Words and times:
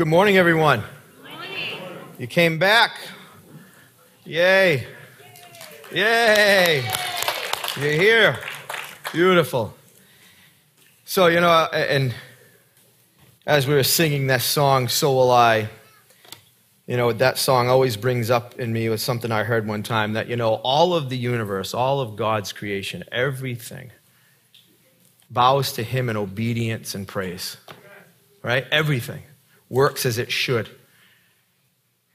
Good 0.00 0.08
morning, 0.08 0.38
everyone. 0.38 0.82
You 2.18 2.26
came 2.26 2.58
back. 2.58 2.92
Yay. 4.24 4.86
Yay. 5.92 6.90
You're 7.78 7.92
here. 7.92 8.38
Beautiful. 9.12 9.74
So, 11.04 11.26
you 11.26 11.42
know, 11.42 11.50
and 11.50 12.14
as 13.46 13.66
we 13.66 13.74
were 13.74 13.82
singing 13.82 14.28
that 14.28 14.40
song, 14.40 14.88
So 14.88 15.12
Will 15.12 15.30
I, 15.30 15.68
you 16.86 16.96
know, 16.96 17.12
that 17.12 17.36
song 17.36 17.68
always 17.68 17.98
brings 17.98 18.30
up 18.30 18.58
in 18.58 18.72
me 18.72 18.88
was 18.88 19.02
something 19.02 19.30
I 19.30 19.44
heard 19.44 19.66
one 19.66 19.82
time 19.82 20.14
that, 20.14 20.30
you 20.30 20.36
know, 20.36 20.54
all 20.54 20.94
of 20.94 21.10
the 21.10 21.18
universe, 21.18 21.74
all 21.74 22.00
of 22.00 22.16
God's 22.16 22.54
creation, 22.54 23.04
everything 23.12 23.92
bows 25.28 25.74
to 25.74 25.82
Him 25.82 26.08
in 26.08 26.16
obedience 26.16 26.94
and 26.94 27.06
praise. 27.06 27.58
Right? 28.42 28.64
Everything 28.70 29.24
works 29.70 30.04
as 30.04 30.18
it 30.18 30.30
should. 30.30 30.68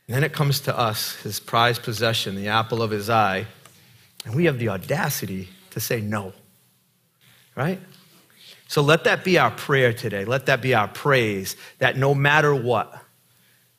And 0.08 0.16
then 0.16 0.24
it 0.24 0.34
comes 0.34 0.60
to 0.62 0.78
us, 0.78 1.16
His 1.24 1.40
prized 1.40 1.82
possession, 1.82 2.36
the 2.36 2.50
apple 2.50 2.84
of 2.84 2.92
His 2.92 3.10
eye, 3.10 3.48
and 4.24 4.36
we 4.36 4.46
have 4.46 4.60
the 4.60 4.70
audacity 4.70 5.50
to 5.72 5.80
say 5.80 6.02
no. 6.02 6.34
Right? 7.56 7.80
So 8.68 8.82
let 8.82 9.06
that 9.06 9.24
be 9.24 9.40
our 9.40 9.52
prayer 9.52 9.94
today. 9.94 10.26
Let 10.26 10.48
that 10.48 10.62
be 10.62 10.76
our 10.76 10.88
praise 10.88 11.56
that 11.80 11.98
no 11.98 12.14
matter 12.14 12.54
what, 12.54 13.00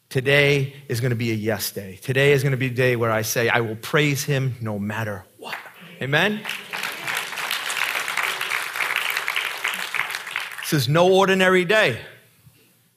today 0.09 0.75
is 0.89 1.01
going 1.01 1.11
to 1.11 1.17
be 1.17 1.31
a 1.31 1.35
yes 1.35 1.71
day. 1.71 1.99
Today 2.03 2.33
is 2.33 2.43
going 2.43 2.53
to 2.53 2.57
be 2.57 2.67
a 2.67 2.71
day 2.71 2.97
where 2.97 3.11
I 3.11 3.23
say, 3.23 3.49
I 3.49 3.61
will 3.61 3.77
praise 3.77 4.25
him 4.25 4.55
no 4.61 4.79
matter 4.79 5.25
what. 5.39 5.57
Amen? 6.01 6.41
This 10.61 10.73
is 10.73 10.89
no 10.89 11.13
ordinary 11.13 11.65
day 11.65 12.01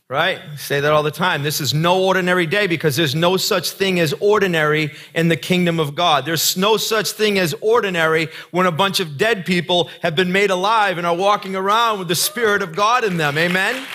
right? 0.10 0.40
I 0.40 0.56
say 0.56 0.80
that 0.80 0.92
all 0.92 1.04
the 1.04 1.12
time. 1.12 1.44
This 1.44 1.62
is 1.62 1.72
no 1.72 2.04
ordinary 2.04 2.48
day 2.48 2.66
because 2.66 2.96
there's 2.96 3.14
no 3.14 3.38
such 3.38 3.70
thing 3.70 4.00
as 4.00 4.12
ordinary 4.14 4.92
in 5.14 5.28
the 5.28 5.38
kingdom 5.38 5.80
of 5.80 5.94
God. 5.94 6.26
There's 6.26 6.58
no 6.58 6.78
such 6.78 7.12
thing 7.12 7.38
as 7.38 7.54
ordinary 7.62 8.30
when 8.50 8.66
a 8.66 8.72
bunch 8.72 9.00
of 9.00 9.20
dead 9.20 9.46
people 9.46 9.88
have 10.02 10.16
been 10.16 10.32
made 10.32 10.50
alive 10.50 10.98
and 10.98 11.06
are 11.06 11.16
walking 11.16 11.56
around 11.56 12.00
with 12.00 12.08
the 12.08 12.16
Spirit 12.16 12.64
of 12.64 12.76
God 12.76 13.04
in 13.04 13.18
them. 13.18 13.38
Amen? 13.38 13.86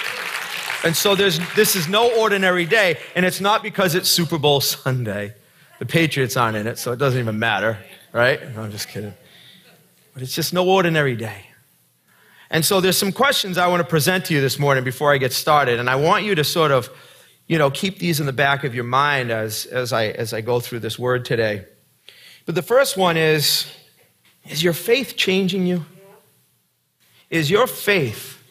And 0.85 0.95
so 0.95 1.17
there's, 1.17 1.41
this 1.57 1.75
is 1.75 1.89
no 1.89 2.15
ordinary 2.21 2.65
day, 2.65 2.99
and 3.17 3.27
it's 3.27 3.41
not 3.41 3.65
because 3.65 3.97
it's 3.97 4.09
Super 4.09 4.39
Bowl 4.39 4.61
Sunday. 4.61 5.35
The 5.81 5.87
Patriots 5.87 6.37
aren't 6.37 6.57
in 6.57 6.69
it, 6.69 6.79
so 6.79 6.93
it 6.93 6.99
doesn't 6.99 7.19
even 7.19 7.41
matter, 7.41 7.77
right? 8.13 8.41
No, 8.55 8.63
I'm 8.63 8.71
just 8.71 8.89
kidding. 8.89 9.15
But 10.13 10.23
it's 10.23 10.35
just 10.35 10.53
no 10.53 10.69
ordinary 10.69 11.17
day. 11.17 11.47
And 12.51 12.65
so 12.65 12.81
there's 12.81 12.99
some 12.99 13.13
questions 13.13 13.59
I 13.59 13.67
want 13.67 13.81
to 13.81 13.89
present 13.89 14.27
to 14.27 14.35
you 14.35 14.41
this 14.41 14.59
morning 14.59 14.85
before 14.85 15.13
I 15.13 15.19
get 15.19 15.33
started. 15.33 15.81
And 15.81 15.89
I 15.91 15.97
want 15.97 16.25
you 16.25 16.35
to 16.35 16.45
sort 16.45 16.71
of, 16.71 16.91
you 17.47 17.59
know, 17.59 17.71
keep 17.71 17.99
these 17.99 18.21
in 18.21 18.27
the 18.27 18.33
back 18.33 18.65
of 18.65 18.75
your 18.75 18.85
mind 18.85 19.31
as, 19.31 19.67
as, 19.67 19.93
I, 19.93 20.07
as 20.07 20.33
I 20.33 20.41
go 20.41 20.61
through 20.61 20.81
this 20.81 20.99
word 20.99 21.25
today. 21.25 21.65
But 22.47 22.55
the 22.55 22.63
first 22.63 22.97
one 22.97 23.17
is 23.17 23.67
Is 24.49 24.63
your 24.63 24.75
faith 24.75 25.17
changing 25.17 25.67
you? 25.67 25.87
Is 27.31 27.51
your 27.51 27.67
faith 27.67 28.43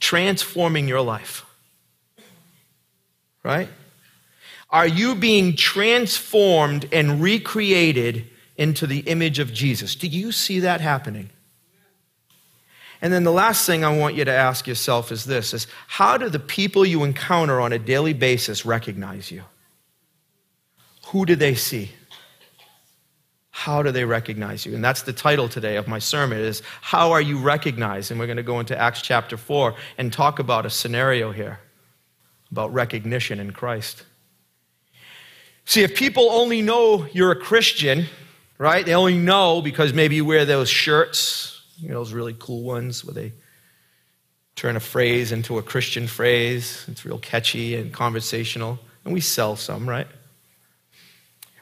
transforming 0.00 0.88
your 0.88 1.02
life? 1.02 1.44
Right? 3.44 3.68
Are 4.70 4.86
you 4.86 5.14
being 5.14 5.54
transformed 5.54 6.88
and 6.92 7.22
recreated 7.22 8.24
into 8.56 8.86
the 8.86 9.00
image 9.00 9.38
of 9.38 9.52
Jesus? 9.52 9.94
Do 9.94 10.06
you 10.06 10.32
see 10.32 10.60
that 10.60 10.80
happening? 10.80 11.28
And 13.02 13.12
then 13.12 13.24
the 13.24 13.32
last 13.32 13.66
thing 13.66 13.84
I 13.84 13.94
want 13.94 14.14
you 14.14 14.24
to 14.24 14.32
ask 14.32 14.68
yourself 14.68 15.10
is 15.10 15.24
this 15.24 15.52
is 15.52 15.66
how 15.88 16.16
do 16.16 16.28
the 16.28 16.38
people 16.38 16.86
you 16.86 17.02
encounter 17.02 17.60
on 17.60 17.72
a 17.72 17.78
daily 17.78 18.12
basis 18.12 18.64
recognize 18.64 19.28
you? 19.30 19.42
Who 21.08 21.26
do 21.26 21.34
they 21.34 21.56
see? 21.56 21.90
How 23.50 23.82
do 23.82 23.90
they 23.90 24.04
recognize 24.04 24.64
you? 24.64 24.74
And 24.74 24.84
that's 24.84 25.02
the 25.02 25.12
title 25.12 25.48
today 25.48 25.76
of 25.76 25.88
my 25.88 25.98
sermon 25.98 26.38
is 26.38 26.62
how 26.80 27.10
are 27.10 27.20
you 27.20 27.38
recognized? 27.38 28.12
And 28.12 28.20
we're 28.20 28.26
going 28.26 28.36
to 28.36 28.42
go 28.44 28.60
into 28.60 28.78
Acts 28.78 29.02
chapter 29.02 29.36
4 29.36 29.74
and 29.98 30.12
talk 30.12 30.38
about 30.38 30.64
a 30.64 30.70
scenario 30.70 31.32
here 31.32 31.58
about 32.52 32.72
recognition 32.72 33.40
in 33.40 33.50
Christ. 33.50 34.04
See, 35.64 35.82
if 35.82 35.96
people 35.96 36.30
only 36.30 36.62
know 36.62 37.06
you're 37.12 37.32
a 37.32 37.36
Christian, 37.36 38.06
right? 38.58 38.86
They 38.86 38.94
only 38.94 39.18
know 39.18 39.60
because 39.60 39.92
maybe 39.92 40.16
you 40.16 40.24
wear 40.24 40.44
those 40.44 40.68
shirts 40.68 41.61
you 41.82 41.88
know, 41.88 41.96
those 41.96 42.12
really 42.12 42.36
cool 42.38 42.62
ones 42.62 43.04
where 43.04 43.14
they 43.14 43.32
turn 44.54 44.76
a 44.76 44.80
phrase 44.80 45.32
into 45.32 45.58
a 45.58 45.62
Christian 45.62 46.06
phrase. 46.06 46.84
It's 46.88 47.04
real 47.04 47.18
catchy 47.18 47.74
and 47.74 47.92
conversational. 47.92 48.78
And 49.04 49.12
we 49.12 49.20
sell 49.20 49.56
some, 49.56 49.88
right? 49.88 50.06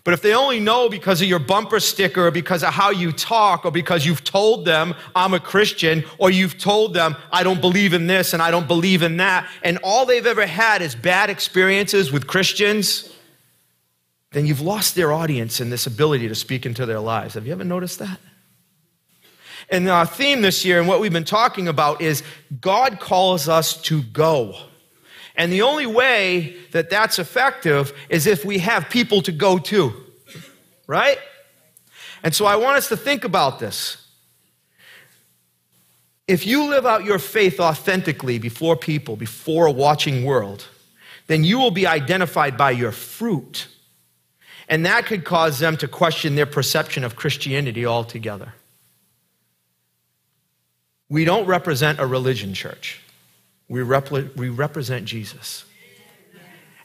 But 0.05 0.15
if 0.15 0.23
they 0.23 0.35
only 0.35 0.61
know 0.61 0.89
because 0.89 1.21
of 1.21 1.29
your 1.29 1.39
bumper 1.39 1.79
sticker 1.79 2.27
or 2.27 2.31
because 2.31 2.63
of 2.63 2.73
how 2.73 2.91
you 2.91 3.13
talk 3.13 3.65
or 3.65 3.71
because 3.71 4.07
you've 4.07 4.25
told 4.25 4.65
them 4.65 4.95
I'm 5.15 5.35
a 5.35 5.41
Christian 5.41 6.05
or 6.19 6.31
you've 6.31 6.59
told 6.59 6.95
them 6.95 7.17
I 7.33 7.43
don't 7.43 7.61
believe 7.61 7.93
in 7.93 8.07
this 8.07 8.33
and 8.33 8.43
I 8.43 8.51
don't 8.51 8.67
believe 8.67 9.03
in 9.03 9.19
that 9.19 9.49
and 9.63 9.79
all 9.83 10.07
they've 10.07 10.27
ever 10.27 10.47
had 10.47 10.81
is 10.81 10.95
bad 10.95 11.29
experiences 11.29 12.11
with 12.11 12.27
Christians, 12.27 13.15
then 14.33 14.47
you've 14.47 14.63
lost 14.63 14.95
their 14.95 15.13
audience 15.13 15.61
and 15.61 15.71
this 15.71 15.87
ability 15.87 16.29
to 16.29 16.35
speak 16.35 16.65
into 16.65 16.87
their 16.87 17.01
lives. 17.01 17.35
Have 17.35 17.47
you 17.47 17.53
ever 17.53 17.65
noticed 17.65 17.99
that? 17.99 18.19
And 19.71 19.89
our 19.89 20.05
theme 20.05 20.43
this 20.43 20.65
year 20.65 20.81
and 20.81 20.89
what 20.89 21.01
we've 21.01 21.13
been 21.13 21.25
talking 21.25 21.69
about 21.69 22.01
is 22.01 22.25
God 22.61 22.99
calls 22.99 23.49
us 23.49 23.81
to 23.83 24.03
go. 24.03 24.57
And 25.37 25.53
the 25.53 25.63
only 25.63 25.87
way 25.87 26.57
that 26.73 26.91
that's 26.91 27.19
effective 27.19 27.93
is 28.09 28.27
if 28.27 28.45
we 28.45 28.59
have 28.59 28.91
people 28.91 29.23
to 29.23 29.33
go 29.33 29.59
to, 29.59 29.93
right? 30.87 31.19
And 32.23 32.35
so 32.35 32.47
I 32.47 32.57
want 32.57 32.77
us 32.77 32.89
to 32.89 32.97
think 32.97 33.25
about 33.25 33.61
this. 33.61 33.97
If 36.27 36.47
you 36.47 36.69
live 36.69 36.85
out 36.85 37.05
your 37.05 37.19
faith 37.19 37.59
authentically 37.59 38.39
before 38.39 38.77
people, 38.77 39.17
before 39.17 39.67
a 39.67 39.73
watching 39.73 40.25
world, 40.25 40.67
then 41.27 41.45
you 41.45 41.59
will 41.59 41.71
be 41.71 41.87
identified 41.87 42.57
by 42.57 42.73
your 42.73 42.93
fruit. 42.93 43.69
And 44.69 44.85
that 44.85 45.07
could 45.07 45.25
cause 45.25 45.59
them 45.59 45.77
to 45.79 45.89
question 45.89 46.35
their 46.35 46.47
perception 46.47 47.03
of 47.03 47.17
Christianity 47.17 47.87
altogether. 47.87 48.55
We 51.11 51.25
don't 51.25 51.45
represent 51.47 51.99
a 51.99 52.07
religion, 52.07 52.55
church. 52.55 53.01
We, 53.69 53.83
we 53.83 54.49
represent 54.49 55.05
Jesus. 55.05 55.65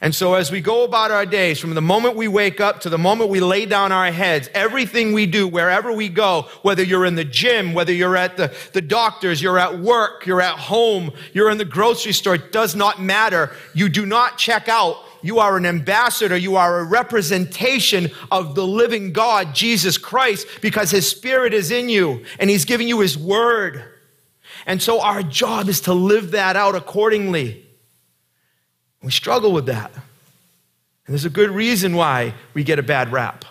And 0.02 0.14
so, 0.14 0.34
as 0.34 0.52
we 0.52 0.60
go 0.60 0.84
about 0.84 1.12
our 1.12 1.26
days, 1.26 1.58
from 1.60 1.74
the 1.74 1.82
moment 1.82 2.16
we 2.16 2.28
wake 2.28 2.60
up 2.60 2.82
to 2.82 2.90
the 2.90 2.98
moment 2.98 3.30
we 3.30 3.40
lay 3.40 3.66
down 3.66 3.92
our 3.92 4.12
heads, 4.12 4.50
everything 4.54 5.14
we 5.14 5.26
do, 5.26 5.48
wherever 5.48 5.92
we 5.94 6.10
go, 6.10 6.50
whether 6.64 6.84
you're 6.84 7.06
in 7.06 7.16
the 7.16 7.24
gym, 7.24 7.74
whether 7.74 7.94
you're 7.94 8.18
at 8.18 8.36
the, 8.36 8.54
the 8.74 8.82
doctor's, 8.82 9.42
you're 9.42 9.58
at 9.58 9.80
work, 9.80 10.26
you're 10.26 10.42
at 10.42 10.60
home, 10.60 11.12
you're 11.34 11.50
in 11.50 11.58
the 11.58 11.66
grocery 11.66 12.12
store, 12.12 12.36
it 12.36 12.52
does 12.52 12.76
not 12.76 13.02
matter. 13.02 13.56
You 13.74 13.88
do 13.88 14.06
not 14.06 14.38
check 14.38 14.68
out. 14.68 14.98
You 15.22 15.40
are 15.40 15.56
an 15.56 15.66
ambassador. 15.66 16.36
You 16.36 16.58
are 16.58 16.80
a 16.80 16.84
representation 16.84 18.12
of 18.32 18.54
the 18.54 18.68
living 18.68 19.14
God, 19.14 19.56
Jesus 19.56 19.98
Christ, 19.98 20.46
because 20.62 20.92
His 20.92 21.10
Spirit 21.10 21.54
is 21.54 21.72
in 21.72 21.90
you 21.90 22.26
and 22.38 22.50
He's 22.50 22.66
giving 22.66 22.88
you 22.88 23.00
His 23.00 23.18
Word. 23.18 23.95
And 24.66 24.82
so 24.82 25.02
our 25.02 25.22
job 25.22 25.70
is 25.70 25.82
to 25.82 25.94
live 25.94 26.32
that 26.32 26.56
out 26.56 26.76
accordingly. 26.76 27.66
We 29.04 29.12
struggle 29.12 29.52
with 29.52 29.68
that. 29.68 29.92
And 29.94 31.14
there's 31.14 31.26
a 31.26 31.30
good 31.30 31.52
reason 31.52 31.96
why 31.96 32.34
we 32.54 32.64
get 32.64 32.80
a 32.80 32.84
bad 32.84 33.12
rap. 33.12 33.46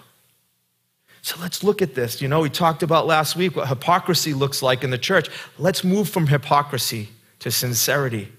So 1.22 1.36
let's 1.40 1.62
look 1.62 1.80
at 1.80 1.94
this. 1.94 2.20
You 2.20 2.28
know, 2.28 2.40
we 2.40 2.50
talked 2.50 2.82
about 2.82 3.06
last 3.06 3.36
week 3.36 3.56
what 3.56 3.68
hypocrisy 3.68 4.34
looks 4.34 4.60
like 4.60 4.82
in 4.82 4.90
the 4.90 4.98
church. 4.98 5.30
Let's 5.58 5.84
move 5.84 6.08
from 6.08 6.26
hypocrisy 6.26 7.08
to 7.38 7.50
sincerity, 7.50 8.30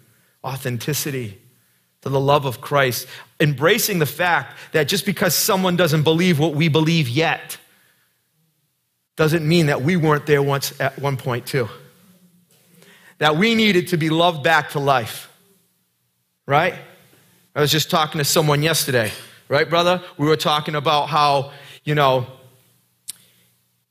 authenticity, 0.44 1.42
to 2.02 2.10
the 2.10 2.20
love 2.20 2.46
of 2.46 2.62
Christ, 2.62 3.08
embracing 3.40 4.00
the 4.00 4.06
fact 4.06 4.58
that 4.74 4.88
just 4.88 5.06
because 5.06 5.34
someone 5.34 5.78
doesn't 5.78 6.04
believe 6.04 6.38
what 6.38 6.54
we 6.54 6.68
believe 6.68 7.08
yet 7.08 7.58
doesn't 9.16 9.48
mean 9.48 9.68
that 9.68 9.82
we 9.82 9.96
weren't 9.96 10.26
there 10.26 10.44
once 10.44 10.80
at 10.82 11.00
one 11.00 11.16
point 11.16 11.46
too 11.48 11.70
that 13.18 13.38
we 13.38 13.56
needed 13.56 13.90
to 13.90 13.98
be 13.98 14.10
loved 14.10 14.44
back 14.44 14.72
to 14.72 14.80
life. 14.80 15.32
Right? 16.46 16.76
I 17.56 17.62
was 17.62 17.72
just 17.72 17.90
talking 17.90 18.20
to 18.20 18.26
someone 18.26 18.62
yesterday, 18.62 19.12
right, 19.48 19.70
brother? 19.70 20.02
We 20.18 20.28
were 20.28 20.36
talking 20.36 20.76
about 20.76 21.08
how, 21.08 21.52
you 21.84 21.96
know, 21.96 22.28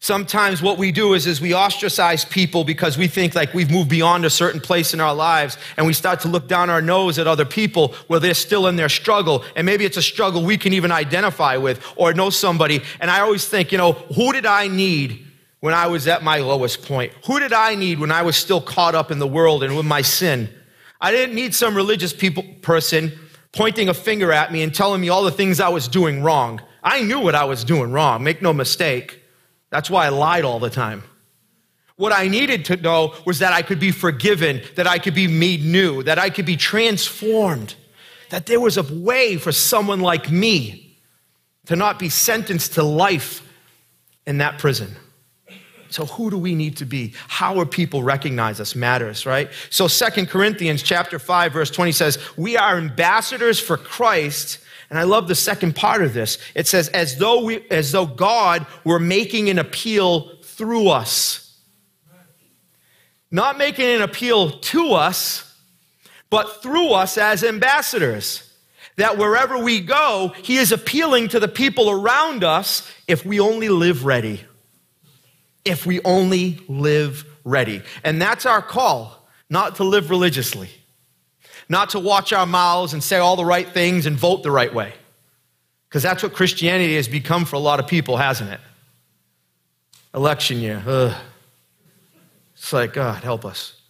sometimes 0.05 0.61
what 0.61 0.77
we 0.77 0.93
do 0.93 1.15
is, 1.15 1.27
is 1.27 1.41
we 1.41 1.55
ostracize 1.55 2.27
people 2.27 2.63
because 2.63 2.99
we 2.99 3.09
think 3.09 3.35
like 3.35 3.55
we've 3.55 3.71
moved 3.71 3.89
beyond 3.89 4.27
a 4.27 4.31
certain 4.31 4.61
place 4.61 4.93
in 4.93 5.01
our 5.01 5.15
lives 5.15 5.57
and 5.79 5.87
we 5.87 5.95
start 5.95 6.21
to 6.21 6.29
look 6.29 6.47
down 6.47 6.69
our 6.69 6.83
nose 6.83 7.19
at 7.19 7.27
other 7.27 7.47
people 7.47 7.95
where 8.09 8.21
they're 8.21 8.35
still 8.35 8.67
in 8.67 8.77
their 8.77 8.91
struggle 8.91 9.43
and 9.57 9.65
maybe 9.65 9.87
it's 9.87 9.97
a 9.97 10.03
struggle 10.03 10.45
we 10.45 10.59
can 10.59 10.75
even 10.75 10.93
identify 10.93 11.57
with 11.57 11.83
or 11.97 12.13
know 12.13 12.29
somebody 12.29 12.83
and 13.01 13.11
i 13.11 13.21
always 13.21 13.49
think 13.49 13.73
you 13.73 13.79
know 13.79 13.93
who 13.93 14.31
did 14.35 14.45
i 14.45 14.69
need 14.69 15.27
when 15.65 15.73
I 15.73 15.87
was 15.87 16.07
at 16.07 16.23
my 16.23 16.41
lowest 16.41 16.83
point? 16.83 17.15
Who 17.25 17.41
did 17.41 17.55
I 17.55 17.75
need 17.75 17.99
when 17.99 18.13
I 18.13 18.21
was 18.21 18.37
still 18.37 18.61
caught 18.61 18.95
up 18.95 19.11
in 19.11 19.19
the 19.19 19.27
world 19.27 19.63
and 19.63 19.75
with 19.75 19.87
my 19.87 20.03
sin? 20.03 20.51
I 21.01 21.11
didn't 21.11 21.35
need 21.35 21.55
some 21.55 21.75
religious 21.75 22.13
people, 22.13 22.45
person 22.61 23.19
pointing 23.51 23.89
a 23.89 23.95
finger 23.95 24.31
at 24.31 24.53
me 24.53 24.61
and 24.61 24.75
telling 24.75 25.01
me 25.01 25.09
all 25.09 25.25
the 25.25 25.31
things 25.31 25.61
I 25.61 25.71
was 25.71 25.89
doing 25.89 26.23
wrong. 26.23 26.61
I 26.83 27.01
knew 27.01 27.19
what 27.19 27.35
I 27.35 27.45
was 27.45 27.65
doing 27.65 27.93
wrong, 27.93 28.23
make 28.23 28.43
no 28.43 28.53
mistake. 28.53 29.23
That's 29.71 29.89
why 29.89 30.05
I 30.05 30.11
lied 30.11 30.45
all 30.45 30.59
the 30.59 30.69
time. 30.69 31.03
What 31.97 32.13
I 32.13 32.29
needed 32.29 32.67
to 32.67 32.77
know 32.77 33.15
was 33.25 33.39
that 33.39 33.55
I 33.55 33.63
could 33.63 33.81
be 33.81 33.91
forgiven, 33.91 34.61
that 34.75 34.87
I 34.87 34.99
could 34.99 35.15
be 35.15 35.29
made 35.29 35.65
new, 35.65 36.03
that 36.03 36.19
I 36.19 36.29
could 36.29 36.45
be 36.45 36.59
transformed, 36.59 37.75
that 38.29 38.45
there 38.45 38.61
was 38.61 38.77
a 38.77 38.83
way 38.83 39.39
for 39.39 39.51
someone 39.51 40.01
like 40.01 40.31
me 40.31 40.99
to 41.65 41.75
not 41.75 41.99
be 41.99 42.11
sentenced 42.11 42.75
to 42.75 42.83
life 42.83 43.41
in 44.27 44.37
that 44.39 44.59
prison. 44.59 44.95
So 45.95 46.07
who 46.07 46.29
do 46.29 46.37
we 46.37 46.57
need 46.57 46.77
to 46.79 46.85
be? 46.85 47.15
How 47.29 47.61
are 47.61 47.65
people 47.65 48.03
recognize 48.03 48.59
us 48.59 48.75
matters, 48.75 49.27
right? 49.27 49.49
So 49.71 49.87
Second 49.87 50.29
Corinthians 50.29 50.83
chapter 50.83 51.21
5 51.21 51.53
verse 51.53 51.71
20 51.71 51.93
says, 51.93 52.19
"We 52.37 52.57
are 52.57 52.77
ambassadors 52.77 53.61
for 53.61 53.77
Christ." 53.77 54.59
And 54.91 54.99
I 54.99 55.05
love 55.05 55.29
the 55.29 55.37
second 55.37 55.77
part 55.77 56.03
of 56.03 56.13
this. 56.13 56.39
It 56.57 56.67
says 56.67 56.89
as 56.89 57.19
though 57.19 57.45
we 57.45 57.65
as 57.71 57.93
though 57.93 58.07
God 58.07 58.67
were 58.83 58.99
making 58.99 59.49
an 59.51 59.61
appeal 59.61 60.33
through 60.43 60.89
us. 60.89 61.53
Not 63.31 63.57
making 63.57 63.87
an 63.87 64.03
appeal 64.03 64.51
to 64.51 64.95
us, 64.95 65.45
but 66.29 66.61
through 66.61 66.91
us 66.91 67.17
as 67.17 67.45
ambassadors. 67.45 68.43
That 68.97 69.17
wherever 69.17 69.59
we 69.59 69.79
go, 69.79 70.35
he 70.43 70.57
is 70.57 70.73
appealing 70.73 71.29
to 71.29 71.39
the 71.39 71.47
people 71.47 71.89
around 71.89 72.43
us 72.43 72.83
if 73.07 73.25
we 73.25 73.39
only 73.39 73.69
live 73.69 74.05
ready 74.05 74.45
if 75.65 75.87
we 75.87 76.01
only 76.05 76.61
live 76.69 77.25
ready. 77.45 77.83
And 78.03 78.21
that's 78.21 78.47
our 78.47 78.63
call, 78.63 79.27
not 79.49 79.77
to 79.77 79.85
live 79.85 80.11
religiously, 80.11 80.69
not 81.69 81.91
to 81.91 82.01
watch 82.01 82.33
our 82.33 82.47
mouths 82.47 82.93
and 82.93 83.03
say 83.03 83.19
all 83.19 83.37
the 83.37 83.45
right 83.45 83.69
things 83.69 84.07
and 84.07 84.17
vote 84.17 84.43
the 84.43 84.51
right 84.51 84.73
way. 84.73 84.95
Because 85.89 86.03
that's 86.03 86.23
what 86.23 86.33
Christianity 86.33 86.97
has 86.97 87.09
become 87.09 87.45
for 87.45 87.57
a 87.57 87.61
lot 87.61 87.81
of 87.81 87.87
people, 87.87 88.17
hasn't 88.17 88.51
it? 88.51 88.61
Election 90.15 90.59
year. 90.59 90.83
Ugh. 90.87 91.15
It's 92.55 92.73
like, 92.73 92.93
God, 92.95 93.23
help 93.23 93.45
us. 93.45 93.81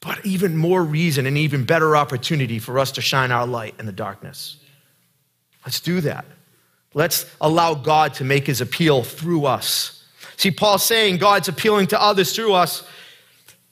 But 0.00 0.26
even 0.26 0.56
more 0.56 0.82
reason 0.82 1.26
and 1.26 1.38
even 1.38 1.64
better 1.64 1.96
opportunity 1.96 2.58
for 2.58 2.78
us 2.78 2.92
to 2.92 3.00
shine 3.00 3.30
our 3.30 3.46
light 3.46 3.74
in 3.78 3.86
the 3.86 3.92
darkness. 3.92 4.56
Let's 5.64 5.78
do 5.78 6.00
that. 6.00 6.24
Let's 6.94 7.26
allow 7.40 7.74
God 7.74 8.14
to 8.14 8.24
make 8.24 8.46
his 8.46 8.60
appeal 8.60 9.04
through 9.04 9.44
us. 9.46 10.01
See, 10.36 10.50
Paul's 10.50 10.84
saying 10.84 11.18
God's 11.18 11.48
appealing 11.48 11.88
to 11.88 12.00
others 12.00 12.34
through 12.34 12.54
us 12.54 12.84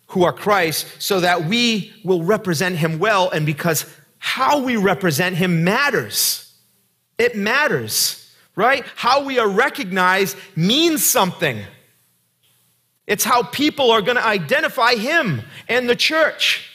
who 0.09 0.25
are 0.25 0.33
Christ 0.33 0.87
so 0.99 1.21
that 1.21 1.45
we 1.45 1.93
will 2.05 2.23
represent 2.23 2.77
him 2.77 2.99
well, 2.99 3.31
and 3.31 3.47
because 3.47 3.87
how 4.19 4.63
we 4.63 4.77
represent 4.77 5.37
him 5.37 5.65
matters. 5.65 6.53
It 7.19 7.37
matters, 7.37 8.33
right? 8.57 8.85
How 8.97 9.25
we 9.25 9.39
are 9.39 9.49
recognized 9.49 10.37
means 10.57 11.05
something. 11.05 11.63
It's 13.07 13.25
how 13.25 13.43
people 13.43 13.91
are 13.91 14.03
going 14.03 14.17
to 14.17 14.25
identify 14.25 14.95
him 14.95 15.43
and 15.69 15.89
the 15.89 15.97
church. 15.97 16.71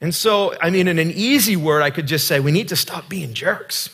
And 0.00 0.14
so, 0.14 0.54
I 0.60 0.70
mean, 0.70 0.86
in 0.86 0.98
an 0.98 1.10
easy 1.10 1.56
word, 1.56 1.82
I 1.82 1.90
could 1.90 2.06
just 2.06 2.28
say 2.28 2.40
we 2.40 2.52
need 2.52 2.68
to 2.68 2.76
stop 2.76 3.08
being 3.08 3.34
jerks. 3.34 3.90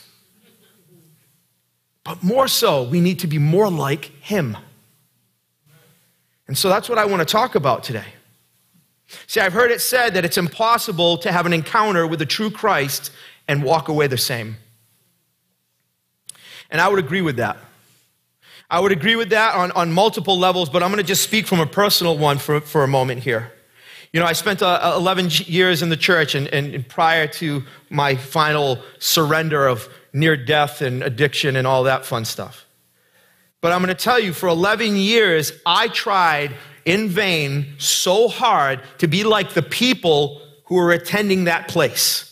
But 2.04 2.22
more 2.22 2.46
so, 2.48 2.82
we 2.82 3.00
need 3.00 3.20
to 3.20 3.26
be 3.26 3.38
more 3.38 3.70
like 3.70 4.04
Him. 4.20 4.56
And 6.46 6.56
so 6.56 6.68
that's 6.68 6.88
what 6.88 6.98
I 6.98 7.06
want 7.06 7.20
to 7.20 7.26
talk 7.26 7.54
about 7.54 7.82
today. 7.82 8.04
See, 9.26 9.40
I've 9.40 9.52
heard 9.52 9.70
it 9.70 9.80
said 9.80 10.14
that 10.14 10.24
it's 10.24 10.38
impossible 10.38 11.18
to 11.18 11.32
have 11.32 11.46
an 11.46 11.52
encounter 11.52 12.06
with 12.06 12.18
the 12.18 12.26
true 12.26 12.50
Christ 12.50 13.10
and 13.48 13.62
walk 13.62 13.88
away 13.88 14.06
the 14.06 14.18
same. 14.18 14.56
And 16.70 16.80
I 16.80 16.88
would 16.88 16.98
agree 16.98 17.22
with 17.22 17.36
that. 17.36 17.56
I 18.70 18.80
would 18.80 18.92
agree 18.92 19.16
with 19.16 19.30
that 19.30 19.54
on, 19.54 19.70
on 19.72 19.92
multiple 19.92 20.38
levels, 20.38 20.68
but 20.68 20.82
I'm 20.82 20.90
going 20.90 21.02
to 21.02 21.06
just 21.06 21.22
speak 21.22 21.46
from 21.46 21.60
a 21.60 21.66
personal 21.66 22.18
one 22.18 22.38
for, 22.38 22.60
for 22.60 22.82
a 22.82 22.88
moment 22.88 23.22
here. 23.22 23.52
You 24.12 24.20
know, 24.20 24.26
I 24.26 24.32
spent 24.32 24.62
uh, 24.62 24.94
11 24.96 25.28
years 25.46 25.82
in 25.82 25.88
the 25.88 25.96
church, 25.96 26.34
and, 26.34 26.48
and, 26.48 26.74
and 26.74 26.88
prior 26.88 27.26
to 27.26 27.62
my 27.90 28.16
final 28.16 28.80
surrender 28.98 29.66
of 29.66 29.88
near 30.14 30.36
death 30.36 30.80
and 30.80 31.02
addiction 31.02 31.56
and 31.56 31.66
all 31.66 31.82
that 31.82 32.06
fun 32.06 32.24
stuff. 32.24 32.64
But 33.60 33.72
I'm 33.72 33.82
going 33.82 33.94
to 33.94 34.02
tell 34.02 34.20
you, 34.20 34.32
for 34.32 34.48
11 34.48 34.96
years, 34.96 35.52
I 35.66 35.88
tried 35.88 36.54
in 36.84 37.08
vain 37.08 37.74
so 37.78 38.28
hard 38.28 38.80
to 38.98 39.08
be 39.08 39.24
like 39.24 39.50
the 39.50 39.62
people 39.62 40.40
who 40.66 40.76
were 40.76 40.92
attending 40.92 41.44
that 41.44 41.66
place. 41.68 42.30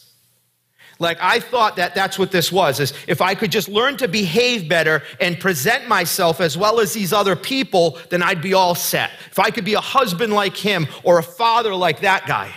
Like 0.98 1.18
I 1.20 1.40
thought 1.40 1.76
that 1.76 1.96
that's 1.96 2.18
what 2.18 2.30
this 2.30 2.52
was 2.52 2.78
is 2.78 2.92
if 3.08 3.20
I 3.20 3.34
could 3.34 3.50
just 3.50 3.68
learn 3.68 3.96
to 3.96 4.06
behave 4.06 4.68
better 4.68 5.02
and 5.20 5.40
present 5.40 5.88
myself 5.88 6.40
as 6.40 6.56
well 6.56 6.78
as 6.78 6.92
these 6.92 7.12
other 7.12 7.34
people, 7.34 7.98
then 8.10 8.22
I'd 8.22 8.40
be 8.40 8.54
all 8.54 8.76
set. 8.76 9.10
If 9.30 9.40
I 9.40 9.50
could 9.50 9.64
be 9.64 9.74
a 9.74 9.80
husband 9.80 10.32
like 10.32 10.56
him 10.56 10.86
or 11.02 11.18
a 11.18 11.22
father 11.22 11.74
like 11.74 12.02
that 12.02 12.26
guy. 12.26 12.54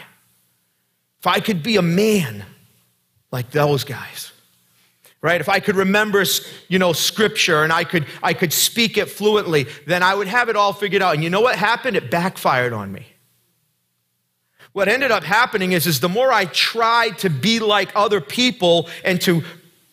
If 1.20 1.28
I 1.28 1.40
could 1.40 1.64
be 1.64 1.78
a 1.78 1.82
man 1.82 2.46
like 3.32 3.50
those 3.50 3.84
guys 3.84 4.32
right? 5.26 5.42
If 5.42 5.50
i 5.50 5.60
could 5.60 5.76
remember 5.76 6.24
you 6.68 6.78
know 6.78 6.94
scripture 6.94 7.64
and 7.64 7.74
i 7.74 7.84
could 7.84 8.06
i 8.22 8.32
could 8.32 8.54
speak 8.54 8.96
it 8.96 9.10
fluently 9.10 9.66
then 9.88 10.04
i 10.04 10.14
would 10.14 10.28
have 10.28 10.50
it 10.50 10.56
all 10.56 10.72
figured 10.72 11.02
out. 11.02 11.16
And 11.16 11.24
you 11.24 11.32
know 11.32 11.42
what 11.42 11.56
happened? 11.56 11.98
It 11.98 12.12
backfired 12.12 12.74
on 12.74 12.92
me. 12.92 13.08
What 14.74 14.88
ended 14.88 15.10
up 15.10 15.24
happening 15.24 15.72
is, 15.72 15.88
is 15.88 16.00
the 16.00 16.10
more 16.10 16.32
i 16.32 16.46
tried 16.46 17.18
to 17.20 17.32
be 17.32 17.60
like 17.60 17.90
other 17.96 18.22
people 18.22 18.88
and 19.04 19.20
to 19.22 19.44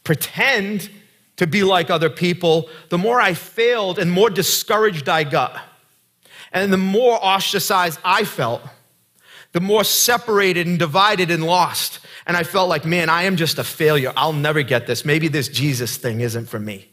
pretend 0.04 0.90
to 1.36 1.46
be 1.46 1.64
like 1.64 1.88
other 1.88 2.10
people 2.10 2.68
the 2.90 2.98
more 2.98 3.18
i 3.18 3.32
failed 3.32 3.98
and 3.98 4.12
more 4.12 4.28
discouraged 4.28 5.08
i 5.08 5.24
got. 5.24 5.58
And 6.52 6.70
the 6.70 6.84
more 6.98 7.18
ostracized 7.24 7.98
i 8.04 8.24
felt 8.24 8.60
the 9.52 9.60
more 9.60 9.84
separated 9.84 10.66
and 10.66 10.78
divided 10.78 11.30
and 11.30 11.42
lost 11.44 12.00
and 12.26 12.36
I 12.36 12.44
felt 12.44 12.68
like, 12.68 12.84
man, 12.84 13.08
I 13.08 13.24
am 13.24 13.36
just 13.36 13.58
a 13.58 13.64
failure. 13.64 14.12
I'll 14.16 14.32
never 14.32 14.62
get 14.62 14.86
this. 14.86 15.04
Maybe 15.04 15.28
this 15.28 15.48
Jesus 15.48 15.96
thing 15.96 16.20
isn't 16.20 16.46
for 16.46 16.58
me. 16.58 16.88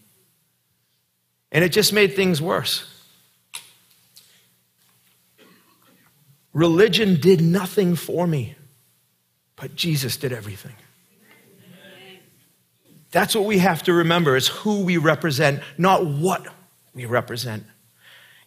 And 1.51 1.63
it 1.63 1.69
just 1.69 1.93
made 1.93 2.15
things 2.15 2.41
worse. 2.41 2.85
Religion 6.53 7.19
did 7.19 7.41
nothing 7.41 7.95
for 7.95 8.25
me, 8.25 8.55
but 9.55 9.75
Jesus 9.75 10.17
did 10.17 10.33
everything. 10.33 10.75
That's 13.11 13.35
what 13.35 13.45
we 13.45 13.59
have 13.59 13.83
to 13.83 13.93
remember 13.93 14.35
is 14.35 14.47
who 14.47 14.83
we 14.83 14.97
represent, 14.97 15.61
not 15.77 16.05
what 16.05 16.45
we 16.93 17.05
represent. 17.05 17.65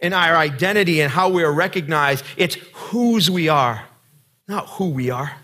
In 0.01 0.13
our 0.13 0.37
identity 0.37 1.01
and 1.01 1.11
how 1.11 1.29
we 1.29 1.43
are 1.45 1.53
recognized, 1.53 2.25
it's 2.37 2.57
whose 2.75 3.31
we 3.31 3.49
are, 3.49 3.85
not 4.49 4.69
who 4.69 4.91
we 4.91 5.11
are 5.11 5.42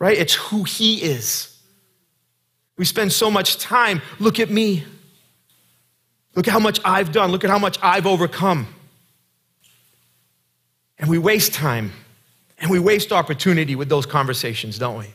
right? 0.00 0.18
It's 0.18 0.34
who 0.34 0.64
He 0.64 1.00
is. 1.00 1.56
We 2.76 2.84
spend 2.84 3.12
so 3.12 3.30
much 3.30 3.58
time, 3.58 4.02
look 4.18 4.40
at 4.40 4.50
me. 4.50 4.84
Look 6.34 6.48
at 6.48 6.52
how 6.52 6.60
much 6.60 6.80
I've 6.84 7.12
done. 7.12 7.30
Look 7.30 7.44
at 7.44 7.50
how 7.50 7.58
much 7.58 7.78
I've 7.82 8.06
overcome. 8.06 8.66
And 10.98 11.10
we 11.10 11.18
waste 11.18 11.52
time 11.54 11.92
and 12.58 12.70
we 12.70 12.78
waste 12.78 13.12
opportunity 13.12 13.74
with 13.74 13.88
those 13.88 14.06
conversations, 14.06 14.78
don't 14.78 14.98
we? 14.98 15.06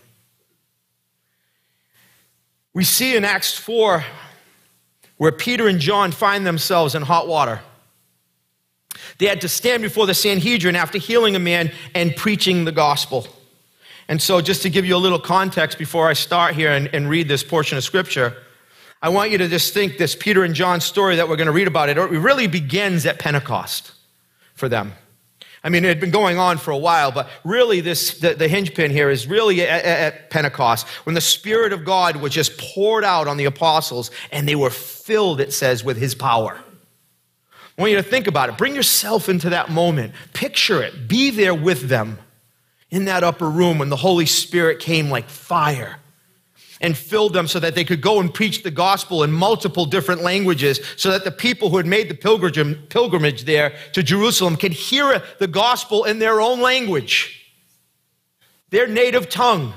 We 2.74 2.84
see 2.84 3.15
in 3.15 3.24
Acts 3.24 3.58
4 3.58 4.04
where 5.18 5.32
Peter 5.32 5.68
and 5.68 5.80
John 5.80 6.12
find 6.12 6.46
themselves 6.46 6.94
in 6.94 7.01
hot 7.01 7.27
water. 7.27 7.62
They 9.18 9.27
had 9.27 9.42
to 9.42 9.50
stand 9.50 9.82
before 9.82 10.06
the 10.06 10.13
Sanhedrin 10.13 10.75
after 10.75 10.98
healing 10.98 11.36
a 11.36 11.39
man 11.39 11.72
and 11.94 12.15
preaching 12.15 12.65
the 12.65 12.72
gospel. 12.72 13.27
And 14.08 14.22
so, 14.22 14.40
just 14.40 14.62
to 14.62 14.70
give 14.70 14.86
you 14.86 14.96
a 14.96 14.98
little 14.98 15.20
context 15.20 15.78
before 15.78 16.08
I 16.08 16.14
start 16.14 16.56
here 16.56 16.72
and, 16.72 16.88
and 16.94 17.10
read 17.10 17.28
this 17.28 17.44
portion 17.44 17.78
of 17.78 17.84
scripture, 17.84 18.38
I 19.02 19.10
want 19.10 19.32
you 19.32 19.38
to 19.40 19.48
just 19.48 19.74
think 19.74 19.98
this 19.98 20.16
Peter 20.16 20.44
and 20.44 20.54
John 20.54 20.80
story 20.80 21.16
that 21.16 21.28
we're 21.28 21.36
going 21.36 21.48
to 21.48 21.54
read 21.54 21.68
about 21.68 21.90
it, 21.90 21.98
it 21.98 22.02
really 22.02 22.48
begins 22.48 23.06
at 23.06 23.20
Pentecost 23.20 23.92
for 24.54 24.70
them. 24.70 24.94
I 25.64 25.70
mean, 25.70 25.84
it 25.84 25.88
had 25.88 26.00
been 26.00 26.12
going 26.12 26.38
on 26.38 26.60
for 26.60 26.70
a 26.70 26.78
while, 26.78 27.12
but 27.12 27.28
really, 27.44 27.82
this 27.82 28.20
the, 28.20 28.36
the 28.36 28.48
hinge 28.48 28.76
pin 28.76 28.92
here 28.92 29.10
is 29.10 29.26
really 29.26 29.64
at, 29.64 29.84
at, 29.84 30.30
Pentecost 30.30 30.88
when 31.06 31.16
the 31.16 31.22
Spirit 31.22 31.74
of 31.74 31.84
God 31.84 32.18
was 32.18 32.32
just 32.32 32.60
poured 32.60 33.04
out 33.04 33.28
on 33.28 33.38
the 33.38 33.46
apostles 33.46 34.12
and 34.32 34.48
they 34.48 34.56
were 34.56 34.70
filled, 34.70 35.42
it 35.42 35.52
says, 35.52 35.84
with 35.84 35.98
His 35.98 36.14
power. 36.14 36.60
I 37.78 37.82
want 37.82 37.92
you 37.92 37.98
to 37.98 38.04
think 38.04 38.28
about 38.28 38.50
it. 38.50 38.58
Bring 38.60 38.76
yourself 38.76 39.28
into 39.28 39.50
that 39.50 39.72
moment. 39.72 40.14
Picture 40.34 40.84
it. 40.84 41.08
Be 41.08 41.32
there 41.32 41.56
with 41.56 41.90
them 41.90 42.20
in 42.89 43.06
that 43.06 43.24
upper 43.24 43.50
room 43.50 43.80
when 43.80 43.89
the 43.89 43.96
Holy 43.96 44.25
Spirit 44.25 44.80
came 44.80 45.10
like 45.10 45.30
fire 45.30 46.00
and 46.82 46.98
filled 46.98 47.34
them 47.34 47.48
so 47.48 47.60
that 47.60 47.74
they 47.74 47.84
could 47.84 48.01
go 48.01 48.20
and 48.20 48.34
preach 48.34 48.63
the 48.63 48.72
gospel 48.72 49.24
in 49.24 49.32
multiple 49.32 49.86
different 49.86 50.22
languages 50.22 50.80
so 50.98 51.12
that 51.12 51.24
the 51.24 51.32
people 51.32 51.70
who 51.70 51.77
had 51.77 51.86
made 51.86 52.10
the 52.10 52.75
pilgrimage 52.89 53.46
there 53.46 53.74
to 53.94 54.04
Jerusalem 54.04 54.58
could 54.58 54.74
hear 54.74 55.22
the 55.39 55.48
gospel 55.48 56.04
in 56.04 56.20
their 56.20 56.42
own 56.42 56.62
language, 56.62 57.51
their 58.70 58.88
native 58.88 59.30
tongue. 59.30 59.74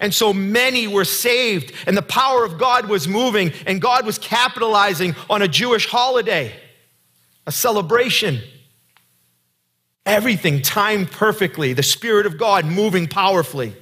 And 0.00 0.12
so 0.12 0.32
many 0.32 0.88
were 0.88 1.04
saved, 1.04 1.72
and 1.86 1.96
the 1.96 2.02
power 2.02 2.44
of 2.44 2.58
God 2.58 2.88
was 2.88 3.06
moving, 3.06 3.52
and 3.66 3.80
God 3.80 4.04
was 4.04 4.18
capitalizing 4.18 5.14
on 5.30 5.42
a 5.42 5.48
Jewish 5.48 5.86
holiday, 5.86 6.52
a 7.46 7.52
celebration. 7.52 8.40
Everything 10.04 10.62
timed 10.62 11.10
perfectly, 11.10 11.72
the 11.72 11.82
Spirit 11.82 12.26
of 12.26 12.38
God 12.38 12.64
moving 12.64 13.06
powerfully 13.06 13.74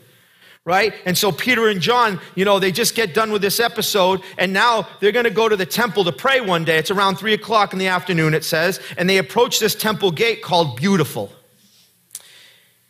right? 0.65 0.95
And 1.07 1.17
so 1.17 1.33
Peter 1.33 1.69
and 1.69 1.81
John, 1.81 2.21
you 2.35 2.45
know, 2.45 2.59
they 2.59 2.71
just 2.71 2.95
get 2.95 3.15
done 3.15 3.33
with 3.33 3.43
this 3.43 3.61
episode, 3.61 4.23
and 4.37 4.53
now 4.53 4.87
they're 5.01 5.13
going 5.13 5.25
to 5.25 5.31
go 5.31 5.49
to 5.49 5.57
the 5.57 5.67
temple 5.67 6.05
to 6.05 6.13
pray 6.13 6.41
one 6.41 6.65
day. 6.65 6.79
It's 6.79 6.91
around 6.91 7.17
three 7.17 7.35
o'clock 7.35 7.73
in 7.73 7.79
the 7.79 7.89
afternoon, 7.89 8.35
it 8.35 8.45
says, 8.45 8.81
and 8.97 9.09
they 9.09 9.19
approach 9.19 9.59
this 9.59 9.75
temple 9.75 10.11
gate 10.11 10.43
called 10.43 10.77
Beautiful. 10.77 11.33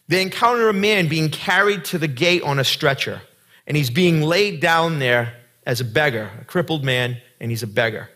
They 0.08 0.22
encounter 0.22 0.68
a 0.68 0.74
man 0.74 1.08
being 1.08 1.30
carried 1.30 1.84
to 1.86 1.98
the 1.98 2.08
gate 2.08 2.42
on 2.42 2.58
a 2.58 2.64
stretcher, 2.64 3.22
and 3.66 3.76
he's 3.76 3.90
being 3.90 4.22
laid 4.22 4.60
down 4.60 4.98
there 4.98 5.36
as 5.64 5.80
a 5.80 5.84
beggar, 5.84 6.30
a 6.40 6.44
crippled 6.44 6.84
man, 6.84 7.18
and 7.40 7.50
he's 7.50 7.62
a 7.62 7.68
beggar. 7.68 8.10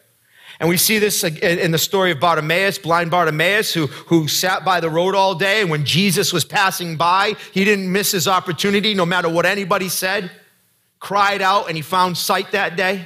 And 0.64 0.70
we 0.70 0.78
see 0.78 0.98
this 0.98 1.22
in 1.22 1.72
the 1.72 1.78
story 1.78 2.10
of 2.10 2.20
Bartimaeus, 2.20 2.78
blind 2.78 3.10
Bartimaeus, 3.10 3.74
who, 3.74 3.86
who 3.86 4.26
sat 4.28 4.64
by 4.64 4.80
the 4.80 4.88
road 4.88 5.14
all 5.14 5.34
day. 5.34 5.60
And 5.60 5.68
when 5.68 5.84
Jesus 5.84 6.32
was 6.32 6.42
passing 6.42 6.96
by, 6.96 7.34
he 7.52 7.66
didn't 7.66 7.92
miss 7.92 8.12
his 8.12 8.26
opportunity, 8.26 8.94
no 8.94 9.04
matter 9.04 9.28
what 9.28 9.44
anybody 9.44 9.90
said, 9.90 10.30
cried 11.00 11.42
out, 11.42 11.68
and 11.68 11.76
he 11.76 11.82
found 11.82 12.16
sight 12.16 12.52
that 12.52 12.78
day. 12.78 13.04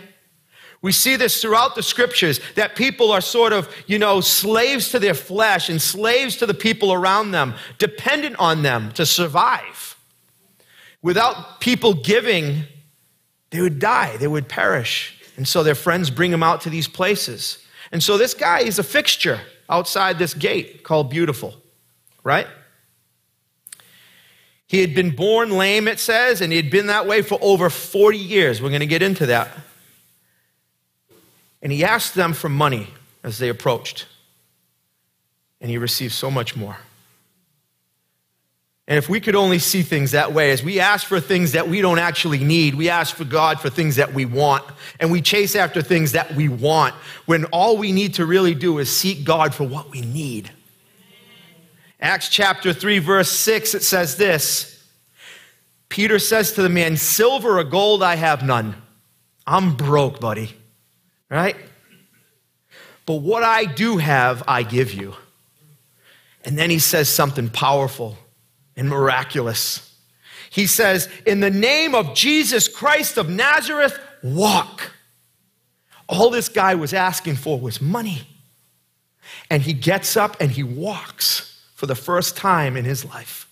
We 0.83 0.93
see 0.93 1.17
this 1.17 1.43
throughout 1.43 1.75
the 1.75 1.83
scriptures 1.83 2.39
that 2.55 2.77
people 2.77 3.11
are 3.11 3.21
sort 3.21 3.53
of, 3.53 3.69
you 3.89 3.99
know, 3.99 4.21
slaves 4.21 4.91
to 4.91 5.01
their 5.01 5.13
flesh 5.13 5.69
and 5.69 5.83
slaves 5.83 6.37
to 6.37 6.47
the 6.47 6.55
people 6.55 6.93
around 6.93 7.33
them, 7.33 7.55
dependent 7.79 8.37
on 8.39 8.63
them 8.63 8.93
to 8.93 9.05
survive. 9.05 9.99
Without 11.03 11.59
people 11.59 11.93
giving, 11.95 12.67
they 13.51 13.61
would 13.61 13.81
die, 13.81 14.17
they 14.17 14.29
would 14.29 14.49
perish. 14.49 15.18
And 15.39 15.47
so 15.47 15.63
their 15.63 15.77
friends 15.77 16.11
bring 16.11 16.33
him 16.33 16.43
out 16.43 16.63
to 16.63 16.71
these 16.71 16.89
places. 16.89 17.65
And 17.93 18.03
so 18.03 18.19
this 18.19 18.35
guy 18.35 18.59
is 18.59 18.81
a 18.81 18.83
fixture 18.83 19.41
outside 19.71 20.19
this 20.19 20.35
gate 20.35 20.83
called 20.83 21.11
Beautiful, 21.11 21.55
right? 22.25 22.49
He 24.67 24.81
had 24.81 24.97
been 24.97 25.15
born 25.15 25.53
lame, 25.53 25.87
it 25.87 26.01
says, 26.01 26.41
and 26.41 26.53
he 26.53 26.57
had 26.57 26.71
been 26.71 26.89
that 26.89 27.07
way 27.07 27.23
for 27.23 27.39
over 27.41 27.71
40 27.71 28.19
years. 28.19 28.61
We're 28.61 28.71
going 28.71 28.81
to 28.81 28.87
get 28.87 29.01
into 29.01 29.27
that. 29.27 29.49
And 31.63 31.71
he 31.71 31.85
asked 31.85 32.17
them 32.17 32.33
for 32.33 32.49
money 32.49 32.89
as 33.23 33.39
they 33.39 33.49
approached. 33.49 34.07
And 35.61 35.71
he 35.71 35.79
received 35.79 36.15
so 36.15 36.33
much 36.33 36.57
more. 36.57 36.79
And 38.89 38.97
if 38.97 39.07
we 39.07 39.21
could 39.21 39.37
only 39.37 39.59
see 39.59 39.83
things 39.83 40.13
that 40.13 40.33
way, 40.33 40.51
as 40.51 40.65
we 40.65 40.81
ask 40.81 41.07
for 41.07 41.21
things 41.21 41.53
that 41.53 41.69
we 41.69 41.83
don't 41.83 41.99
actually 41.99 42.43
need, 42.43 42.75
we 42.75 42.89
ask 42.89 43.15
for 43.15 43.25
God 43.25 43.61
for 43.61 43.69
things 43.69 43.97
that 43.97 44.15
we 44.15 44.25
want, 44.25 44.65
and 44.99 45.13
we 45.13 45.21
chase 45.21 45.55
after 45.55 45.83
things 45.83 46.13
that 46.13 46.35
we 46.35 46.49
want, 46.49 46.95
when 47.27 47.45
all 47.47 47.77
we 47.77 47.93
need 47.93 48.15
to 48.15 48.25
really 48.25 48.55
do 48.55 48.79
is 48.79 48.91
seek 48.91 49.25
God 49.25 49.55
for 49.55 49.65
what 49.65 49.91
we 49.91 50.01
need. 50.01 50.51
Acts 52.01 52.31
chapter 52.31 52.73
3, 52.73 52.99
verse 53.01 53.31
6, 53.31 53.75
it 53.75 53.83
says 53.83 54.17
this 54.17 54.83
Peter 55.91 56.19
says 56.19 56.53
to 56.53 56.63
the 56.63 56.71
man, 56.71 56.97
Silver 56.97 57.59
or 57.59 57.65
gold 57.65 58.03
I 58.03 58.17
have 58.17 58.43
none. 58.43 58.75
I'm 59.47 59.77
broke, 59.77 60.19
buddy. 60.19 60.57
Right? 61.29 61.57
But 63.05 63.17
what 63.17 63.43
I 63.43 63.67
do 63.67 63.99
have, 63.99 64.43
I 64.49 64.63
give 64.63 64.95
you. 64.95 65.15
And 66.43 66.57
then 66.57 66.71
he 66.71 66.79
says 66.79 67.11
something 67.11 67.51
powerful 67.51 68.17
and 68.79 68.89
miraculous. 68.89 69.95
He 70.49 70.67
says, 70.67 71.09
In 71.27 71.41
the 71.41 71.51
name 71.51 71.95
of 71.95 72.15
Jesus 72.15 72.69
Christ 72.69 73.19
of 73.19 73.29
Nazareth, 73.29 73.99
walk. 74.23 74.93
All 76.09 76.31
this 76.31 76.49
guy 76.49 76.77
was 76.77 76.95
asking 76.95 77.37
for 77.37 77.59
was 77.59 77.83
money. 77.83 78.23
And 79.51 79.63
he 79.63 79.73
gets 79.73 80.17
up 80.17 80.37
and 80.41 80.51
he 80.51 80.63
walks 80.63 81.61
for 81.75 81.87
the 81.87 81.97
first 81.97 82.37
time 82.37 82.77
in 82.77 82.85
his 82.85 83.05
life. 83.05 83.48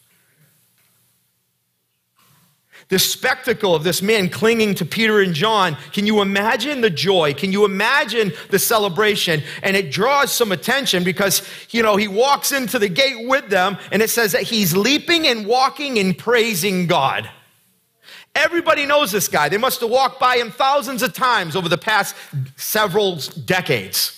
The 2.89 2.99
spectacle 3.01 3.75
of 3.75 3.83
this 3.83 4.01
man 4.01 4.29
clinging 4.29 4.77
to 4.77 4.85
Peter 4.85 5.21
and 5.21 5.35
John, 5.35 5.77
can 5.93 6.07
you 6.07 6.21
imagine 6.21 6.83
the 6.83 6.91
joy? 6.91 7.35
Can 7.35 7.51
you 7.51 7.65
imagine 7.65 8.33
the 8.51 8.61
celebration? 8.61 9.43
And 9.65 9.77
it 9.77 9.91
draws 9.91 10.31
some 10.31 10.53
attention 10.53 11.03
because, 11.03 11.43
you 11.71 11.83
know, 11.83 11.97
he 11.97 12.07
walks 12.07 12.53
into 12.53 12.79
the 12.79 12.89
gate 12.89 13.27
with 13.27 13.49
them 13.49 13.77
and 13.91 14.03
it 14.03 14.11
says 14.11 14.31
that 14.33 14.43
he's 14.43 14.77
leaping 14.77 15.27
and 15.27 15.47
walking 15.47 15.99
and 15.99 16.17
praising 16.17 16.87
God. 16.87 17.29
Everybody 18.37 18.87
knows 18.87 19.11
this 19.11 19.27
guy. 19.27 19.49
They 19.49 19.59
must 19.59 19.81
have 19.81 19.91
walked 19.91 20.21
by 20.21 20.37
him 20.37 20.53
thousands 20.53 21.03
of 21.03 21.13
times 21.13 21.57
over 21.57 21.69
the 21.69 21.79
past 21.79 22.15
several 22.55 23.17
decades. 23.47 24.13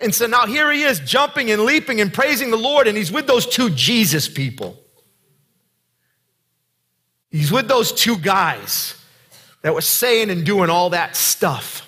And 0.00 0.12
so 0.14 0.26
now 0.26 0.46
here 0.46 0.72
he 0.72 0.82
is 0.82 0.98
jumping 1.00 1.50
and 1.50 1.62
leaping 1.62 2.00
and 2.00 2.12
praising 2.12 2.50
the 2.50 2.56
Lord, 2.56 2.88
and 2.88 2.96
he's 2.96 3.12
with 3.12 3.26
those 3.26 3.44
two 3.44 3.70
Jesus 3.70 4.26
people. 4.26 4.79
He's 7.30 7.52
with 7.52 7.68
those 7.68 7.92
two 7.92 8.16
guys 8.18 8.94
that 9.62 9.74
were 9.74 9.80
saying 9.80 10.30
and 10.30 10.44
doing 10.44 10.70
all 10.70 10.90
that 10.90 11.16
stuff. 11.16 11.86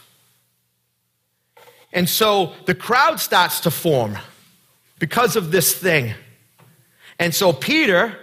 And 1.93 2.09
so 2.09 2.55
the 2.67 2.75
crowd 2.75 3.21
starts 3.21 3.61
to 3.61 3.71
form 3.71 4.17
because 4.99 5.37
of 5.37 5.51
this 5.51 5.75
thing. 5.75 6.15
And 7.19 7.35
so 7.35 7.53
Peter, 7.53 8.17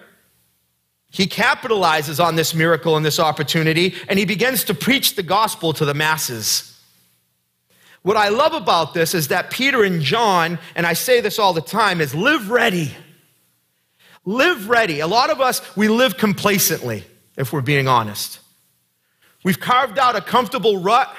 he 1.12 1.28
capitalizes 1.28 2.24
on 2.24 2.36
this 2.36 2.54
miracle 2.54 2.96
and 2.96 3.06
this 3.06 3.20
opportunity, 3.20 3.96
and 4.08 4.18
he 4.18 4.26
begins 4.26 4.64
to 4.66 4.74
preach 4.74 5.16
the 5.16 5.24
gospel 5.24 5.74
to 5.74 5.86
the 5.86 5.94
masses. 5.94 6.80
What 8.02 8.18
I 8.18 8.30
love 8.30 8.54
about 8.54 8.94
this 8.94 9.14
is 9.14 9.28
that 9.28 9.52
Peter 9.52 9.84
and 9.84 10.02
John, 10.02 10.58
and 10.76 10.86
I 10.88 10.94
say 10.94 11.20
this 11.20 11.38
all 11.38 11.54
the 11.54 11.62
time, 11.62 12.00
is 12.02 12.16
live 12.16 12.50
ready. 12.50 12.96
Live 14.26 14.70
ready. 14.70 15.00
A 15.00 15.08
lot 15.08 15.30
of 15.30 15.42
us, 15.42 15.62
we 15.76 15.88
live 15.88 16.18
complacently, 16.18 17.04
if 17.38 17.54
we're 17.54 17.62
being 17.62 17.88
honest. 17.88 18.40
We've 19.44 19.60
carved 19.60 19.98
out 19.98 20.16
a 20.16 20.22
comfortable 20.22 20.78
rut. 20.78 21.14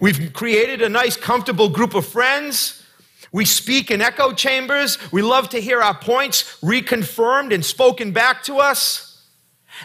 We've 0.00 0.32
created 0.32 0.82
a 0.82 0.88
nice, 0.88 1.16
comfortable 1.16 1.68
group 1.68 1.94
of 1.94 2.06
friends. 2.06 2.84
We 3.32 3.44
speak 3.44 3.90
in 3.90 4.00
echo 4.00 4.32
chambers. 4.32 4.98
We 5.12 5.22
love 5.22 5.50
to 5.50 5.60
hear 5.60 5.80
our 5.80 5.94
points 5.94 6.58
reconfirmed 6.60 7.52
and 7.52 7.64
spoken 7.64 8.12
back 8.12 8.42
to 8.44 8.58
us. 8.58 9.26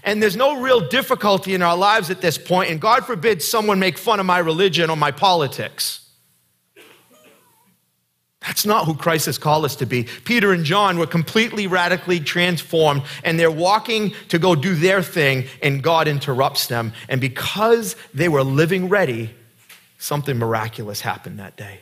And 0.03 0.21
there's 0.23 0.35
no 0.35 0.59
real 0.59 0.87
difficulty 0.87 1.53
in 1.53 1.61
our 1.61 1.77
lives 1.77 2.09
at 2.09 2.21
this 2.21 2.37
point. 2.37 2.71
and 2.71 2.81
God 2.81 3.05
forbid 3.05 3.43
someone 3.43 3.79
make 3.79 3.97
fun 3.97 4.19
of 4.19 4.25
my 4.25 4.39
religion 4.39 4.89
or 4.89 4.97
my 4.97 5.11
politics. 5.11 6.02
That's 8.45 8.65
not 8.65 8.85
who 8.85 8.95
Christ 8.95 9.25
has 9.27 9.37
called 9.37 9.63
us 9.63 9.75
to 9.77 9.85
be. 9.85 10.03
Peter 10.25 10.51
and 10.51 10.65
John 10.65 10.97
were 10.97 11.07
completely 11.07 11.65
radically 11.65 12.19
transformed, 12.19 13.03
and 13.23 13.39
they're 13.39 13.49
walking 13.49 14.13
to 14.29 14.37
go 14.37 14.53
do 14.53 14.75
their 14.75 15.01
thing, 15.01 15.45
and 15.61 15.81
God 15.81 16.07
interrupts 16.07 16.67
them. 16.67 16.91
And 17.07 17.21
because 17.21 17.95
they 18.13 18.27
were 18.27 18.43
living 18.43 18.89
ready, 18.89 19.33
something 19.97 20.37
miraculous 20.37 21.01
happened 21.01 21.39
that 21.39 21.55
day. 21.55 21.79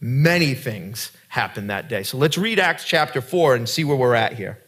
Many 0.00 0.54
things 0.54 1.10
happened 1.28 1.70
that 1.70 1.88
day. 1.88 2.04
So 2.04 2.16
let's 2.16 2.38
read 2.38 2.60
Acts 2.60 2.84
chapter 2.84 3.20
4 3.20 3.56
and 3.56 3.68
see 3.68 3.82
where 3.82 3.96
we're 3.96 4.14
at 4.14 4.34
here. 4.34 4.58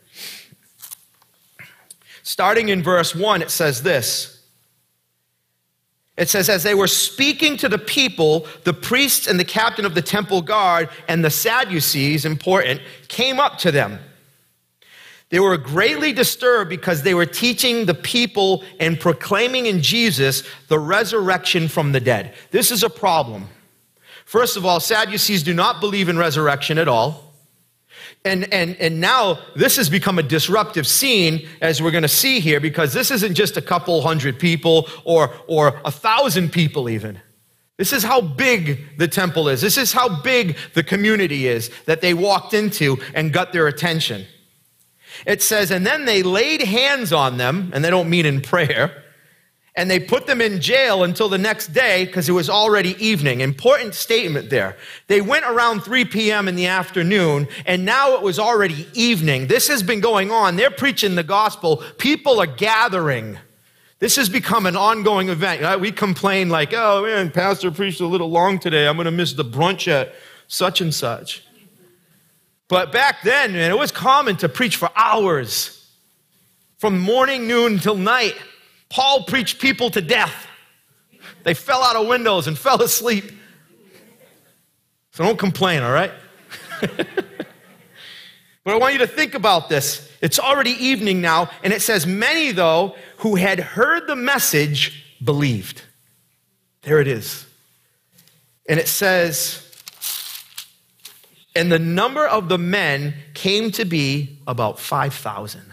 Starting 2.24 2.70
in 2.70 2.82
verse 2.82 3.14
1, 3.14 3.42
it 3.42 3.50
says 3.50 3.84
this. 3.84 4.35
It 6.16 6.30
says, 6.30 6.48
as 6.48 6.62
they 6.62 6.74
were 6.74 6.86
speaking 6.86 7.58
to 7.58 7.68
the 7.68 7.78
people, 7.78 8.46
the 8.64 8.72
priests 8.72 9.26
and 9.26 9.38
the 9.38 9.44
captain 9.44 9.84
of 9.84 9.94
the 9.94 10.02
temple 10.02 10.40
guard 10.40 10.88
and 11.08 11.24
the 11.24 11.30
Sadducees, 11.30 12.24
important, 12.24 12.80
came 13.08 13.38
up 13.38 13.58
to 13.58 13.70
them. 13.70 13.98
They 15.28 15.40
were 15.40 15.58
greatly 15.58 16.12
disturbed 16.12 16.70
because 16.70 17.02
they 17.02 17.12
were 17.12 17.26
teaching 17.26 17.84
the 17.84 17.94
people 17.94 18.62
and 18.78 18.98
proclaiming 18.98 19.66
in 19.66 19.82
Jesus 19.82 20.44
the 20.68 20.78
resurrection 20.78 21.68
from 21.68 21.92
the 21.92 22.00
dead. 22.00 22.32
This 22.50 22.70
is 22.70 22.82
a 22.82 22.90
problem. 22.90 23.48
First 24.24 24.56
of 24.56 24.64
all, 24.64 24.80
Sadducees 24.80 25.42
do 25.42 25.52
not 25.52 25.80
believe 25.80 26.08
in 26.08 26.16
resurrection 26.16 26.78
at 26.78 26.88
all. 26.88 27.25
And, 28.26 28.52
and, 28.52 28.76
and 28.76 29.00
now 29.00 29.38
this 29.54 29.76
has 29.76 29.88
become 29.88 30.18
a 30.18 30.22
disruptive 30.22 30.86
scene, 30.86 31.48
as 31.60 31.80
we're 31.80 31.92
going 31.92 32.02
to 32.02 32.08
see 32.08 32.40
here, 32.40 32.60
because 32.60 32.92
this 32.92 33.10
isn't 33.10 33.34
just 33.34 33.56
a 33.56 33.62
couple 33.62 34.02
hundred 34.02 34.38
people 34.38 34.88
or, 35.04 35.32
or 35.46 35.80
a 35.84 35.90
thousand 35.90 36.52
people, 36.52 36.88
even. 36.90 37.20
This 37.76 37.92
is 37.92 38.02
how 38.02 38.20
big 38.20 38.98
the 38.98 39.06
temple 39.06 39.48
is. 39.48 39.60
This 39.60 39.78
is 39.78 39.92
how 39.92 40.22
big 40.22 40.56
the 40.74 40.82
community 40.82 41.46
is 41.46 41.70
that 41.84 42.00
they 42.00 42.14
walked 42.14 42.52
into 42.52 42.98
and 43.14 43.32
got 43.32 43.52
their 43.52 43.68
attention. 43.68 44.26
It 45.24 45.40
says, 45.42 45.70
and 45.70 45.86
then 45.86 46.04
they 46.04 46.22
laid 46.22 46.62
hands 46.62 47.12
on 47.12 47.36
them, 47.36 47.70
and 47.72 47.84
they 47.84 47.90
don't 47.90 48.10
mean 48.10 48.26
in 48.26 48.40
prayer 48.40 49.04
and 49.76 49.90
they 49.90 50.00
put 50.00 50.26
them 50.26 50.40
in 50.40 50.60
jail 50.60 51.04
until 51.04 51.28
the 51.28 51.36
next 51.38 51.68
day 51.68 52.06
because 52.06 52.28
it 52.28 52.32
was 52.32 52.48
already 52.48 52.96
evening. 53.04 53.42
Important 53.42 53.94
statement 53.94 54.48
there. 54.48 54.76
They 55.06 55.20
went 55.20 55.44
around 55.44 55.82
3 55.82 56.06
p.m. 56.06 56.48
in 56.48 56.56
the 56.56 56.66
afternoon, 56.66 57.46
and 57.66 57.84
now 57.84 58.14
it 58.14 58.22
was 58.22 58.38
already 58.38 58.88
evening. 58.94 59.48
This 59.48 59.68
has 59.68 59.82
been 59.82 60.00
going 60.00 60.30
on. 60.30 60.56
They're 60.56 60.70
preaching 60.70 61.14
the 61.14 61.22
gospel. 61.22 61.82
People 61.98 62.40
are 62.40 62.46
gathering 62.46 63.38
This 63.98 64.16
has 64.16 64.28
become 64.28 64.66
an 64.66 64.76
ongoing 64.76 65.30
event. 65.30 65.62
Uh, 65.62 65.78
we 65.80 65.90
complain 65.90 66.50
like, 66.50 66.74
oh 66.74 67.02
man, 67.02 67.30
pastor 67.30 67.70
preached 67.70 68.00
a 68.00 68.06
little 68.06 68.28
long 68.28 68.58
today. 68.58 68.86
I'm 68.86 68.96
going 68.96 69.06
to 69.06 69.10
miss 69.10 69.32
the 69.32 69.44
brunch 69.44 69.88
at 69.88 70.14
such 70.48 70.80
and 70.82 70.94
such. 70.94 71.42
But 72.68 72.92
back 72.92 73.22
then, 73.22 73.52
man, 73.52 73.70
it 73.70 73.78
was 73.78 73.90
common 73.90 74.36
to 74.38 74.48
preach 74.48 74.76
for 74.76 74.90
hours 74.96 75.90
from 76.78 76.98
morning, 76.98 77.46
noon 77.46 77.74
until 77.74 77.96
night. 77.96 78.34
Paul 78.88 79.24
preached 79.24 79.60
people 79.60 79.90
to 79.90 80.00
death. 80.00 80.46
They 81.42 81.54
fell 81.54 81.82
out 81.82 81.96
of 81.96 82.06
windows 82.06 82.46
and 82.46 82.58
fell 82.66 82.82
asleep. 82.82 83.30
So 85.12 85.24
don't 85.24 85.38
complain, 85.38 85.82
all 85.82 85.92
right? 85.92 86.12
but 86.80 86.96
I 88.66 88.76
want 88.76 88.92
you 88.92 88.98
to 89.00 89.06
think 89.06 89.34
about 89.34 89.68
this. 89.68 90.10
It's 90.20 90.38
already 90.38 90.72
evening 90.72 91.20
now, 91.20 91.50
and 91.62 91.72
it 91.72 91.82
says, 91.82 92.06
Many, 92.06 92.52
though, 92.52 92.96
who 93.18 93.36
had 93.36 93.60
heard 93.60 94.06
the 94.06 94.16
message 94.16 95.04
believed. 95.22 95.82
There 96.82 97.00
it 97.00 97.08
is. 97.08 97.46
And 98.68 98.78
it 98.78 98.88
says, 98.88 99.62
And 101.54 101.70
the 101.70 101.78
number 101.78 102.26
of 102.26 102.48
the 102.48 102.58
men 102.58 103.14
came 103.34 103.70
to 103.72 103.84
be 103.84 104.38
about 104.46 104.78
5,000. 104.78 105.65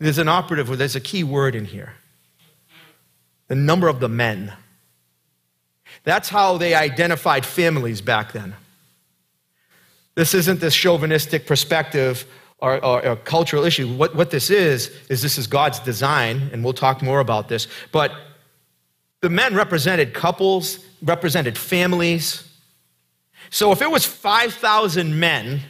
There's 0.00 0.18
an 0.18 0.28
operative, 0.28 0.76
there's 0.78 0.96
a 0.96 1.00
key 1.00 1.22
word 1.22 1.54
in 1.54 1.66
here 1.66 1.92
the 3.48 3.56
number 3.56 3.88
of 3.88 3.98
the 3.98 4.08
men. 4.08 4.52
That's 6.04 6.28
how 6.28 6.56
they 6.56 6.72
identified 6.72 7.44
families 7.44 8.00
back 8.00 8.32
then. 8.32 8.54
This 10.14 10.34
isn't 10.34 10.60
this 10.60 10.72
chauvinistic 10.72 11.48
perspective 11.48 12.26
or, 12.58 12.82
or, 12.84 13.04
or, 13.04 13.16
cultural 13.16 13.64
issue. 13.64 13.92
What, 13.92 14.14
what 14.14 14.30
this 14.30 14.50
is, 14.50 14.96
is 15.08 15.20
this 15.20 15.36
is 15.36 15.48
God's 15.48 15.80
design, 15.80 16.50
and 16.52 16.62
we'll 16.62 16.74
talk 16.74 17.02
more 17.02 17.18
about 17.18 17.48
this. 17.48 17.66
But 17.90 18.12
the 19.20 19.30
men 19.30 19.56
represented 19.56 20.14
couples, 20.14 20.78
represented 21.02 21.58
families. 21.58 22.48
So 23.50 23.72
if 23.72 23.82
it 23.82 23.90
was 23.90 24.04
5,000 24.04 25.18
men, 25.18 25.60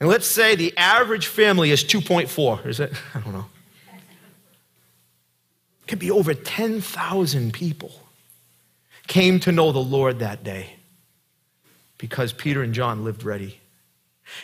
and 0.00 0.08
let's 0.08 0.26
say 0.26 0.54
the 0.54 0.76
average 0.76 1.26
family 1.26 1.70
is 1.70 1.82
2.4, 1.82 2.66
is 2.66 2.80
it? 2.80 2.92
I 3.14 3.20
don't 3.20 3.32
know. 3.32 3.46
It 5.82 5.88
could 5.88 5.98
be 5.98 6.10
over 6.10 6.34
10,000 6.34 7.52
people 7.52 7.92
came 9.06 9.38
to 9.40 9.52
know 9.52 9.72
the 9.72 9.78
Lord 9.78 10.18
that 10.18 10.42
day 10.42 10.74
because 11.98 12.32
Peter 12.32 12.62
and 12.62 12.74
John 12.74 13.04
lived 13.04 13.22
ready. 13.22 13.60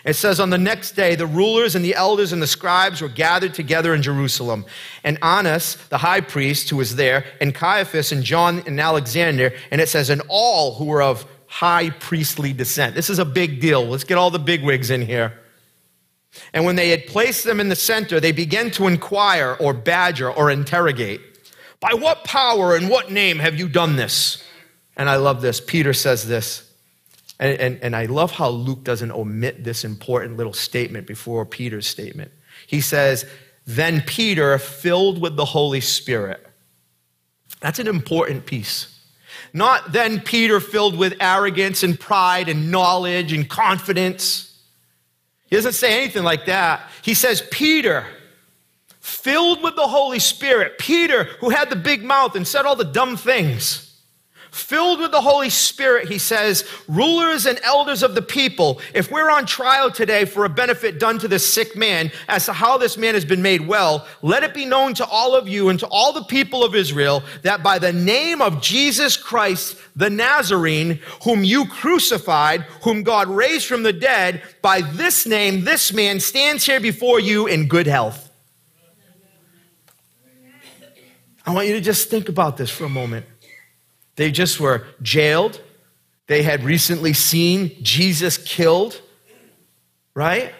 It 0.04 0.14
says, 0.14 0.38
On 0.38 0.50
the 0.50 0.58
next 0.58 0.92
day, 0.92 1.16
the 1.16 1.26
rulers 1.26 1.74
and 1.74 1.84
the 1.84 1.94
elders 1.94 2.32
and 2.32 2.40
the 2.40 2.46
scribes 2.46 3.00
were 3.00 3.08
gathered 3.08 3.54
together 3.54 3.94
in 3.94 4.02
Jerusalem. 4.02 4.64
And 5.02 5.18
Annas, 5.22 5.76
the 5.88 5.98
high 5.98 6.20
priest, 6.20 6.70
who 6.70 6.76
was 6.76 6.94
there, 6.96 7.24
and 7.40 7.54
Caiaphas 7.54 8.12
and 8.12 8.22
John 8.22 8.62
and 8.66 8.80
Alexander, 8.80 9.52
and 9.70 9.80
it 9.80 9.88
says, 9.88 10.08
And 10.08 10.22
all 10.28 10.74
who 10.74 10.84
were 10.84 11.02
of 11.02 11.26
high 11.46 11.90
priestly 11.90 12.52
descent. 12.52 12.94
This 12.94 13.10
is 13.10 13.18
a 13.18 13.24
big 13.24 13.60
deal. 13.60 13.84
Let's 13.84 14.04
get 14.04 14.18
all 14.18 14.30
the 14.30 14.38
bigwigs 14.38 14.90
in 14.90 15.02
here. 15.02 15.38
And 16.52 16.64
when 16.64 16.76
they 16.76 16.90
had 16.90 17.06
placed 17.06 17.44
them 17.44 17.60
in 17.60 17.68
the 17.68 17.76
center, 17.76 18.20
they 18.20 18.32
began 18.32 18.70
to 18.72 18.86
inquire 18.86 19.56
or 19.60 19.74
badger 19.74 20.30
or 20.30 20.50
interrogate. 20.50 21.20
By 21.80 21.94
what 21.94 22.24
power 22.24 22.76
and 22.76 22.88
what 22.88 23.10
name 23.10 23.38
have 23.38 23.58
you 23.58 23.68
done 23.68 23.96
this? 23.96 24.42
And 24.96 25.08
I 25.08 25.16
love 25.16 25.42
this. 25.42 25.60
Peter 25.60 25.92
says 25.92 26.26
this. 26.26 26.68
And, 27.40 27.60
and, 27.60 27.82
and, 27.82 27.96
I 27.96 28.04
love 28.04 28.30
how 28.30 28.50
Luke 28.50 28.84
doesn't 28.84 29.10
omit 29.10 29.64
this 29.64 29.84
important 29.84 30.36
little 30.36 30.52
statement 30.52 31.08
before 31.08 31.44
Peter's 31.44 31.88
statement. 31.88 32.30
He 32.68 32.80
says, 32.80 33.26
Then 33.66 34.00
Peter, 34.02 34.56
filled 34.58 35.20
with 35.20 35.34
the 35.34 35.46
Holy 35.46 35.80
Spirit. 35.80 36.46
That's 37.60 37.80
an 37.80 37.88
important 37.88 38.46
piece. 38.46 38.96
Not 39.52 39.92
then 39.92 40.20
Peter, 40.20 40.60
filled 40.60 40.96
with 40.96 41.14
arrogance 41.20 41.82
and 41.82 41.98
pride 41.98 42.48
and 42.48 42.70
knowledge 42.70 43.32
and 43.32 43.48
confidence. 43.48 44.51
He 45.52 45.56
doesn't 45.56 45.74
say 45.74 46.00
anything 46.00 46.22
like 46.22 46.46
that. 46.46 46.88
He 47.02 47.12
says, 47.12 47.46
Peter, 47.50 48.06
filled 49.00 49.62
with 49.62 49.76
the 49.76 49.86
Holy 49.86 50.18
Spirit. 50.18 50.78
Peter, 50.78 51.24
who 51.24 51.50
had 51.50 51.68
the 51.68 51.76
big 51.76 52.02
mouth 52.02 52.34
and 52.36 52.48
said 52.48 52.64
all 52.64 52.74
the 52.74 52.86
dumb 52.86 53.18
things. 53.18 53.91
Filled 54.52 55.00
with 55.00 55.12
the 55.12 55.22
Holy 55.22 55.48
Spirit, 55.48 56.08
he 56.08 56.18
says, 56.18 56.68
rulers 56.86 57.46
and 57.46 57.58
elders 57.62 58.02
of 58.02 58.14
the 58.14 58.20
people, 58.20 58.82
if 58.92 59.10
we're 59.10 59.30
on 59.30 59.46
trial 59.46 59.90
today 59.90 60.26
for 60.26 60.44
a 60.44 60.50
benefit 60.50 61.00
done 61.00 61.18
to 61.20 61.26
this 61.26 61.50
sick 61.50 61.74
man 61.74 62.12
as 62.28 62.44
to 62.44 62.52
how 62.52 62.76
this 62.76 62.98
man 62.98 63.14
has 63.14 63.24
been 63.24 63.40
made 63.40 63.66
well, 63.66 64.06
let 64.20 64.42
it 64.42 64.52
be 64.52 64.66
known 64.66 64.92
to 64.92 65.06
all 65.06 65.34
of 65.34 65.48
you 65.48 65.70
and 65.70 65.80
to 65.80 65.86
all 65.86 66.12
the 66.12 66.24
people 66.24 66.62
of 66.62 66.74
Israel 66.74 67.22
that 67.40 67.62
by 67.62 67.78
the 67.78 67.94
name 67.94 68.42
of 68.42 68.60
Jesus 68.60 69.16
Christ, 69.16 69.78
the 69.96 70.10
Nazarene, 70.10 71.00
whom 71.24 71.44
you 71.44 71.64
crucified, 71.64 72.60
whom 72.82 73.04
God 73.04 73.28
raised 73.28 73.66
from 73.66 73.84
the 73.84 73.92
dead, 73.94 74.42
by 74.60 74.82
this 74.82 75.26
name, 75.26 75.64
this 75.64 75.94
man 75.94 76.20
stands 76.20 76.66
here 76.66 76.78
before 76.78 77.18
you 77.18 77.46
in 77.46 77.68
good 77.68 77.86
health. 77.86 78.30
I 81.46 81.54
want 81.54 81.68
you 81.68 81.74
to 81.74 81.80
just 81.80 82.10
think 82.10 82.28
about 82.28 82.58
this 82.58 82.68
for 82.68 82.84
a 82.84 82.90
moment. 82.90 83.24
They 84.16 84.30
just 84.30 84.60
were 84.60 84.86
jailed. 85.00 85.60
They 86.26 86.42
had 86.42 86.64
recently 86.64 87.12
seen 87.12 87.76
Jesus 87.82 88.38
killed, 88.38 89.00
right? 90.14 90.52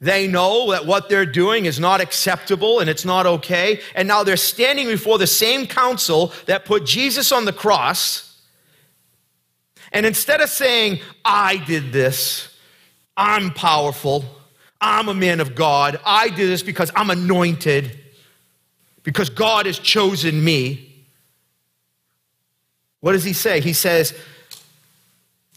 They 0.00 0.28
know 0.28 0.70
that 0.70 0.86
what 0.86 1.08
they're 1.08 1.26
doing 1.26 1.64
is 1.64 1.80
not 1.80 2.00
acceptable 2.00 2.78
and 2.78 2.88
it's 2.88 3.04
not 3.04 3.26
okay. 3.26 3.80
And 3.94 4.06
now 4.06 4.22
they're 4.22 4.36
standing 4.36 4.86
before 4.86 5.18
the 5.18 5.26
same 5.26 5.66
council 5.66 6.32
that 6.46 6.64
put 6.64 6.86
Jesus 6.86 7.32
on 7.32 7.44
the 7.46 7.52
cross. 7.52 8.40
And 9.90 10.06
instead 10.06 10.40
of 10.40 10.50
saying, 10.50 11.00
I 11.24 11.56
did 11.56 11.92
this, 11.92 12.54
I'm 13.16 13.50
powerful, 13.50 14.24
I'm 14.80 15.08
a 15.08 15.14
man 15.14 15.40
of 15.40 15.54
God, 15.56 15.98
I 16.06 16.28
did 16.28 16.48
this 16.48 16.62
because 16.62 16.92
I'm 16.94 17.10
anointed, 17.10 17.98
because 19.02 19.30
God 19.30 19.66
has 19.66 19.78
chosen 19.78 20.44
me. 20.44 20.87
What 23.00 23.12
does 23.12 23.24
he 23.24 23.32
say? 23.32 23.60
He 23.60 23.72
says, 23.72 24.12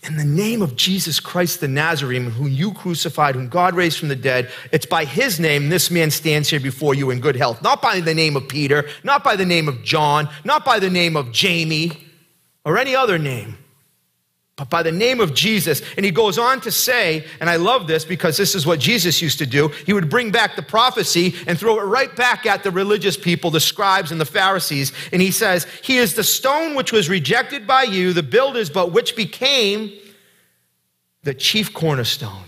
in 0.04 0.18
the 0.18 0.26
name 0.26 0.64
of 0.64 0.76
Jesus 0.76 1.20
Christ 1.20 1.60
the 1.60 1.68
Nazarene, 1.68 2.32
whom 2.32 2.48
you 2.48 2.74
crucified, 2.74 3.36
whom 3.36 3.50
God 3.50 3.76
raised 3.76 4.00
from 4.00 4.10
the 4.10 4.16
dead, 4.16 4.52
it's 4.72 4.86
by 4.86 5.06
his 5.06 5.40
name 5.40 5.70
this 5.70 5.92
man 5.92 6.10
stands 6.10 6.50
here 6.50 6.60
before 6.60 6.96
you 6.96 7.12
in 7.12 7.20
good 7.20 7.36
health. 7.36 7.62
Not 7.62 7.82
by 7.82 8.00
the 8.00 8.16
name 8.16 8.36
of 8.36 8.48
Peter, 8.48 8.90
not 9.04 9.24
by 9.24 9.36
the 9.36 9.46
name 9.46 9.68
of 9.68 9.84
John, 9.84 10.28
not 10.44 10.66
by 10.66 10.80
the 10.80 10.90
name 10.90 11.16
of 11.16 11.32
Jamie 11.32 12.04
or 12.66 12.78
any 12.78 12.96
other 12.96 13.20
name 13.20 13.58
by 14.70 14.84
the 14.84 14.92
name 14.92 15.20
of 15.20 15.34
Jesus. 15.34 15.82
And 15.98 16.06
he 16.06 16.12
goes 16.12 16.38
on 16.38 16.62
to 16.62 16.72
say, 16.72 17.26
and 17.40 17.50
I 17.50 17.56
love 17.56 17.88
this 17.88 18.06
because 18.06 18.38
this 18.38 18.56
is 18.56 18.66
what 18.66 18.80
Jesus 18.80 19.22
used 19.22 19.40
to 19.40 19.46
do. 19.46 19.70
He 19.86 19.94
would 19.94 20.10
bring 20.10 20.32
back 20.32 20.56
the 20.56 20.62
prophecy 20.62 21.36
and 21.48 21.58
throw 21.58 21.80
it 21.80 21.84
right 21.84 22.16
back 22.16 22.46
at 22.46 22.64
the 22.64 22.72
religious 22.72 23.18
people, 23.18 23.52
the 23.52 23.60
scribes 23.60 24.12
and 24.12 24.22
the 24.22 24.26
Pharisees. 24.26 24.92
And 25.12 25.22
he 25.22 25.32
says, 25.32 25.66
He 25.84 25.98
is 25.98 26.16
the 26.16 26.24
stone 26.24 26.76
which 26.76 26.92
was 26.92 27.10
rejected 27.10 27.66
by 27.66 27.84
you, 27.84 28.14
the 28.14 28.24
builders, 28.24 28.70
but 28.70 28.92
which 28.92 29.16
became 29.16 29.92
the 31.24 31.34
chief 31.34 31.74
cornerstone. 31.74 32.46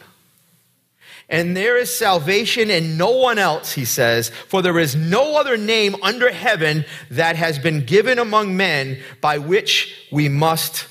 And 1.29 1.55
there 1.57 1.77
is 1.77 1.95
salvation 1.95 2.69
in 2.69 2.97
no 2.97 3.09
one 3.09 3.39
else, 3.39 3.73
he 3.73 3.85
says, 3.85 4.29
for 4.29 4.61
there 4.61 4.77
is 4.77 4.95
no 4.95 5.35
other 5.35 5.57
name 5.57 5.95
under 6.03 6.31
heaven 6.31 6.85
that 7.09 7.35
has 7.37 7.57
been 7.57 7.85
given 7.85 8.19
among 8.19 8.55
men 8.57 8.99
by 9.21 9.37
which 9.37 10.07
we 10.11 10.29
must 10.29 10.87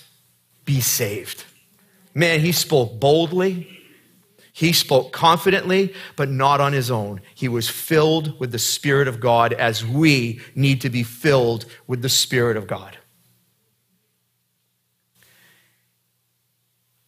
be 0.64 0.81
saved. 0.81 1.44
Man, 2.14 2.40
he 2.40 2.53
spoke 2.53 3.01
boldly. 3.01 3.68
He 4.53 4.72
spoke 4.72 5.12
confidently, 5.12 5.94
but 6.14 6.29
not 6.29 6.61
on 6.61 6.75
his 6.75 6.90
own. 6.90 7.22
He 7.35 7.48
was 7.48 7.70
filled 7.70 8.38
with 8.38 8.53
the 8.53 8.59
Spirit 8.59 9.09
of 9.09 9.18
God 9.18 9.55
as 9.55 9.85
we 9.85 10.40
need 10.55 10.83
to 10.83 10.90
be 10.90 11.03
filled 11.03 11.64
with 11.87 12.03
the 12.03 12.11
Spirit 12.11 12.57
of 12.59 12.66
God. 12.66 12.98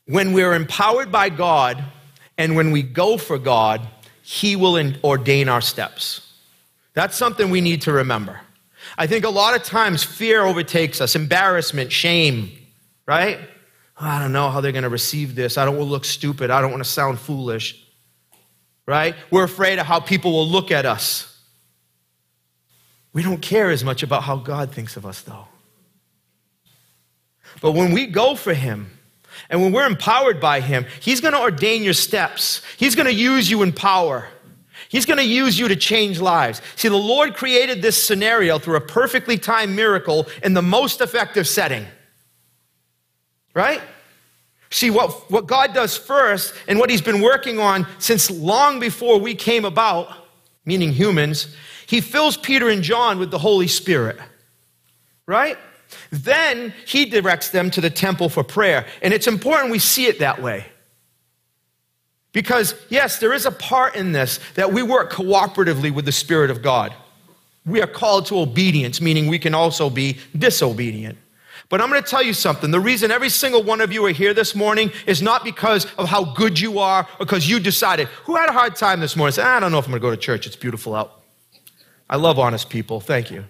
When 0.07 0.33
we're 0.33 0.55
empowered 0.55 1.13
by 1.13 1.29
God 1.29 1.85
and 2.39 2.57
when 2.57 2.73
we 2.73 2.83
go 2.83 3.19
for 3.19 3.39
God, 3.39 3.87
He 4.23 4.57
will 4.57 4.77
ordain 5.03 5.49
our 5.49 5.61
steps. 5.61 6.33
That's 6.95 7.17
something 7.17 7.51
we 7.51 7.61
need 7.61 7.83
to 7.83 7.93
remember. 7.93 8.41
I 8.97 9.07
think 9.07 9.25
a 9.25 9.31
lot 9.31 9.55
of 9.55 9.63
times 9.65 10.03
fear 10.03 10.43
overtakes 10.45 11.01
us, 11.01 11.15
embarrassment, 11.15 11.91
shame 11.91 12.53
right? 13.07 13.39
I 13.97 14.21
don't 14.21 14.33
know 14.33 14.51
how 14.51 14.61
they're 14.61 14.73
going 14.73 14.85
to 14.85 14.89
receive 14.89 15.35
this. 15.35 15.57
I 15.57 15.65
don't 15.65 15.77
want 15.77 15.89
to 15.89 15.93
look 15.93 16.05
stupid. 16.05 16.51
I 16.51 16.61
don't 16.61 16.71
want 16.71 16.83
to 16.83 16.89
sound 16.89 17.19
foolish, 17.19 17.85
right? 18.87 19.15
We're 19.31 19.45
afraid 19.45 19.79
of 19.79 19.87
how 19.87 20.01
people 20.01 20.33
will 20.33 20.49
look 20.49 20.71
at 20.71 20.85
us. 20.85 21.31
We 23.13 23.23
don't 23.23 23.41
care 23.41 23.71
as 23.71 23.85
much 23.85 24.03
about 24.03 24.25
how 24.25 24.37
God 24.37 24.73
thinks 24.73 24.97
of 24.97 25.07
us, 25.07 25.23
though. 25.23 25.47
But 27.61 27.73
when 27.73 27.93
we 27.93 28.07
go 28.07 28.35
for 28.35 28.53
Him, 28.53 28.91
and 29.49 29.63
when 29.63 29.73
we're 29.73 29.87
empowered 29.87 30.41
by 30.41 30.61
Him, 30.61 30.87
He's 31.01 31.21
going 31.21 31.35
to 31.35 31.41
ordain 31.41 31.85
your 31.85 31.95
steps. 31.95 32.63
He's 32.77 32.97
going 32.97 33.07
to 33.07 33.15
use 33.15 33.49
you 33.49 33.63
in 33.63 33.73
power. 33.73 34.27
He's 34.89 35.07
going 35.07 35.19
to 35.19 35.25
use 35.25 35.59
you 35.59 35.69
to 35.69 35.77
change 35.77 36.21
lives. 36.21 36.61
See, 36.77 36.89
the 36.89 36.97
Lord 36.97 37.35
created 37.35 37.83
this 37.83 38.03
scenario 38.03 38.59
through 38.59 38.77
a 38.77 38.81
perfectly 38.81 39.39
timed 39.39 39.75
miracle 39.77 40.27
in 40.43 40.55
the 40.55 40.63
most 40.63 41.01
effective 41.01 41.47
setting. 41.47 41.87
Right? 43.55 43.81
See, 44.71 44.91
what, 44.91 45.31
what 45.31 45.47
God 45.47 45.73
does 45.73 45.97
first 45.97 46.53
and 46.67 46.79
what 46.79 46.91
He's 46.91 47.01
been 47.01 47.21
working 47.21 47.61
on 47.61 47.87
since 47.99 48.31
long 48.31 48.81
before 48.81 49.21
we 49.21 49.35
came 49.35 49.65
about, 49.65 50.13
meaning 50.65 50.93
humans, 50.93 51.55
He 51.87 52.01
fills 52.01 52.37
Peter 52.37 52.69
and 52.69 52.83
John 52.83 53.19
with 53.21 53.31
the 53.31 53.39
Holy 53.39 53.69
Spirit. 53.69 54.19
Right? 55.27 55.57
Then 56.11 56.75
He 56.87 57.05
directs 57.05 57.51
them 57.51 57.71
to 57.71 57.81
the 57.81 57.91
temple 57.91 58.29
for 58.29 58.43
prayer. 58.43 58.85
And 59.01 59.15
it's 59.15 59.29
important 59.29 59.71
we 59.71 59.79
see 59.79 60.07
it 60.07 60.19
that 60.19 60.43
way. 60.43 60.67
Because, 62.33 62.75
yes, 62.89 63.21
there 63.21 63.33
is 63.33 63.47
a 63.47 63.53
part 63.53 63.95
in 63.95 64.11
this 64.11 64.41
that 64.57 64.73
we 64.73 64.83
work 64.83 65.13
cooperatively 65.13 65.95
with 65.95 66.05
the 66.05 66.13
Spirit 66.13 66.51
of 66.51 66.63
God. 66.63 66.93
We 67.65 67.81
are 67.81 67.87
called 67.87 68.27
to 68.27 68.41
obedience, 68.41 69.01
meaning 69.01 69.29
we 69.29 69.39
can 69.39 69.55
also 69.55 69.89
be 69.89 70.19
disobedient. 70.37 71.17
But 71.69 71.81
I'm 71.81 71.89
going 71.89 72.03
to 72.03 72.09
tell 72.09 72.23
you 72.23 72.35
something. 72.35 72.71
The 72.71 72.81
reason 72.81 73.11
every 73.11 73.31
single 73.31 73.63
one 73.63 73.81
of 73.81 73.93
you 73.93 74.05
are 74.07 74.11
here 74.11 74.35
this 74.35 74.55
morning 74.55 74.93
is 75.07 75.23
not 75.23 75.45
because 75.45 75.87
of 75.95 76.09
how 76.09 76.35
good 76.35 76.61
you 76.61 76.79
are 76.79 77.09
or 77.19 77.27
because 77.27 77.49
you 77.49 77.59
decided. 77.59 78.09
Who 78.25 78.37
had 78.37 78.49
a 78.49 78.53
hard 78.53 78.77
time 78.77 79.01
this 79.01 79.17
morning? 79.17 79.33
Said, 79.33 79.47
I 79.47 79.61
don't 79.61 79.73
know 79.73 79.79
if 79.79 79.87
I'm 79.87 79.93
going 79.93 80.03
to 80.03 80.07
go 80.07 80.11
to 80.11 80.17
church. 80.17 80.47
It's 80.47 80.57
beautiful 80.57 80.95
out. 80.95 81.23
I 82.09 82.17
love 82.17 82.39
honest 82.39 82.69
people. 82.69 83.01
Thank 83.01 83.31
you. 83.31 83.45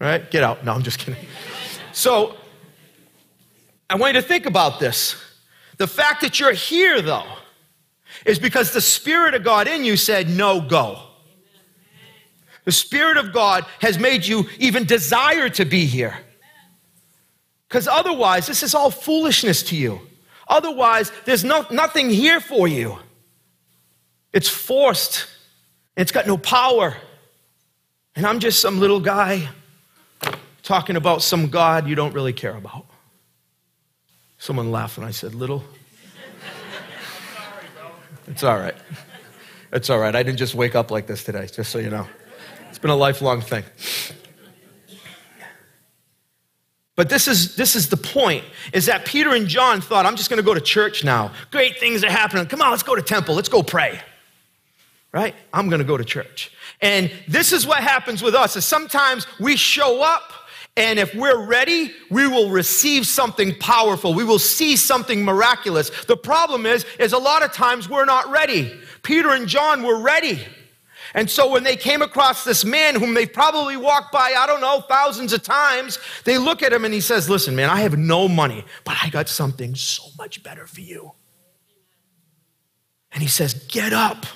All 0.00 0.08
right? 0.08 0.28
Get 0.30 0.42
out. 0.42 0.64
No, 0.64 0.72
I'm 0.72 0.82
just 0.82 0.98
kidding. 0.98 1.24
So, 1.92 2.36
I 3.88 3.96
want 3.96 4.14
you 4.14 4.20
to 4.20 4.26
think 4.26 4.46
about 4.46 4.80
this. 4.80 5.16
The 5.76 5.86
fact 5.86 6.22
that 6.22 6.40
you're 6.40 6.52
here, 6.52 7.02
though, 7.02 7.26
is 8.24 8.38
because 8.38 8.72
the 8.72 8.80
Spirit 8.80 9.34
of 9.34 9.44
God 9.44 9.68
in 9.68 9.84
you 9.84 9.96
said, 9.96 10.28
No, 10.28 10.60
go. 10.60 11.00
The 12.64 12.72
Spirit 12.72 13.18
of 13.18 13.32
God 13.32 13.66
has 13.80 13.98
made 13.98 14.24
you 14.24 14.46
even 14.58 14.84
desire 14.84 15.50
to 15.50 15.64
be 15.64 15.84
here. 15.84 16.16
Because 17.74 17.88
otherwise, 17.88 18.46
this 18.46 18.62
is 18.62 18.72
all 18.72 18.88
foolishness 18.88 19.64
to 19.64 19.76
you. 19.76 20.00
Otherwise, 20.46 21.10
there's 21.24 21.42
no, 21.42 21.66
nothing 21.72 22.08
here 22.08 22.38
for 22.38 22.68
you. 22.68 23.00
It's 24.32 24.48
forced, 24.48 25.26
it's 25.96 26.12
got 26.12 26.24
no 26.24 26.38
power. 26.38 26.96
And 28.14 28.24
I'm 28.28 28.38
just 28.38 28.60
some 28.60 28.78
little 28.78 29.00
guy 29.00 29.48
talking 30.62 30.94
about 30.94 31.22
some 31.22 31.48
God 31.48 31.88
you 31.88 31.96
don't 31.96 32.14
really 32.14 32.32
care 32.32 32.54
about. 32.54 32.86
Someone 34.38 34.70
laughed 34.70 34.96
when 34.96 35.08
I 35.08 35.10
said 35.10 35.34
little. 35.34 35.64
It's 38.28 38.44
all 38.44 38.56
right. 38.56 38.76
It's 39.72 39.90
all 39.90 39.98
right. 39.98 40.14
I 40.14 40.22
didn't 40.22 40.38
just 40.38 40.54
wake 40.54 40.76
up 40.76 40.92
like 40.92 41.08
this 41.08 41.24
today, 41.24 41.48
just 41.52 41.72
so 41.72 41.80
you 41.80 41.90
know. 41.90 42.06
It's 42.68 42.78
been 42.78 42.92
a 42.92 42.96
lifelong 42.96 43.40
thing. 43.40 43.64
But 46.96 47.08
this 47.08 47.26
is, 47.26 47.56
this 47.56 47.74
is 47.74 47.88
the 47.88 47.96
point, 47.96 48.44
is 48.72 48.86
that 48.86 49.04
Peter 49.04 49.34
and 49.34 49.48
John 49.48 49.80
thought, 49.80 50.06
I'm 50.06 50.16
just 50.16 50.30
going 50.30 50.38
to 50.38 50.44
go 50.44 50.54
to 50.54 50.60
church 50.60 51.02
now. 51.02 51.32
Great 51.50 51.78
things 51.78 52.04
are 52.04 52.10
happening. 52.10 52.46
Come 52.46 52.62
on, 52.62 52.70
let's 52.70 52.84
go 52.84 52.94
to 52.94 53.02
temple. 53.02 53.34
Let's 53.34 53.48
go 53.48 53.62
pray. 53.62 54.00
Right? 55.12 55.34
I'm 55.52 55.68
going 55.68 55.80
to 55.80 55.86
go 55.86 55.96
to 55.96 56.04
church. 56.04 56.52
And 56.80 57.10
this 57.26 57.52
is 57.52 57.66
what 57.66 57.82
happens 57.82 58.22
with 58.22 58.34
us, 58.34 58.56
is 58.56 58.64
sometimes 58.64 59.26
we 59.40 59.56
show 59.56 60.02
up 60.02 60.32
and 60.76 60.98
if 60.98 61.14
we're 61.14 61.46
ready, 61.46 61.92
we 62.10 62.26
will 62.26 62.50
receive 62.50 63.06
something 63.06 63.54
powerful. 63.60 64.12
We 64.12 64.24
will 64.24 64.40
see 64.40 64.76
something 64.76 65.24
miraculous. 65.24 65.90
The 66.06 66.16
problem 66.16 66.66
is, 66.66 66.84
is 66.98 67.12
a 67.12 67.18
lot 67.18 67.44
of 67.44 67.52
times 67.52 67.88
we're 67.88 68.04
not 68.04 68.28
ready. 68.30 68.72
Peter 69.04 69.30
and 69.30 69.46
John 69.46 69.84
were 69.84 70.00
ready. 70.00 70.40
And 71.14 71.30
so 71.30 71.48
when 71.48 71.62
they 71.62 71.76
came 71.76 72.02
across 72.02 72.42
this 72.42 72.64
man 72.64 72.96
whom 72.96 73.14
they 73.14 73.24
probably 73.24 73.76
walked 73.76 74.12
by, 74.12 74.34
I 74.36 74.46
don't 74.48 74.60
know, 74.60 74.80
thousands 74.80 75.32
of 75.32 75.44
times, 75.44 76.00
they 76.24 76.38
look 76.38 76.60
at 76.60 76.72
him 76.72 76.84
and 76.84 76.92
he 76.92 77.00
says, 77.00 77.30
Listen, 77.30 77.54
man, 77.54 77.70
I 77.70 77.80
have 77.80 77.96
no 77.96 78.26
money, 78.26 78.64
but 78.82 78.96
I 79.00 79.10
got 79.10 79.28
something 79.28 79.76
so 79.76 80.02
much 80.18 80.42
better 80.42 80.66
for 80.66 80.80
you. 80.80 81.12
And 83.12 83.22
he 83.22 83.28
says, 83.28 83.54
Get 83.68 83.92
up, 83.92 84.26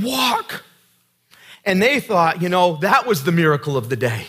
walk. 0.00 0.62
And 1.64 1.80
they 1.82 2.00
thought, 2.00 2.40
you 2.42 2.50
know, 2.50 2.76
that 2.76 3.06
was 3.06 3.24
the 3.24 3.32
miracle 3.32 3.76
of 3.76 3.88
the 3.88 3.96
day. 3.96 4.26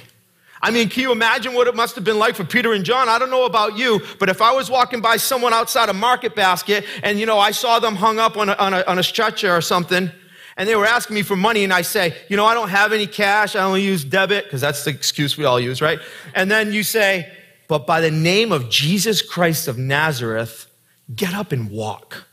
I 0.61 0.71
mean, 0.71 0.89
can 0.89 1.03
you 1.03 1.11
imagine 1.11 1.53
what 1.53 1.67
it 1.67 1.75
must 1.75 1.95
have 1.95 2.03
been 2.03 2.19
like 2.19 2.35
for 2.35 2.43
Peter 2.43 2.73
and 2.73 2.83
John? 2.83 3.07
I 3.07 3.17
don't 3.17 3.29
know 3.29 3.45
about 3.45 3.77
you, 3.77 4.01
but 4.17 4.27
if 4.27 4.41
I 4.41 4.51
was 4.51 4.69
walking 4.69 4.99
by 4.99 5.15
someone 5.15 5.53
outside 5.53 5.87
a 5.87 5.93
market 5.93 6.35
basket 6.35 6.85
and, 7.01 7.17
you 7.17 7.25
know, 7.25 7.39
I 7.39 7.51
saw 7.51 7.79
them 7.79 7.95
hung 7.95 8.19
up 8.19 8.35
on 8.35 8.49
a, 8.49 8.53
on 8.53 8.73
a, 8.73 8.83
on 8.85 8.99
a 8.99 9.03
stretcher 9.03 9.55
or 9.55 9.61
something, 9.61 10.11
and 10.59 10.67
they 10.67 10.75
were 10.75 10.85
asking 10.85 11.15
me 11.15 11.21
for 11.21 11.37
money, 11.37 11.63
and 11.63 11.71
I 11.71 11.83
say, 11.83 12.13
you 12.27 12.35
know, 12.35 12.45
I 12.45 12.53
don't 12.53 12.67
have 12.67 12.91
any 12.91 13.07
cash, 13.07 13.55
I 13.55 13.63
only 13.63 13.81
use 13.81 14.03
debit, 14.03 14.43
because 14.43 14.59
that's 14.59 14.83
the 14.83 14.89
excuse 14.89 15.37
we 15.37 15.45
all 15.45 15.57
use, 15.57 15.81
right? 15.81 15.99
And 16.35 16.51
then 16.51 16.73
you 16.73 16.83
say, 16.83 17.31
but 17.69 17.87
by 17.87 18.01
the 18.01 18.11
name 18.11 18.51
of 18.51 18.69
Jesus 18.69 19.21
Christ 19.21 19.69
of 19.69 19.77
Nazareth, 19.77 20.67
get 21.15 21.33
up 21.33 21.53
and 21.53 21.71
walk. 21.71 22.25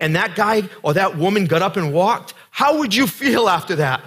And 0.00 0.16
that 0.16 0.34
guy 0.34 0.68
or 0.82 0.94
that 0.94 1.16
woman 1.16 1.44
got 1.44 1.62
up 1.62 1.76
and 1.76 1.92
walked, 1.92 2.34
how 2.50 2.78
would 2.78 2.92
you 2.92 3.06
feel 3.06 3.48
after 3.48 3.76
that? 3.76 4.02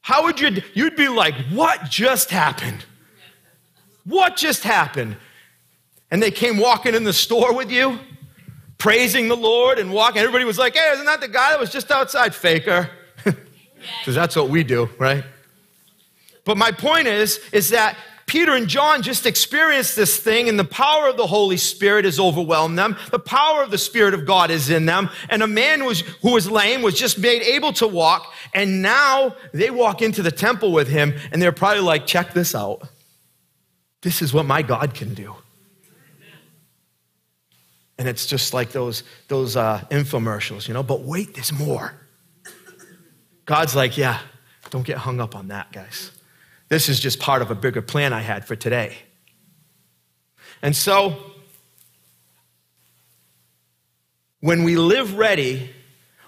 How 0.00 0.24
would 0.24 0.40
you, 0.40 0.62
you'd 0.72 0.96
be 0.96 1.08
like, 1.08 1.34
what 1.52 1.90
just 1.90 2.30
happened? 2.30 2.82
What 4.04 4.36
just 4.36 4.62
happened? 4.62 5.18
And 6.10 6.22
they 6.22 6.30
came 6.30 6.56
walking 6.56 6.94
in 6.94 7.04
the 7.04 7.12
store 7.12 7.52
with 7.52 7.70
you, 7.70 7.98
praising 8.78 9.28
the 9.28 9.36
Lord 9.36 9.78
and 9.78 9.92
walking. 9.92 10.18
Everybody 10.18 10.44
was 10.44 10.58
like, 10.58 10.74
hey, 10.74 10.90
isn't 10.92 11.06
that 11.06 11.20
the 11.20 11.28
guy 11.28 11.50
that 11.50 11.60
was 11.60 11.70
just 11.70 11.90
outside? 11.90 12.34
Faker. 12.34 12.90
Because 14.00 14.16
that's 14.16 14.34
what 14.34 14.48
we 14.48 14.64
do, 14.64 14.88
right? 14.98 15.22
But 16.44 16.56
my 16.56 16.72
point 16.72 17.06
is, 17.06 17.38
is 17.52 17.70
that 17.70 17.96
Peter 18.26 18.54
and 18.54 18.66
John 18.66 19.02
just 19.02 19.24
experienced 19.24 19.94
this 19.94 20.18
thing, 20.18 20.48
and 20.48 20.58
the 20.58 20.64
power 20.64 21.08
of 21.08 21.16
the 21.16 21.26
Holy 21.26 21.56
Spirit 21.56 22.04
has 22.04 22.18
overwhelmed 22.18 22.76
them. 22.76 22.96
The 23.12 23.20
power 23.20 23.62
of 23.62 23.70
the 23.70 23.78
Spirit 23.78 24.14
of 24.14 24.26
God 24.26 24.50
is 24.50 24.68
in 24.68 24.86
them. 24.86 25.10
And 25.30 25.42
a 25.42 25.46
man 25.46 25.84
was, 25.84 26.00
who 26.22 26.32
was 26.32 26.50
lame 26.50 26.82
was 26.82 26.98
just 26.98 27.18
made 27.18 27.42
able 27.42 27.72
to 27.74 27.86
walk. 27.86 28.32
And 28.52 28.82
now 28.82 29.36
they 29.52 29.70
walk 29.70 30.02
into 30.02 30.22
the 30.22 30.32
temple 30.32 30.72
with 30.72 30.88
him, 30.88 31.14
and 31.30 31.40
they're 31.40 31.52
probably 31.52 31.82
like, 31.82 32.06
check 32.06 32.32
this 32.32 32.54
out. 32.54 32.88
This 34.02 34.22
is 34.22 34.34
what 34.34 34.44
my 34.44 34.62
God 34.62 34.94
can 34.94 35.14
do. 35.14 35.36
And 37.98 38.08
it's 38.08 38.26
just 38.26 38.52
like 38.52 38.72
those, 38.72 39.04
those 39.28 39.56
uh, 39.56 39.82
infomercials, 39.90 40.68
you 40.68 40.74
know, 40.74 40.82
but 40.82 41.00
wait, 41.00 41.34
there's 41.34 41.52
more. 41.52 41.94
God's 43.46 43.74
like, 43.74 43.96
yeah, 43.96 44.20
don't 44.70 44.84
get 44.84 44.98
hung 44.98 45.20
up 45.20 45.34
on 45.34 45.48
that, 45.48 45.72
guys. 45.72 46.10
This 46.68 46.88
is 46.88 47.00
just 47.00 47.20
part 47.20 47.42
of 47.42 47.50
a 47.50 47.54
bigger 47.54 47.80
plan 47.80 48.12
I 48.12 48.20
had 48.20 48.44
for 48.44 48.56
today. 48.56 48.96
And 50.62 50.74
so, 50.74 51.16
when 54.40 54.64
we 54.64 54.76
live 54.76 55.16
ready, 55.16 55.70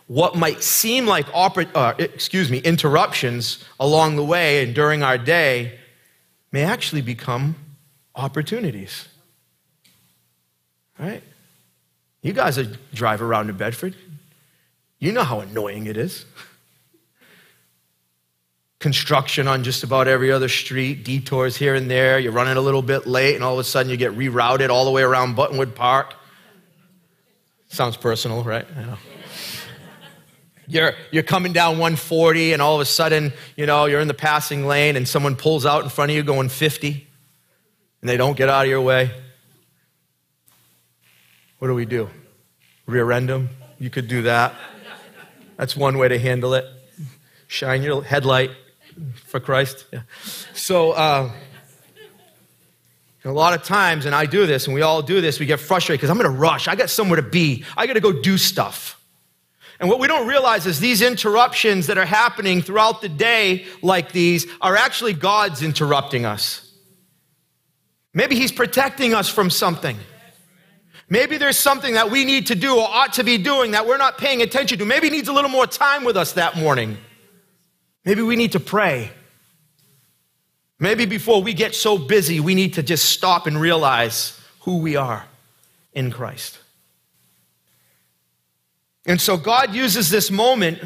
what 0.06 0.36
might 0.36 0.62
seem 0.62 1.06
like 1.06 1.26
uh, 1.34 1.94
excuse 1.98 2.50
me, 2.50 2.58
interruptions 2.58 3.64
along 3.78 4.16
the 4.16 4.24
way 4.24 4.62
and 4.64 4.74
during 4.74 5.02
our 5.02 5.18
day 5.18 5.78
may 6.52 6.62
actually 6.62 7.02
become 7.02 7.56
opportunities. 8.14 9.08
Right? 10.98 11.22
You 12.22 12.32
guys 12.32 12.58
drive 12.92 13.22
around 13.22 13.48
in 13.48 13.56
Bedford, 13.56 13.96
you 14.98 15.12
know 15.12 15.22
how 15.22 15.40
annoying 15.40 15.86
it 15.86 15.96
is 15.96 16.24
construction 18.78 19.48
on 19.48 19.64
just 19.64 19.82
about 19.82 20.06
every 20.06 20.30
other 20.30 20.48
street, 20.48 21.04
detours 21.04 21.56
here 21.56 21.74
and 21.74 21.90
there. 21.90 22.18
You're 22.18 22.32
running 22.32 22.56
a 22.56 22.60
little 22.60 22.82
bit 22.82 23.06
late, 23.06 23.34
and 23.34 23.42
all 23.42 23.54
of 23.54 23.58
a 23.58 23.64
sudden 23.64 23.90
you 23.90 23.96
get 23.96 24.12
rerouted 24.12 24.70
all 24.70 24.84
the 24.84 24.90
way 24.90 25.02
around 25.02 25.36
Buttonwood 25.36 25.74
Park. 25.74 26.14
Sounds 27.68 27.96
personal, 27.96 28.42
right? 28.44 28.66
You're, 30.70 30.92
you're 31.10 31.22
coming 31.22 31.52
down 31.52 31.72
140, 31.72 32.52
and 32.52 32.62
all 32.62 32.74
of 32.74 32.80
a 32.80 32.84
sudden, 32.84 33.32
you 33.56 33.66
know, 33.66 33.86
you're 33.86 34.00
in 34.00 34.08
the 34.08 34.14
passing 34.14 34.66
lane, 34.66 34.96
and 34.96 35.08
someone 35.08 35.34
pulls 35.34 35.66
out 35.66 35.82
in 35.82 35.88
front 35.88 36.10
of 36.10 36.16
you 36.16 36.22
going 36.22 36.48
50, 36.48 37.06
and 38.00 38.08
they 38.08 38.16
don't 38.16 38.36
get 38.36 38.48
out 38.48 38.64
of 38.64 38.70
your 38.70 38.82
way. 38.82 39.10
What 41.58 41.68
do 41.68 41.74
we 41.74 41.84
do? 41.84 42.08
Rear 42.86 43.10
end 43.12 43.28
them? 43.28 43.50
You 43.78 43.90
could 43.90 44.08
do 44.08 44.22
that. 44.22 44.54
That's 45.56 45.76
one 45.76 45.98
way 45.98 46.08
to 46.08 46.18
handle 46.18 46.54
it. 46.54 46.64
Shine 47.48 47.82
your 47.82 48.02
headlight 48.02 48.50
for 49.26 49.40
Christ. 49.40 49.86
Yeah. 49.92 50.02
So, 50.54 50.92
uh, 50.92 51.30
a 53.24 53.32
lot 53.32 53.52
of 53.52 53.62
times, 53.62 54.06
and 54.06 54.14
I 54.14 54.26
do 54.26 54.46
this, 54.46 54.66
and 54.66 54.74
we 54.74 54.82
all 54.82 55.02
do 55.02 55.20
this, 55.20 55.38
we 55.38 55.46
get 55.46 55.60
frustrated 55.60 56.00
because 56.00 56.10
I'm 56.10 56.16
going 56.16 56.32
to 56.32 56.38
rush. 56.38 56.68
I 56.68 56.76
got 56.76 56.88
somewhere 56.88 57.20
to 57.20 57.28
be. 57.28 57.64
I 57.76 57.86
got 57.86 57.94
to 57.94 58.00
go 58.00 58.12
do 58.12 58.38
stuff. 58.38 58.98
And 59.80 59.88
what 59.88 60.00
we 60.00 60.08
don't 60.08 60.26
realize 60.26 60.66
is 60.66 60.80
these 60.80 61.02
interruptions 61.02 61.88
that 61.88 61.98
are 61.98 62.06
happening 62.06 62.62
throughout 62.62 63.00
the 63.00 63.08
day, 63.08 63.66
like 63.82 64.12
these, 64.12 64.46
are 64.60 64.76
actually 64.76 65.12
God's 65.12 65.62
interrupting 65.62 66.24
us. 66.24 66.72
Maybe 68.14 68.34
He's 68.34 68.50
protecting 68.50 69.14
us 69.14 69.28
from 69.28 69.50
something. 69.50 69.96
Maybe 71.10 71.38
there's 71.38 71.56
something 71.56 71.94
that 71.94 72.10
we 72.10 72.24
need 72.24 72.48
to 72.48 72.54
do 72.54 72.76
or 72.76 72.86
ought 72.86 73.14
to 73.14 73.24
be 73.24 73.38
doing 73.38 73.70
that 73.70 73.86
we're 73.86 73.96
not 73.96 74.18
paying 74.18 74.42
attention 74.42 74.78
to. 74.78 74.84
Maybe 74.84 75.08
needs 75.08 75.28
a 75.28 75.32
little 75.32 75.50
more 75.50 75.66
time 75.66 76.04
with 76.04 76.16
us 76.16 76.32
that 76.32 76.56
morning. 76.56 76.98
Maybe 78.04 78.22
we 78.22 78.36
need 78.36 78.52
to 78.52 78.60
pray. 78.60 79.10
Maybe 80.78 81.06
before 81.06 81.42
we 81.42 81.54
get 81.54 81.74
so 81.74 81.98
busy, 81.98 82.40
we 82.40 82.54
need 82.54 82.74
to 82.74 82.82
just 82.82 83.06
stop 83.06 83.46
and 83.46 83.60
realize 83.60 84.38
who 84.60 84.78
we 84.78 84.96
are 84.96 85.24
in 85.92 86.10
Christ. 86.10 86.58
And 89.06 89.20
so 89.20 89.38
God 89.38 89.74
uses 89.74 90.10
this 90.10 90.30
moment 90.30 90.78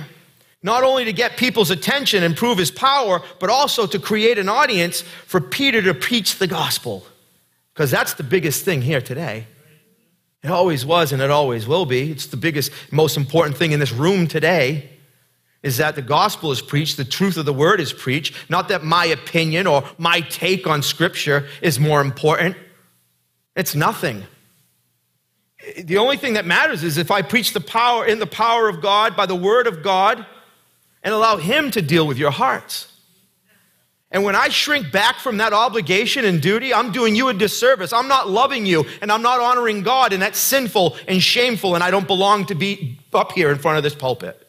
not 0.62 0.84
only 0.84 1.04
to 1.04 1.12
get 1.12 1.36
people's 1.36 1.72
attention 1.72 2.22
and 2.22 2.36
prove 2.36 2.56
his 2.56 2.70
power, 2.70 3.20
but 3.40 3.50
also 3.50 3.86
to 3.86 3.98
create 3.98 4.38
an 4.38 4.48
audience 4.48 5.02
for 5.26 5.40
Peter 5.40 5.82
to 5.82 5.92
preach 5.92 6.38
the 6.38 6.46
gospel. 6.46 7.04
Because 7.74 7.90
that's 7.90 8.14
the 8.14 8.22
biggest 8.22 8.64
thing 8.64 8.82
here 8.82 9.00
today. 9.00 9.46
It 10.42 10.50
always 10.50 10.84
was 10.84 11.12
and 11.12 11.22
it 11.22 11.30
always 11.30 11.66
will 11.66 11.86
be. 11.86 12.10
It's 12.10 12.26
the 12.26 12.36
biggest, 12.36 12.72
most 12.90 13.16
important 13.16 13.56
thing 13.56 13.72
in 13.72 13.80
this 13.80 13.92
room 13.92 14.26
today 14.26 14.90
is 15.62 15.76
that 15.76 15.94
the 15.94 16.02
gospel 16.02 16.50
is 16.50 16.60
preached, 16.60 16.96
the 16.96 17.04
truth 17.04 17.36
of 17.36 17.46
the 17.46 17.52
word 17.52 17.80
is 17.80 17.92
preached, 17.92 18.34
not 18.48 18.68
that 18.68 18.82
my 18.82 19.04
opinion 19.04 19.68
or 19.68 19.84
my 19.96 20.20
take 20.20 20.66
on 20.66 20.82
scripture 20.82 21.46
is 21.60 21.78
more 21.78 22.00
important. 22.00 22.56
It's 23.54 23.76
nothing. 23.76 24.24
The 25.78 25.98
only 25.98 26.16
thing 26.16 26.34
that 26.34 26.44
matters 26.44 26.82
is 26.82 26.98
if 26.98 27.12
I 27.12 27.22
preach 27.22 27.52
the 27.52 27.60
power 27.60 28.04
in 28.04 28.18
the 28.18 28.26
power 28.26 28.68
of 28.68 28.82
God 28.82 29.16
by 29.16 29.26
the 29.26 29.36
word 29.36 29.68
of 29.68 29.84
God 29.84 30.26
and 31.04 31.14
allow 31.14 31.36
him 31.36 31.70
to 31.70 31.82
deal 31.82 32.06
with 32.06 32.18
your 32.18 32.32
hearts. 32.32 32.91
And 34.12 34.24
when 34.24 34.36
I 34.36 34.50
shrink 34.50 34.92
back 34.92 35.16
from 35.16 35.38
that 35.38 35.54
obligation 35.54 36.26
and 36.26 36.40
duty, 36.40 36.72
I'm 36.72 36.92
doing 36.92 37.16
you 37.16 37.28
a 37.28 37.34
disservice. 37.34 37.94
I'm 37.94 38.08
not 38.08 38.28
loving 38.28 38.66
you 38.66 38.84
and 39.00 39.10
I'm 39.10 39.22
not 39.22 39.40
honoring 39.40 39.82
God, 39.82 40.12
and 40.12 40.22
that's 40.22 40.38
sinful 40.38 40.96
and 41.08 41.22
shameful, 41.22 41.74
and 41.74 41.82
I 41.82 41.90
don't 41.90 42.06
belong 42.06 42.44
to 42.46 42.54
be 42.54 42.98
up 43.14 43.32
here 43.32 43.50
in 43.50 43.58
front 43.58 43.78
of 43.78 43.82
this 43.82 43.94
pulpit. 43.94 44.46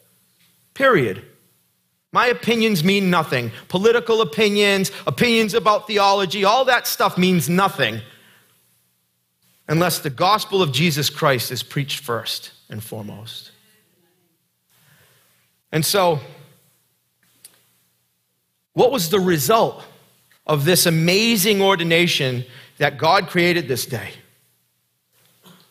Period. 0.74 1.24
My 2.12 2.26
opinions 2.26 2.84
mean 2.84 3.10
nothing. 3.10 3.50
Political 3.68 4.20
opinions, 4.20 4.92
opinions 5.06 5.54
about 5.54 5.86
theology, 5.86 6.44
all 6.44 6.66
that 6.66 6.86
stuff 6.86 7.16
means 7.16 7.48
nothing 7.48 8.00
unless 9.66 9.98
the 9.98 10.10
gospel 10.10 10.62
of 10.62 10.72
Jesus 10.72 11.08
Christ 11.08 11.50
is 11.50 11.62
preached 11.62 12.00
first 12.00 12.52
and 12.68 12.82
foremost. 12.82 13.50
And 15.72 15.84
so, 15.84 16.20
what 18.74 18.92
was 18.92 19.08
the 19.08 19.20
result 19.20 19.82
of 20.46 20.64
this 20.64 20.86
amazing 20.86 21.62
ordination 21.62 22.44
that 22.78 22.98
God 22.98 23.28
created 23.28 23.66
this 23.66 23.86
day? 23.86 24.10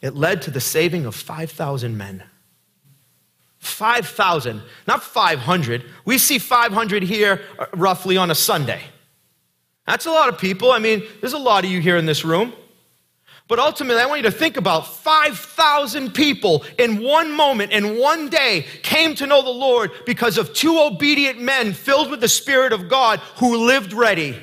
It 0.02 0.16
led 0.16 0.42
to 0.44 0.52
the 0.52 0.60
saving 0.60 1.06
of 1.06 1.16
5,000 1.16 1.98
men. 1.98 2.24
5,000, 3.60 4.62
not 4.88 5.02
500. 5.02 5.86
We 6.04 6.18
see 6.18 6.38
500 6.38 7.04
here 7.04 7.42
uh, 7.58 7.68
roughly 7.74 8.18
on 8.18 8.30
a 8.30 8.36
Sunday. 8.36 8.82
That's 9.88 10.06
a 10.06 10.12
lot 10.12 10.28
of 10.28 10.38
people. 10.38 10.72
I 10.72 10.80
mean, 10.80 11.04
there's 11.22 11.34
a 11.34 11.38
lot 11.38 11.64
of 11.64 11.72
you 11.72 11.80
here 11.80 11.96
in 11.96 12.06
this 12.06 12.26
room. 12.26 12.54
But 13.50 13.60
ultimately, 13.60 14.02
I 14.02 14.06
want 14.06 14.20
you 14.20 14.30
to 14.30 14.36
think 14.36 14.56
about 14.56 14.88
5,000 14.88 16.14
people 16.14 16.64
in 16.80 17.04
one 17.04 17.32
moment, 17.32 17.74
in 17.74 18.00
one 18.00 18.30
day, 18.30 18.66
came 18.84 19.16
to 19.16 19.28
know 19.28 19.42
the 19.42 19.50
Lord 19.50 19.92
because 20.06 20.38
of 20.38 20.54
two 20.54 20.80
obedient 20.80 21.42
men 21.42 21.74
filled 21.74 22.10
with 22.10 22.22
the 22.22 22.30
Spirit 22.30 22.72
of 22.72 22.88
God 22.88 23.20
who 23.38 23.66
lived 23.68 23.92
ready. 23.92 24.42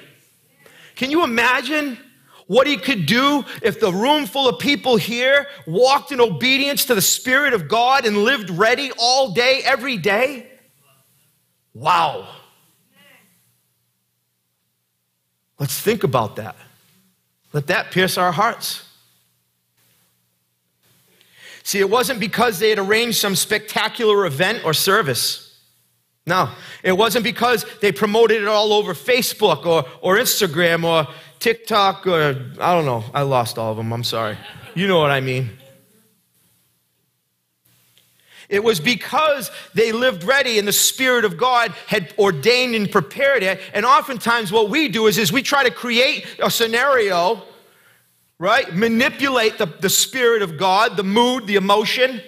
Can 0.96 1.10
you 1.10 1.24
imagine 1.24 1.98
what 2.46 2.66
he 2.66 2.76
could 2.76 3.06
do 3.06 3.44
if 3.62 3.80
the 3.80 3.90
room 3.92 4.26
full 4.26 4.48
of 4.48 4.58
people 4.58 4.96
here 4.96 5.46
walked 5.66 6.12
in 6.12 6.20
obedience 6.20 6.84
to 6.84 6.94
the 6.94 7.00
Spirit 7.00 7.54
of 7.54 7.68
God 7.68 8.04
and 8.04 8.18
lived 8.18 8.50
ready 8.50 8.92
all 8.98 9.32
day, 9.32 9.62
every 9.64 9.96
day? 9.96 10.46
Wow. 11.72 12.28
Let's 15.58 15.80
think 15.80 16.04
about 16.04 16.36
that. 16.36 16.56
Let 17.54 17.66
that 17.68 17.92
pierce 17.92 18.18
our 18.18 18.32
hearts. 18.32 18.84
See, 21.62 21.78
it 21.78 21.90
wasn't 21.90 22.20
because 22.20 22.58
they 22.58 22.70
had 22.70 22.78
arranged 22.78 23.18
some 23.18 23.36
spectacular 23.36 24.26
event 24.26 24.64
or 24.64 24.74
service. 24.74 25.58
No, 26.26 26.50
it 26.82 26.92
wasn't 26.92 27.24
because 27.24 27.64
they 27.80 27.92
promoted 27.92 28.42
it 28.42 28.48
all 28.48 28.72
over 28.72 28.94
Facebook 28.94 29.66
or, 29.66 29.84
or 30.00 30.16
Instagram 30.16 30.84
or 30.84 31.12
TikTok 31.38 32.06
or 32.06 32.52
I 32.60 32.74
don't 32.74 32.84
know. 32.84 33.04
I 33.14 33.22
lost 33.22 33.58
all 33.58 33.72
of 33.72 33.76
them. 33.76 33.92
I'm 33.92 34.04
sorry. 34.04 34.36
You 34.74 34.86
know 34.86 34.98
what 34.98 35.10
I 35.10 35.20
mean. 35.20 35.50
It 38.48 38.64
was 38.64 38.80
because 38.80 39.50
they 39.74 39.92
lived 39.92 40.24
ready 40.24 40.58
and 40.58 40.66
the 40.66 40.72
Spirit 40.72 41.24
of 41.24 41.38
God 41.38 41.70
had 41.86 42.12
ordained 42.18 42.74
and 42.74 42.90
prepared 42.90 43.44
it. 43.44 43.60
And 43.72 43.86
oftentimes, 43.86 44.50
what 44.50 44.68
we 44.68 44.88
do 44.88 45.06
is, 45.06 45.18
is 45.18 45.32
we 45.32 45.42
try 45.42 45.62
to 45.62 45.70
create 45.70 46.26
a 46.42 46.50
scenario 46.50 47.42
right? 48.40 48.74
Manipulate 48.74 49.58
the, 49.58 49.66
the 49.66 49.90
Spirit 49.90 50.40
of 50.42 50.56
God, 50.56 50.96
the 50.96 51.04
mood, 51.04 51.46
the 51.46 51.56
emotion. 51.56 52.22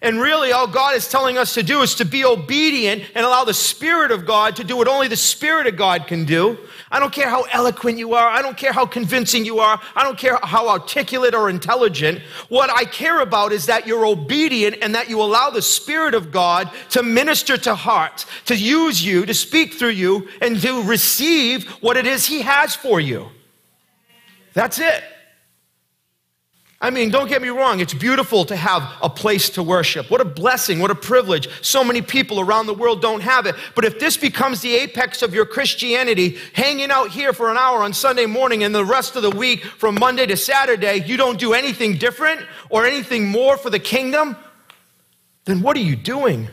And 0.00 0.18
really, 0.18 0.52
all 0.52 0.68
God 0.68 0.94
is 0.94 1.10
telling 1.10 1.36
us 1.36 1.52
to 1.54 1.62
do 1.62 1.82
is 1.82 1.96
to 1.96 2.06
be 2.06 2.24
obedient 2.24 3.02
and 3.14 3.26
allow 3.26 3.44
the 3.44 3.52
Spirit 3.52 4.12
of 4.12 4.24
God 4.24 4.56
to 4.56 4.64
do 4.64 4.76
what 4.76 4.88
only 4.88 5.08
the 5.08 5.16
Spirit 5.16 5.66
of 5.66 5.76
God 5.76 6.06
can 6.06 6.24
do. 6.24 6.56
I 6.92 7.00
don't 7.00 7.12
care 7.12 7.28
how 7.28 7.42
eloquent 7.52 7.98
you 7.98 8.14
are. 8.14 8.28
I 8.30 8.40
don't 8.40 8.56
care 8.56 8.72
how 8.72 8.86
convincing 8.86 9.44
you 9.44 9.58
are. 9.58 9.80
I 9.96 10.04
don't 10.04 10.16
care 10.16 10.38
how 10.42 10.68
articulate 10.68 11.34
or 11.34 11.50
intelligent. 11.50 12.20
What 12.48 12.70
I 12.70 12.84
care 12.84 13.20
about 13.20 13.52
is 13.52 13.66
that 13.66 13.86
you're 13.86 14.06
obedient 14.06 14.76
and 14.80 14.94
that 14.94 15.10
you 15.10 15.20
allow 15.20 15.50
the 15.50 15.60
Spirit 15.60 16.14
of 16.14 16.30
God 16.30 16.70
to 16.90 17.02
minister 17.02 17.58
to 17.58 17.74
hearts, 17.74 18.26
to 18.46 18.56
use 18.56 19.04
you, 19.04 19.26
to 19.26 19.34
speak 19.34 19.74
through 19.74 19.90
you, 19.90 20.28
and 20.40 20.58
to 20.62 20.84
receive 20.84 21.68
what 21.82 21.96
it 21.96 22.06
is 22.06 22.26
He 22.26 22.42
has 22.42 22.76
for 22.76 23.00
you. 23.00 23.28
That's 24.54 24.78
it. 24.78 25.02
I 26.82 26.88
mean, 26.88 27.10
don't 27.10 27.28
get 27.28 27.42
me 27.42 27.50
wrong, 27.50 27.80
it's 27.80 27.92
beautiful 27.92 28.46
to 28.46 28.56
have 28.56 28.82
a 29.02 29.10
place 29.10 29.50
to 29.50 29.62
worship. 29.62 30.10
What 30.10 30.22
a 30.22 30.24
blessing, 30.24 30.78
what 30.78 30.90
a 30.90 30.94
privilege. 30.94 31.46
So 31.62 31.84
many 31.84 32.00
people 32.00 32.40
around 32.40 32.66
the 32.66 32.74
world 32.74 33.02
don't 33.02 33.20
have 33.20 33.44
it. 33.44 33.54
But 33.74 33.84
if 33.84 34.00
this 34.00 34.16
becomes 34.16 34.62
the 34.62 34.74
apex 34.76 35.20
of 35.20 35.34
your 35.34 35.44
Christianity, 35.44 36.38
hanging 36.54 36.90
out 36.90 37.10
here 37.10 37.34
for 37.34 37.50
an 37.50 37.58
hour 37.58 37.82
on 37.82 37.92
Sunday 37.92 38.24
morning 38.24 38.64
and 38.64 38.74
the 38.74 38.84
rest 38.84 39.14
of 39.14 39.20
the 39.22 39.30
week 39.30 39.62
from 39.62 39.96
Monday 39.96 40.24
to 40.24 40.38
Saturday, 40.38 41.04
you 41.04 41.18
don't 41.18 41.38
do 41.38 41.52
anything 41.52 41.98
different 41.98 42.40
or 42.70 42.86
anything 42.86 43.28
more 43.28 43.58
for 43.58 43.68
the 43.68 43.78
kingdom, 43.78 44.34
then 45.44 45.60
what 45.60 45.76
are 45.76 45.80
you 45.80 45.96
doing? 45.96 46.48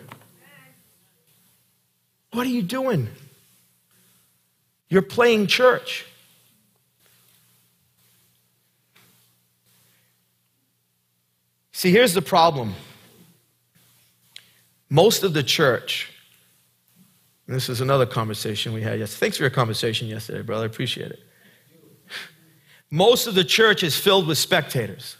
What 2.33 2.45
are 2.45 2.49
you 2.49 2.63
doing? 2.63 3.07
You're 4.89 5.03
playing 5.03 5.47
church. 5.47 6.05
See, 11.77 11.91
here's 11.91 12.15
the 12.15 12.23
problem. 12.23 12.73
Most 14.89 15.21
of 15.21 15.33
the 15.33 15.43
church, 15.43 16.11
this 17.45 17.69
is 17.69 17.81
another 17.81 18.07
conversation 18.07 18.73
we 18.73 18.81
had 18.81 18.97
yesterday. 18.97 19.19
Thanks 19.19 19.37
for 19.37 19.43
your 19.43 19.51
conversation 19.51 20.07
yesterday, 20.07 20.41
brother. 20.41 20.63
I 20.63 20.65
appreciate 20.65 21.11
it. 21.11 21.19
Most 22.89 23.27
of 23.27 23.35
the 23.35 23.43
church 23.43 23.83
is 23.83 23.95
filled 23.95 24.25
with 24.25 24.39
spectators. 24.39 25.16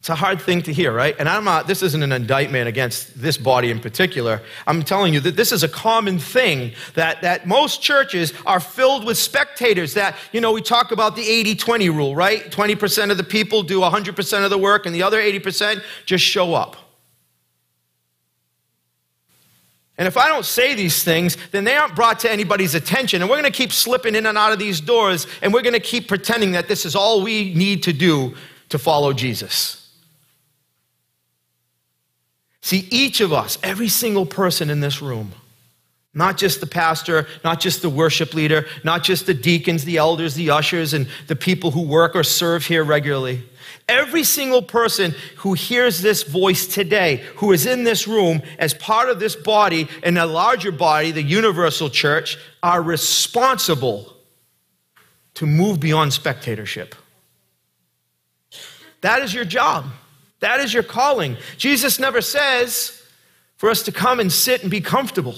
It's 0.00 0.08
a 0.08 0.14
hard 0.14 0.40
thing 0.40 0.62
to 0.62 0.72
hear, 0.72 0.92
right? 0.92 1.16
And 1.18 1.28
I'm 1.28 1.42
not, 1.42 1.66
this 1.66 1.82
isn't 1.82 2.02
an 2.02 2.12
indictment 2.12 2.68
against 2.68 3.20
this 3.20 3.36
body 3.36 3.70
in 3.70 3.80
particular. 3.80 4.40
I'm 4.64 4.84
telling 4.84 5.12
you 5.12 5.18
that 5.20 5.36
this 5.36 5.50
is 5.50 5.64
a 5.64 5.68
common 5.68 6.20
thing 6.20 6.72
that, 6.94 7.22
that 7.22 7.48
most 7.48 7.82
churches 7.82 8.32
are 8.46 8.60
filled 8.60 9.04
with 9.04 9.18
spectators. 9.18 9.94
That, 9.94 10.14
you 10.32 10.40
know, 10.40 10.52
we 10.52 10.62
talk 10.62 10.92
about 10.92 11.16
the 11.16 11.28
80 11.28 11.56
20 11.56 11.90
rule, 11.90 12.14
right? 12.14 12.48
20% 12.48 13.10
of 13.10 13.16
the 13.16 13.24
people 13.24 13.64
do 13.64 13.80
100% 13.80 14.44
of 14.44 14.50
the 14.50 14.58
work, 14.58 14.86
and 14.86 14.94
the 14.94 15.02
other 15.02 15.20
80% 15.20 15.82
just 16.06 16.24
show 16.24 16.54
up. 16.54 16.76
And 19.98 20.06
if 20.06 20.16
I 20.16 20.28
don't 20.28 20.44
say 20.44 20.76
these 20.76 21.02
things, 21.02 21.36
then 21.50 21.64
they 21.64 21.74
aren't 21.74 21.96
brought 21.96 22.20
to 22.20 22.30
anybody's 22.30 22.76
attention. 22.76 23.20
And 23.20 23.28
we're 23.28 23.40
going 23.40 23.52
to 23.52 23.56
keep 23.56 23.72
slipping 23.72 24.14
in 24.14 24.26
and 24.26 24.38
out 24.38 24.52
of 24.52 24.60
these 24.60 24.80
doors, 24.80 25.26
and 25.42 25.52
we're 25.52 25.62
going 25.62 25.72
to 25.72 25.80
keep 25.80 26.06
pretending 26.06 26.52
that 26.52 26.68
this 26.68 26.86
is 26.86 26.94
all 26.94 27.20
we 27.20 27.52
need 27.54 27.82
to 27.82 27.92
do 27.92 28.36
to 28.68 28.78
follow 28.78 29.12
Jesus. 29.12 29.87
See, 32.60 32.88
each 32.90 33.20
of 33.20 33.32
us, 33.32 33.58
every 33.62 33.88
single 33.88 34.26
person 34.26 34.70
in 34.70 34.80
this 34.80 35.00
room, 35.00 35.32
not 36.14 36.36
just 36.36 36.60
the 36.60 36.66
pastor, 36.66 37.26
not 37.44 37.60
just 37.60 37.82
the 37.82 37.90
worship 37.90 38.34
leader, 38.34 38.66
not 38.82 39.04
just 39.04 39.26
the 39.26 39.34
deacons, 39.34 39.84
the 39.84 39.98
elders, 39.98 40.34
the 40.34 40.50
ushers, 40.50 40.92
and 40.92 41.06
the 41.28 41.36
people 41.36 41.70
who 41.70 41.82
work 41.82 42.16
or 42.16 42.24
serve 42.24 42.66
here 42.66 42.82
regularly. 42.82 43.44
Every 43.88 44.24
single 44.24 44.62
person 44.62 45.14
who 45.36 45.54
hears 45.54 46.02
this 46.02 46.24
voice 46.24 46.66
today, 46.66 47.22
who 47.36 47.52
is 47.52 47.66
in 47.66 47.84
this 47.84 48.08
room 48.08 48.42
as 48.58 48.74
part 48.74 49.08
of 49.08 49.20
this 49.20 49.36
body 49.36 49.88
and 50.02 50.18
a 50.18 50.26
larger 50.26 50.72
body, 50.72 51.10
the 51.10 51.22
universal 51.22 51.88
church, 51.88 52.36
are 52.62 52.82
responsible 52.82 54.12
to 55.34 55.46
move 55.46 55.78
beyond 55.78 56.12
spectatorship. 56.12 56.94
That 59.02 59.22
is 59.22 59.32
your 59.32 59.44
job. 59.44 59.86
That 60.40 60.60
is 60.60 60.72
your 60.72 60.82
calling. 60.82 61.36
Jesus 61.56 61.98
never 61.98 62.20
says 62.20 63.02
for 63.56 63.70
us 63.70 63.82
to 63.82 63.92
come 63.92 64.20
and 64.20 64.32
sit 64.32 64.62
and 64.62 64.70
be 64.70 64.80
comfortable. 64.80 65.34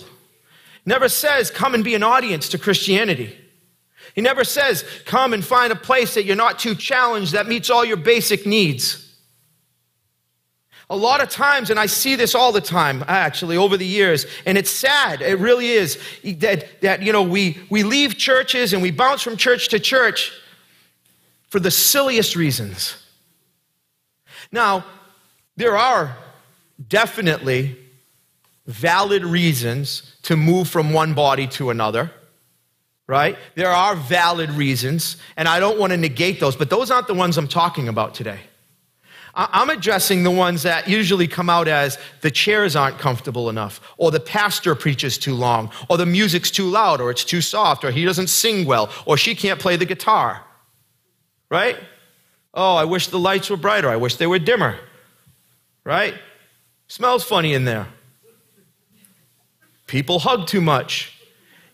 Never 0.85 1.09
says 1.09 1.51
come 1.51 1.75
and 1.75 1.85
be 1.85 1.95
an 1.95 2.03
audience 2.03 2.49
to 2.51 2.59
Christianity. 2.59 3.37
He 4.15 4.21
never 4.21 4.45
says 4.45 4.85
come 5.05 5.33
and 5.33 5.45
find 5.45 5.73
a 5.73 5.77
place 5.77 6.15
that 6.15 6.25
you're 6.25 6.37
not 6.37 6.59
too 6.59 6.75
challenged 6.75 7.33
that 7.33 7.47
meets 7.47 7.71
all 7.71 7.85
your 7.85 7.97
basic 7.97 8.47
needs. 8.47 9.07
A 10.91 10.97
lot 10.97 11.23
of 11.23 11.29
times, 11.29 11.71
and 11.71 11.79
I 11.79 11.87
see 11.87 12.17
this 12.17 12.35
all 12.35 12.51
the 12.51 12.61
time 12.61 13.05
actually 13.07 13.57
over 13.57 13.77
the 13.77 13.87
years, 13.87 14.27
and 14.45 14.59
it's 14.59 14.71
sad, 14.71 15.23
it 15.23 15.39
really 15.39 15.69
is, 15.69 16.01
that, 16.25 16.81
that 16.81 17.03
you 17.03 17.13
know, 17.13 17.23
we, 17.23 17.59
we 17.71 17.85
leave 17.85 18.19
churches 18.19 18.73
and 18.73 18.83
we 18.83 18.91
bounce 18.91 19.23
from 19.23 19.37
church 19.37 19.69
to 19.69 19.79
church 19.79 20.33
for 21.49 21.61
the 21.61 21.71
silliest 21.71 22.35
reasons. 22.35 23.00
Now, 24.53 24.85
there 25.57 25.77
are 25.77 26.17
definitely 26.89 27.77
valid 28.67 29.25
reasons 29.25 30.17
to 30.23 30.37
move 30.37 30.69
from 30.69 30.93
one 30.93 31.15
body 31.15 31.47
to 31.49 31.71
another, 31.71 32.11
right? 33.07 33.37
There 33.57 33.71
are 33.71 33.95
valid 33.97 34.51
reasons, 34.51 35.17
and 35.37 35.49
I 35.49 35.61
don't 35.61 35.79
want 35.79 35.93
to 35.93 35.97
negate 35.97 36.41
those, 36.41 36.57
but 36.57 36.71
those 36.71 36.91
aren't 36.91 37.07
the 37.07 37.15
ones 37.15 37.37
I'm 37.37 37.49
talking 37.49 37.89
about 37.89 38.15
today. 38.15 38.41
I'm 39.35 39.71
addressing 39.71 40.25
the 40.25 40.31
ones 40.31 40.65
that 40.65 40.89
usually 40.89 41.29
come 41.29 41.49
out 41.49 41.69
as 41.69 41.99
the 42.21 42.31
chairs 42.31 42.75
aren't 42.75 42.99
comfortable 42.99 43.49
enough, 43.49 43.81
or 43.97 44.11
the 44.11 44.21
pastor 44.21 44.75
preaches 44.75 45.19
too 45.19 45.35
long, 45.35 45.71
or 45.89 45.97
the 45.97 46.07
music's 46.07 46.51
too 46.51 46.69
loud, 46.69 47.01
or 47.01 47.11
it's 47.11 47.25
too 47.25 47.41
soft, 47.41 47.85
or 47.85 47.93
he 47.93 48.05
doesn't 48.05 48.27
sing 48.27 48.67
well, 48.67 48.91
or 49.07 49.17
she 49.17 49.35
can't 49.35 49.61
play 49.61 49.77
the 49.77 49.85
guitar. 49.85 50.45
Right? 51.49 51.77
Oh, 52.53 52.77
I 52.77 52.85
wish 52.85 53.09
the 53.09 53.19
lights 53.19 53.51
were 53.51 53.57
brighter. 53.57 53.89
I 53.89 53.97
wish 53.97 54.17
they 54.17 54.27
were 54.27 54.39
dimmer. 54.39 54.79
Right? 55.85 56.15
Smells 56.89 57.25
funny 57.25 57.55
in 57.55 57.65
there. 57.65 57.87
People 59.87 60.19
hug 60.19 60.47
too 60.47 60.61
much. 60.61 61.17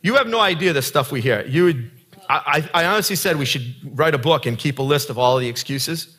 You 0.02 0.14
have 0.14 0.26
no 0.26 0.40
idea 0.40 0.72
the 0.72 0.82
stuff 0.82 1.10
we 1.10 1.20
hear. 1.20 1.44
You 1.46 1.64
would, 1.64 1.90
I, 2.28 2.68
I 2.72 2.84
honestly 2.84 3.16
said 3.16 3.36
we 3.38 3.44
should 3.44 3.74
write 3.98 4.14
a 4.14 4.18
book 4.18 4.46
and 4.46 4.58
keep 4.58 4.78
a 4.78 4.82
list 4.82 5.10
of 5.10 5.18
all 5.18 5.38
the 5.38 5.48
excuses 5.48 6.16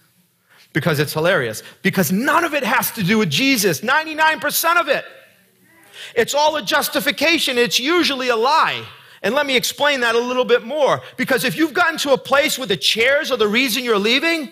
because 0.74 1.00
it's 1.00 1.13
hilarious. 1.13 1.63
Because 1.82 2.12
none 2.12 2.43
of 2.43 2.54
it 2.54 2.63
has 2.63 2.91
to 2.91 3.04
do 3.04 3.17
with 3.17 3.30
Jesus, 3.30 3.82
99% 3.82 4.80
of 4.80 4.88
it. 4.88 5.06
It's 6.15 6.34
all 6.34 6.56
a 6.56 6.62
justification, 6.62 7.58
it's 7.58 7.80
usually 7.80 8.30
a 8.30 8.36
lie. 8.36 8.86
And 9.23 9.34
let 9.34 9.45
me 9.45 9.56
explain 9.56 10.01
that 10.01 10.15
a 10.15 10.19
little 10.19 10.45
bit 10.45 10.63
more. 10.63 11.01
Because 11.17 11.43
if 11.43 11.58
you've 11.58 11.73
gotten 11.73 11.97
to 11.99 12.13
a 12.13 12.17
place 12.17 12.58
where 12.58 12.67
the 12.67 12.77
chairs 12.77 13.32
are 13.32 13.38
the 13.38 13.47
reason 13.47 13.84
you're 13.84 13.97
leaving, 13.97 14.51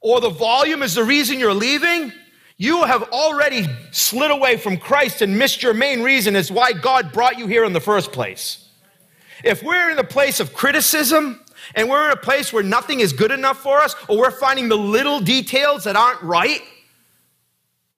or 0.00 0.20
the 0.20 0.30
volume 0.30 0.82
is 0.82 0.94
the 0.94 1.04
reason 1.04 1.38
you're 1.38 1.54
leaving, 1.54 2.12
you 2.58 2.84
have 2.84 3.02
already 3.04 3.66
slid 3.90 4.30
away 4.30 4.56
from 4.56 4.78
Christ 4.78 5.20
and 5.20 5.38
missed 5.38 5.62
your 5.62 5.74
main 5.74 6.02
reason 6.02 6.36
as 6.36 6.50
why 6.50 6.72
God 6.72 7.12
brought 7.12 7.38
you 7.38 7.46
here 7.46 7.64
in 7.64 7.72
the 7.72 7.80
first 7.80 8.12
place. 8.12 8.68
If 9.44 9.62
we're 9.62 9.90
in 9.90 9.98
a 9.98 10.04
place 10.04 10.40
of 10.40 10.54
criticism 10.54 11.40
and 11.74 11.90
we're 11.90 12.06
in 12.06 12.12
a 12.12 12.20
place 12.20 12.52
where 12.52 12.62
nothing 12.62 13.00
is 13.00 13.12
good 13.12 13.30
enough 13.30 13.58
for 13.58 13.78
us, 13.78 13.94
or 14.08 14.18
we're 14.18 14.30
finding 14.30 14.68
the 14.68 14.78
little 14.78 15.20
details 15.20 15.84
that 15.84 15.96
aren't 15.96 16.22
right, 16.22 16.62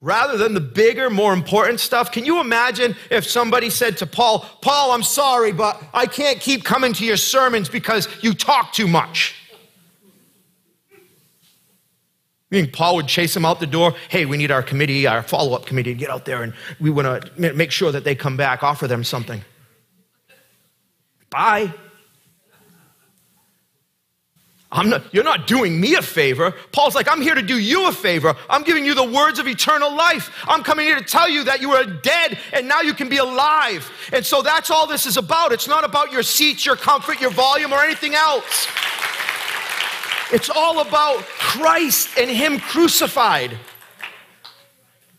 rather 0.01 0.37
than 0.37 0.53
the 0.53 0.61
bigger, 0.61 1.09
more 1.09 1.33
important 1.33 1.79
stuff. 1.79 2.11
Can 2.11 2.25
you 2.25 2.39
imagine 2.39 2.95
if 3.09 3.25
somebody 3.25 3.69
said 3.69 3.97
to 3.97 4.05
Paul, 4.05 4.45
Paul, 4.61 4.91
I'm 4.91 5.03
sorry, 5.03 5.51
but 5.51 5.81
I 5.93 6.05
can't 6.05 6.39
keep 6.39 6.63
coming 6.63 6.93
to 6.93 7.05
your 7.05 7.17
sermons 7.17 7.67
because 7.69 8.07
you 8.23 8.33
talk 8.33 8.73
too 8.73 8.87
much? 8.87 9.35
You 12.51 12.61
think 12.61 12.73
Paul 12.73 12.95
would 12.95 13.07
chase 13.07 13.35
him 13.35 13.45
out 13.45 13.59
the 13.59 13.67
door? 13.67 13.93
Hey, 14.09 14.25
we 14.25 14.35
need 14.35 14.49
our 14.49 14.63
committee, 14.63 15.05
our 15.05 15.21
follow 15.21 15.55
up 15.55 15.67
committee 15.67 15.93
to 15.93 15.99
get 15.99 16.09
out 16.09 16.25
there 16.25 16.41
and 16.41 16.53
we 16.79 16.89
want 16.89 17.23
to 17.35 17.53
make 17.53 17.71
sure 17.71 17.91
that 17.91 18.03
they 18.03 18.15
come 18.15 18.37
back, 18.37 18.63
offer 18.63 18.87
them 18.87 19.03
something. 19.03 19.41
Bye. 21.29 21.73
Not, 24.71 25.11
you're 25.11 25.23
not 25.23 25.47
doing 25.47 25.81
me 25.81 25.95
a 25.95 26.01
favor. 26.01 26.53
Paul's 26.71 26.93
like, 26.93 27.07
I'm 27.07 27.21
here 27.21 27.33
to 27.33 27.41
do 27.41 27.57
you 27.57 27.87
a 27.87 27.91
favor. 27.91 28.35
I'm 28.47 28.63
giving 28.63 28.85
you 28.85 28.93
the 28.93 29.03
words 29.03 29.39
of 29.39 29.47
eternal 29.47 29.95
life. 29.95 30.31
I'm 30.47 30.63
coming 30.63 30.85
here 30.85 30.95
to 30.95 31.03
tell 31.03 31.27
you 31.27 31.43
that 31.45 31.59
you 31.59 31.69
were 31.69 31.85
dead 31.85 32.37
and 32.53 32.67
now 32.67 32.81
you 32.81 32.93
can 32.93 33.09
be 33.09 33.17
alive. 33.17 33.89
And 34.13 34.23
so 34.23 34.43
that's 34.43 34.69
all 34.69 34.85
this 34.85 35.07
is 35.07 35.17
about. 35.17 35.51
It's 35.51 35.67
not 35.67 35.83
about 35.83 36.11
your 36.11 36.21
seats, 36.21 36.67
your 36.67 36.75
comfort, 36.75 37.19
your 37.19 37.31
volume, 37.31 37.73
or 37.73 37.83
anything 37.83 38.13
else. 38.13 38.67
It's 40.31 40.51
all 40.51 40.81
about 40.81 41.23
Christ 41.23 42.09
and 42.19 42.29
Him 42.29 42.59
crucified. 42.59 43.57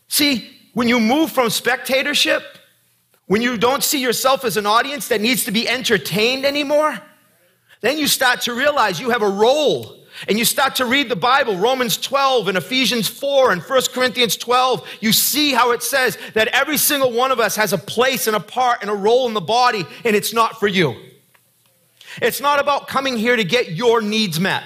See, 0.07 0.49
when 0.73 0.87
you 0.87 1.01
move 1.01 1.29
from 1.29 1.49
spectatorship, 1.49 2.43
when 3.25 3.41
you 3.41 3.57
don't 3.57 3.83
see 3.83 4.01
yourself 4.01 4.45
as 4.45 4.55
an 4.55 4.65
audience 4.65 5.09
that 5.09 5.19
needs 5.19 5.43
to 5.43 5.51
be 5.51 5.67
entertained 5.67 6.45
anymore, 6.45 7.01
then 7.81 7.97
you 7.97 8.07
start 8.07 8.41
to 8.41 8.53
realize 8.53 8.99
you 8.99 9.09
have 9.09 9.21
a 9.21 9.29
role. 9.29 9.97
And 10.27 10.37
you 10.37 10.45
start 10.45 10.75
to 10.75 10.85
read 10.85 11.09
the 11.09 11.15
Bible, 11.15 11.55
Romans 11.55 11.97
12 11.97 12.49
and 12.49 12.57
Ephesians 12.57 13.07
4 13.07 13.53
and 13.53 13.61
1 13.61 13.81
Corinthians 13.93 14.35
12. 14.35 14.87
You 14.99 15.13
see 15.13 15.53
how 15.53 15.71
it 15.71 15.81
says 15.81 16.17
that 16.33 16.49
every 16.49 16.77
single 16.77 17.11
one 17.11 17.31
of 17.31 17.39
us 17.39 17.55
has 17.55 17.73
a 17.73 17.77
place 17.77 18.27
and 18.27 18.35
a 18.35 18.39
part 18.39 18.81
and 18.81 18.91
a 18.91 18.93
role 18.93 19.27
in 19.27 19.33
the 19.33 19.41
body, 19.41 19.85
and 20.03 20.15
it's 20.15 20.33
not 20.33 20.59
for 20.59 20.67
you. 20.67 20.95
It's 22.21 22.41
not 22.41 22.59
about 22.59 22.87
coming 22.87 23.17
here 23.17 23.35
to 23.35 23.43
get 23.43 23.71
your 23.71 24.01
needs 24.01 24.39
met. 24.39 24.63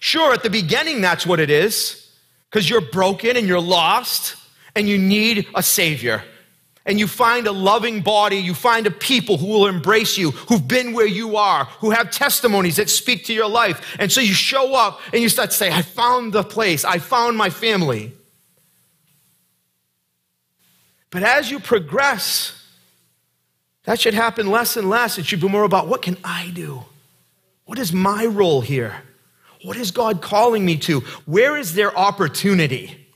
Sure, 0.00 0.32
at 0.32 0.42
the 0.42 0.50
beginning, 0.50 1.00
that's 1.00 1.26
what 1.26 1.40
it 1.40 1.50
is, 1.50 2.12
because 2.50 2.68
you're 2.68 2.82
broken 2.82 3.36
and 3.36 3.48
you're 3.48 3.58
lost 3.58 4.36
and 4.76 4.88
you 4.88 4.98
need 4.98 5.46
a 5.54 5.62
Savior. 5.62 6.22
And 6.86 7.00
you 7.00 7.08
find 7.08 7.48
a 7.48 7.52
loving 7.52 8.00
body, 8.00 8.36
you 8.36 8.54
find 8.54 8.86
a 8.86 8.92
people 8.92 9.36
who 9.36 9.46
will 9.48 9.66
embrace 9.66 10.16
you, 10.16 10.30
who've 10.30 10.66
been 10.66 10.92
where 10.92 11.06
you 11.06 11.36
are, 11.36 11.64
who 11.80 11.90
have 11.90 12.12
testimonies 12.12 12.76
that 12.76 12.88
speak 12.88 13.24
to 13.24 13.34
your 13.34 13.48
life. 13.48 13.96
And 13.98 14.10
so 14.10 14.20
you 14.20 14.32
show 14.32 14.74
up 14.74 15.00
and 15.12 15.20
you 15.20 15.28
start 15.28 15.50
to 15.50 15.56
say, 15.56 15.70
I 15.70 15.82
found 15.82 16.32
the 16.32 16.44
place, 16.44 16.84
I 16.84 16.98
found 16.98 17.36
my 17.36 17.50
family. 17.50 18.12
But 21.10 21.24
as 21.24 21.50
you 21.50 21.58
progress, 21.58 22.62
that 23.84 24.00
should 24.00 24.14
happen 24.14 24.48
less 24.48 24.76
and 24.76 24.88
less. 24.88 25.18
It 25.18 25.26
should 25.26 25.40
be 25.40 25.48
more 25.48 25.64
about 25.64 25.88
what 25.88 26.02
can 26.02 26.16
I 26.22 26.50
do? 26.54 26.84
What 27.64 27.78
is 27.78 27.92
my 27.92 28.26
role 28.26 28.60
here? 28.60 29.02
What 29.64 29.76
is 29.76 29.90
God 29.90 30.22
calling 30.22 30.64
me 30.64 30.76
to? 30.78 31.00
Where 31.24 31.56
is 31.56 31.74
there 31.74 31.96
opportunity? 31.96 33.06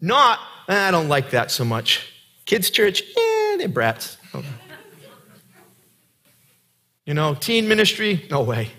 Not, 0.00 0.40
eh, 0.68 0.88
I 0.88 0.90
don't 0.90 1.08
like 1.08 1.30
that 1.30 1.50
so 1.50 1.64
much. 1.64 2.09
Kids' 2.50 2.68
church, 2.68 3.04
eh, 3.16 3.56
they're 3.58 3.68
brats. 3.68 4.16
You 7.06 7.14
know, 7.14 7.32
teen 7.34 7.68
ministry, 7.68 8.26
no 8.28 8.42
way. 8.42 8.72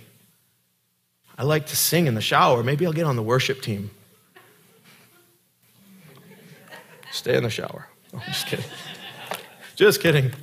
I 1.37 1.43
like 1.43 1.67
to 1.67 1.77
sing 1.77 2.05
in 2.05 2.13
the 2.13 2.19
shower. 2.19 2.63
Maybe 2.63 2.85
I'll 2.85 2.91
get 2.91 3.05
on 3.05 3.15
the 3.15 3.23
worship 3.23 3.61
team. 3.61 3.89
Stay 7.13 7.37
in 7.37 7.43
the 7.43 7.49
shower. 7.49 7.87
I'm 8.13 8.19
just 8.25 8.45
kidding. 8.45 8.65
Just 9.77 10.01
kidding. 10.01 10.33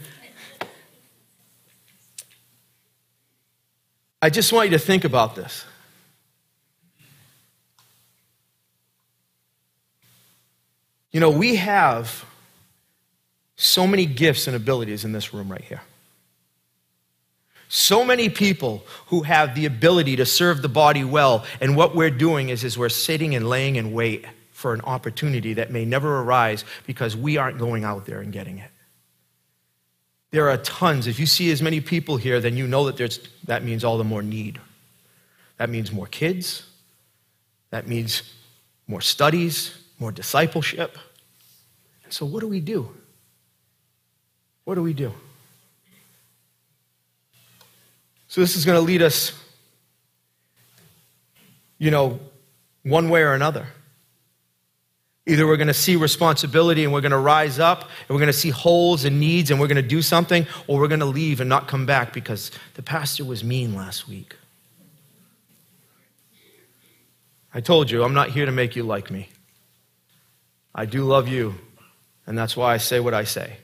I 4.22 4.30
just 4.30 4.54
want 4.54 4.70
you 4.70 4.78
to 4.78 4.82
think 4.82 5.04
about 5.04 5.34
this. 5.34 5.66
You 11.10 11.20
know, 11.20 11.28
we 11.28 11.56
have 11.56 12.24
so 13.58 13.88
many 13.88 14.06
gifts 14.06 14.46
and 14.46 14.54
abilities 14.54 15.04
in 15.04 15.10
this 15.10 15.34
room 15.34 15.50
right 15.50 15.64
here. 15.64 15.82
So 17.68 18.04
many 18.04 18.28
people 18.28 18.84
who 19.08 19.24
have 19.24 19.56
the 19.56 19.66
ability 19.66 20.16
to 20.16 20.24
serve 20.24 20.62
the 20.62 20.68
body 20.68 21.02
well, 21.02 21.44
and 21.60 21.76
what 21.76 21.94
we're 21.94 22.08
doing 22.08 22.48
is, 22.48 22.62
is 22.62 22.78
we're 22.78 22.88
sitting 22.88 23.34
and 23.34 23.48
laying 23.48 23.74
in 23.74 23.92
wait 23.92 24.24
for 24.52 24.74
an 24.74 24.80
opportunity 24.82 25.54
that 25.54 25.72
may 25.72 25.84
never 25.84 26.20
arise 26.20 26.64
because 26.86 27.16
we 27.16 27.36
aren't 27.36 27.58
going 27.58 27.84
out 27.84 28.06
there 28.06 28.20
and 28.20 28.32
getting 28.32 28.58
it. 28.58 28.70
There 30.30 30.48
are 30.48 30.56
tons. 30.58 31.08
If 31.08 31.18
you 31.18 31.26
see 31.26 31.50
as 31.50 31.60
many 31.60 31.80
people 31.80 32.16
here, 32.16 32.40
then 32.40 32.56
you 32.56 32.66
know 32.66 32.86
that 32.86 32.96
there's, 32.96 33.18
that 33.44 33.64
means 33.64 33.82
all 33.82 33.98
the 33.98 34.04
more 34.04 34.22
need. 34.22 34.60
That 35.56 35.68
means 35.68 35.90
more 35.90 36.06
kids. 36.06 36.64
That 37.70 37.88
means 37.88 38.22
more 38.86 39.00
studies, 39.00 39.76
more 39.98 40.12
discipleship. 40.12 40.96
And 42.04 42.12
so, 42.12 42.24
what 42.24 42.40
do 42.40 42.48
we 42.48 42.60
do? 42.60 42.94
What 44.68 44.74
do 44.74 44.82
we 44.82 44.92
do? 44.92 45.14
So, 48.28 48.42
this 48.42 48.54
is 48.54 48.66
going 48.66 48.76
to 48.76 48.82
lead 48.82 49.00
us, 49.00 49.32
you 51.78 51.90
know, 51.90 52.20
one 52.82 53.08
way 53.08 53.22
or 53.22 53.32
another. 53.32 53.68
Either 55.26 55.46
we're 55.46 55.56
going 55.56 55.68
to 55.68 55.72
see 55.72 55.96
responsibility 55.96 56.84
and 56.84 56.92
we're 56.92 57.00
going 57.00 57.12
to 57.12 57.16
rise 57.16 57.58
up 57.58 57.80
and 57.80 58.10
we're 58.10 58.18
going 58.18 58.26
to 58.26 58.32
see 58.34 58.50
holes 58.50 59.06
and 59.06 59.18
needs 59.18 59.50
and 59.50 59.58
we're 59.58 59.68
going 59.68 59.82
to 59.82 59.88
do 59.88 60.02
something, 60.02 60.46
or 60.66 60.78
we're 60.78 60.86
going 60.86 61.00
to 61.00 61.06
leave 61.06 61.40
and 61.40 61.48
not 61.48 61.66
come 61.66 61.86
back 61.86 62.12
because 62.12 62.50
the 62.74 62.82
pastor 62.82 63.24
was 63.24 63.42
mean 63.42 63.74
last 63.74 64.06
week. 64.06 64.36
I 67.54 67.62
told 67.62 67.90
you, 67.90 68.04
I'm 68.04 68.12
not 68.12 68.28
here 68.28 68.44
to 68.44 68.52
make 68.52 68.76
you 68.76 68.82
like 68.82 69.10
me. 69.10 69.30
I 70.74 70.84
do 70.84 71.04
love 71.04 71.26
you, 71.26 71.54
and 72.26 72.36
that's 72.36 72.54
why 72.54 72.74
I 72.74 72.76
say 72.76 73.00
what 73.00 73.14
I 73.14 73.24
say. 73.24 73.56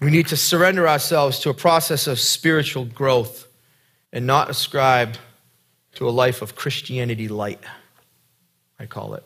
We 0.00 0.10
need 0.10 0.28
to 0.28 0.36
surrender 0.36 0.86
ourselves 0.86 1.38
to 1.40 1.50
a 1.50 1.54
process 1.54 2.06
of 2.06 2.20
spiritual 2.20 2.84
growth 2.84 3.46
and 4.12 4.26
not 4.26 4.50
ascribe 4.50 5.16
to 5.94 6.08
a 6.08 6.10
life 6.10 6.42
of 6.42 6.54
Christianity 6.54 7.28
light, 7.28 7.60
I 8.78 8.86
call 8.86 9.14
it. 9.14 9.24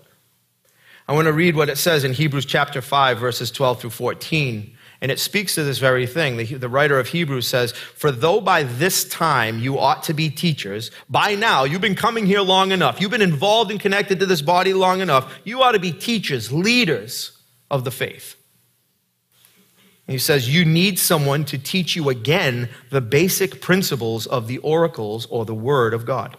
I 1.08 1.12
want 1.12 1.26
to 1.26 1.32
read 1.32 1.56
what 1.56 1.68
it 1.68 1.76
says 1.76 2.04
in 2.04 2.12
Hebrews 2.12 2.46
chapter 2.46 2.80
5, 2.80 3.18
verses 3.18 3.50
12 3.50 3.80
through 3.80 3.90
14. 3.90 4.76
And 5.00 5.10
it 5.10 5.18
speaks 5.18 5.56
to 5.56 5.64
this 5.64 5.78
very 5.78 6.06
thing. 6.06 6.36
The, 6.36 6.44
the, 6.54 6.68
writer 6.68 7.00
of 7.00 7.08
Hebrews 7.08 7.48
says, 7.48 7.72
For 7.72 8.12
though 8.12 8.40
by 8.40 8.62
this 8.62 9.08
time 9.08 9.58
you 9.58 9.78
ought 9.78 10.04
to 10.04 10.14
be 10.14 10.30
teachers, 10.30 10.90
by 11.08 11.34
now 11.34 11.64
you've 11.64 11.80
been 11.80 11.96
coming 11.96 12.26
here 12.26 12.42
long 12.42 12.70
enough, 12.70 13.00
you've 13.00 13.10
been 13.10 13.22
involved 13.22 13.72
and 13.72 13.80
connected 13.80 14.20
to 14.20 14.26
this 14.26 14.42
body 14.42 14.72
long 14.72 15.00
enough, 15.00 15.36
you 15.42 15.62
ought 15.62 15.72
to 15.72 15.80
be 15.80 15.90
teachers, 15.90 16.52
leaders 16.52 17.32
of 17.70 17.82
the 17.82 17.90
faith. 17.90 18.36
He 20.11 20.18
says, 20.18 20.52
You 20.52 20.64
need 20.64 20.98
someone 20.98 21.44
to 21.46 21.58
teach 21.58 21.94
you 21.94 22.08
again 22.08 22.68
the 22.90 23.00
basic 23.00 23.61
principles 23.61 24.26
of 24.26 24.48
the 24.48 24.58
oracles 24.58 25.26
or 25.26 25.44
the 25.44 25.54
word 25.54 25.94
of 25.94 26.04
God. 26.04 26.36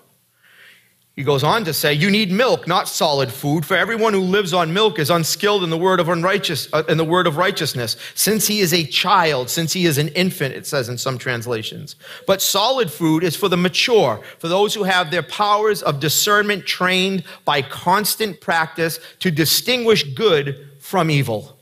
He 1.13 1.23
goes 1.23 1.43
on 1.43 1.63
to 1.65 1.73
say, 1.73 1.93
You 1.93 2.11
need 2.11 2.31
milk, 2.31 2.67
not 2.67 2.89
solid 2.89 3.31
food, 3.31 3.65
for 3.65 3.77
everyone 3.77 4.13
who 4.13 4.19
lives 4.19 4.53
on 4.53 4.73
milk 4.73 4.99
is 4.99 5.09
unskilled 5.09 5.63
in 5.63 5.69
the 5.69 5.77
word 5.77 6.01
of 6.01 6.09
unrighteous 6.09 6.67
uh, 6.73 6.83
in 6.89 6.97
the 6.97 7.05
word 7.05 7.27
of 7.27 7.37
righteousness, 7.37 7.95
since 8.13 8.45
he 8.45 8.59
is 8.59 8.73
a 8.73 8.85
child, 8.85 9.49
since 9.49 9.71
he 9.71 9.85
is 9.85 9.97
an 9.97 10.09
infant, 10.09 10.53
it 10.53 10.67
says 10.67 10.89
in 10.89 10.97
some 10.97 11.17
translations. 11.17 11.95
But 12.27 12.41
solid 12.41 12.91
food 12.91 13.23
is 13.23 13.37
for 13.37 13.47
the 13.47 13.57
mature, 13.57 14.21
for 14.39 14.49
those 14.49 14.73
who 14.73 14.83
have 14.83 15.11
their 15.11 15.23
powers 15.23 15.81
of 15.81 16.01
discernment 16.01 16.65
trained 16.65 17.23
by 17.45 17.61
constant 17.61 18.41
practice 18.41 18.99
to 19.19 19.31
distinguish 19.31 20.03
good 20.03 20.69
from 20.79 21.09
evil. 21.09 21.57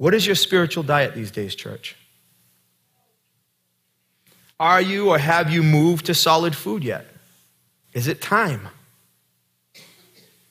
What 0.00 0.14
is 0.14 0.24
your 0.24 0.34
spiritual 0.34 0.82
diet 0.82 1.14
these 1.14 1.30
days, 1.30 1.54
church? 1.54 1.94
Are 4.58 4.80
you 4.80 5.10
or 5.10 5.18
have 5.18 5.50
you 5.50 5.62
moved 5.62 6.06
to 6.06 6.14
solid 6.14 6.56
food 6.56 6.82
yet? 6.82 7.04
Is 7.92 8.08
it 8.08 8.22
time? 8.22 8.68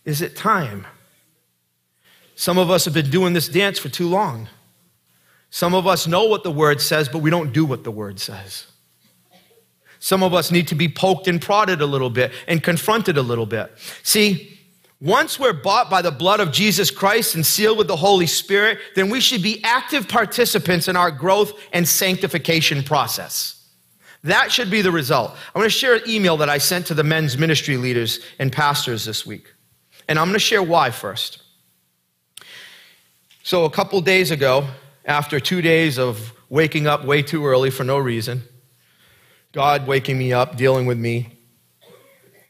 Is 0.06 0.22
it 0.22 0.36
time? 0.36 0.86
Some 2.36 2.60
of 2.60 2.70
us 2.70 2.86
have 2.86 2.93
been 2.93 3.10
doing 3.10 3.34
this 3.34 3.50
dance 3.50 3.80
for 3.80 3.89
too 3.89 4.08
long. 4.08 4.50
Some 5.50 5.74
of 5.74 5.88
us 5.88 6.06
know 6.06 6.26
what 6.26 6.43
the 6.43 6.52
word 6.52 6.80
says, 6.80 7.10
but 7.10 7.24
we 7.24 7.32
don't 7.32 7.52
do 7.52 7.66
what 7.66 7.84
the 7.84 7.89
word 7.89 8.20
says. 8.20 8.68
Some 9.97 10.22
of 10.22 10.32
us 10.32 10.52
need 10.52 10.68
to 10.68 10.76
be 10.76 10.88
poked 10.88 11.28
and 11.28 11.41
prodded 11.41 11.82
a 11.82 11.88
little 11.88 12.12
bit 12.12 12.34
and 12.47 12.62
confronted 12.62 13.18
a 13.18 13.24
little 13.24 13.47
bit. 13.47 13.76
See, 14.04 14.59
once 15.02 15.39
we're 15.39 15.54
bought 15.54 15.89
by 15.89 16.02
the 16.02 16.12
blood 16.12 16.41
of 16.41 16.52
Jesus 16.52 16.91
Christ 16.91 17.36
and 17.36 17.45
sealed 17.45 17.78
with 17.78 17.88
the 17.88 17.95
Holy 17.95 18.28
Spirit, 18.28 18.80
then 18.95 19.10
we 19.10 19.22
should 19.22 19.41
be 19.41 19.64
active 19.64 20.10
participants 20.10 20.89
in 20.89 20.97
our 20.97 21.10
growth 21.10 21.54
and 21.72 21.88
sanctification 21.88 22.84
process. 22.84 23.56
That 24.24 24.52
should 24.52 24.70
be 24.70 24.82
the 24.82 24.91
result. 24.91 25.32
I'm 25.32 25.60
going 25.60 25.66
to 25.66 25.70
share 25.70 25.95
an 25.95 26.02
email 26.06 26.36
that 26.38 26.50
I 26.50 26.58
sent 26.58 26.88
to 26.88 26.93
the 26.93 27.06
men's 27.06 27.38
ministry 27.38 27.78
leaders 27.78 28.20
and 28.38 28.52
pastors 28.52 29.06
this 29.06 29.26
week. 29.26 29.54
And 30.10 30.20
I'm 30.20 30.26
going 30.26 30.34
to 30.34 30.39
share 30.39 30.62
why 30.62 30.91
first. 30.91 31.43
So, 33.43 33.64
a 33.64 33.70
couple 33.70 34.02
days 34.02 34.32
ago, 34.32 34.68
after 35.06 35.39
two 35.39 35.62
days 35.62 35.97
of 35.97 36.34
waking 36.50 36.88
up 36.88 37.06
way 37.06 37.22
too 37.22 37.45
early 37.45 37.70
for 37.70 37.86
no 37.86 37.97
reason, 37.97 38.43
God 39.54 39.88
waking 39.88 40.18
me 40.18 40.34
up, 40.34 40.58
dealing 40.58 40.86
with 40.86 40.97
me, 40.97 41.39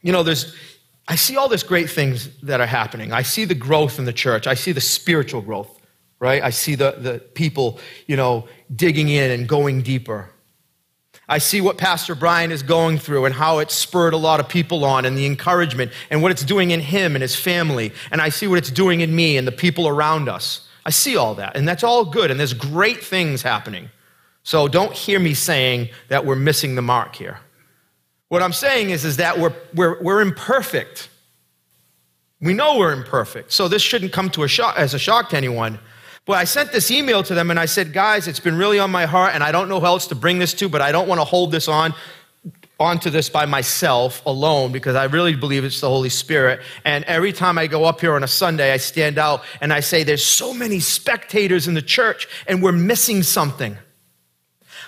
you 0.02 0.12
know, 0.12 0.22
there's, 0.22 0.54
I 1.10 1.16
see 1.16 1.36
all 1.36 1.48
these 1.48 1.64
great 1.64 1.90
things 1.90 2.28
that 2.42 2.60
are 2.60 2.66
happening. 2.66 3.12
I 3.12 3.22
see 3.22 3.44
the 3.44 3.54
growth 3.56 3.98
in 3.98 4.04
the 4.04 4.12
church, 4.12 4.46
I 4.46 4.54
see 4.54 4.70
the 4.70 4.80
spiritual 4.80 5.40
growth, 5.40 5.80
right? 6.20 6.40
I 6.40 6.50
see 6.50 6.76
the, 6.76 6.92
the 6.92 7.18
people, 7.18 7.80
you 8.06 8.14
know, 8.14 8.46
digging 8.76 9.08
in 9.08 9.32
and 9.32 9.48
going 9.48 9.82
deeper. 9.82 10.30
I 11.28 11.38
see 11.38 11.60
what 11.60 11.78
Pastor 11.78 12.14
Brian 12.14 12.52
is 12.52 12.62
going 12.62 12.96
through 12.98 13.24
and 13.24 13.34
how 13.34 13.58
it's 13.58 13.74
spurred 13.74 14.14
a 14.14 14.16
lot 14.16 14.38
of 14.38 14.48
people 14.48 14.84
on 14.84 15.04
and 15.04 15.18
the 15.18 15.26
encouragement 15.26 15.90
and 16.10 16.22
what 16.22 16.30
it's 16.30 16.44
doing 16.44 16.70
in 16.70 16.78
him 16.78 17.16
and 17.16 17.22
his 17.22 17.34
family. 17.34 17.92
And 18.12 18.20
I 18.20 18.28
see 18.28 18.46
what 18.46 18.58
it's 18.58 18.70
doing 18.70 19.00
in 19.00 19.12
me 19.12 19.36
and 19.36 19.48
the 19.48 19.52
people 19.52 19.88
around 19.88 20.28
us. 20.28 20.68
I 20.86 20.90
see 20.90 21.16
all 21.16 21.34
that. 21.34 21.56
And 21.56 21.66
that's 21.66 21.82
all 21.82 22.04
good. 22.04 22.30
And 22.30 22.38
there's 22.38 22.54
great 22.54 23.02
things 23.02 23.42
happening. 23.42 23.90
So 24.44 24.68
don't 24.68 24.92
hear 24.92 25.18
me 25.18 25.34
saying 25.34 25.88
that 26.06 26.24
we're 26.24 26.36
missing 26.36 26.76
the 26.76 26.82
mark 26.82 27.16
here. 27.16 27.40
What 28.30 28.44
I'm 28.44 28.52
saying 28.52 28.90
is, 28.90 29.04
is 29.04 29.16
that 29.16 29.40
we're, 29.40 29.52
we're, 29.74 30.00
we're 30.00 30.20
imperfect. 30.20 31.08
We 32.40 32.54
know 32.54 32.78
we're 32.78 32.92
imperfect. 32.92 33.52
So 33.52 33.66
this 33.66 33.82
shouldn't 33.82 34.12
come 34.12 34.30
to 34.30 34.44
a 34.44 34.48
shock, 34.48 34.76
as 34.78 34.94
a 34.94 35.00
shock 35.00 35.30
to 35.30 35.36
anyone. 35.36 35.80
But 36.26 36.34
I 36.34 36.44
sent 36.44 36.70
this 36.70 36.92
email 36.92 37.24
to 37.24 37.34
them 37.34 37.50
and 37.50 37.58
I 37.58 37.66
said, 37.66 37.92
guys, 37.92 38.28
it's 38.28 38.38
been 38.38 38.56
really 38.56 38.78
on 38.78 38.88
my 38.92 39.04
heart 39.04 39.34
and 39.34 39.42
I 39.42 39.50
don't 39.50 39.68
know 39.68 39.80
who 39.80 39.86
else 39.86 40.06
to 40.06 40.14
bring 40.14 40.38
this 40.38 40.54
to, 40.54 40.68
but 40.68 40.80
I 40.80 40.92
don't 40.92 41.08
want 41.08 41.20
to 41.20 41.24
hold 41.24 41.50
this 41.50 41.66
on 41.66 41.92
onto 42.78 43.10
this 43.10 43.28
by 43.28 43.46
myself 43.46 44.24
alone 44.24 44.70
because 44.70 44.94
I 44.94 45.06
really 45.06 45.34
believe 45.34 45.64
it's 45.64 45.80
the 45.80 45.88
Holy 45.88 46.08
Spirit. 46.08 46.60
And 46.84 47.04
every 47.06 47.32
time 47.32 47.58
I 47.58 47.66
go 47.66 47.84
up 47.84 48.00
here 48.00 48.14
on 48.14 48.22
a 48.22 48.28
Sunday, 48.28 48.72
I 48.72 48.76
stand 48.76 49.18
out 49.18 49.42
and 49.60 49.72
I 49.72 49.80
say, 49.80 50.04
there's 50.04 50.24
so 50.24 50.54
many 50.54 50.78
spectators 50.78 51.66
in 51.66 51.74
the 51.74 51.82
church 51.82 52.28
and 52.46 52.62
we're 52.62 52.70
missing 52.70 53.24
something. 53.24 53.76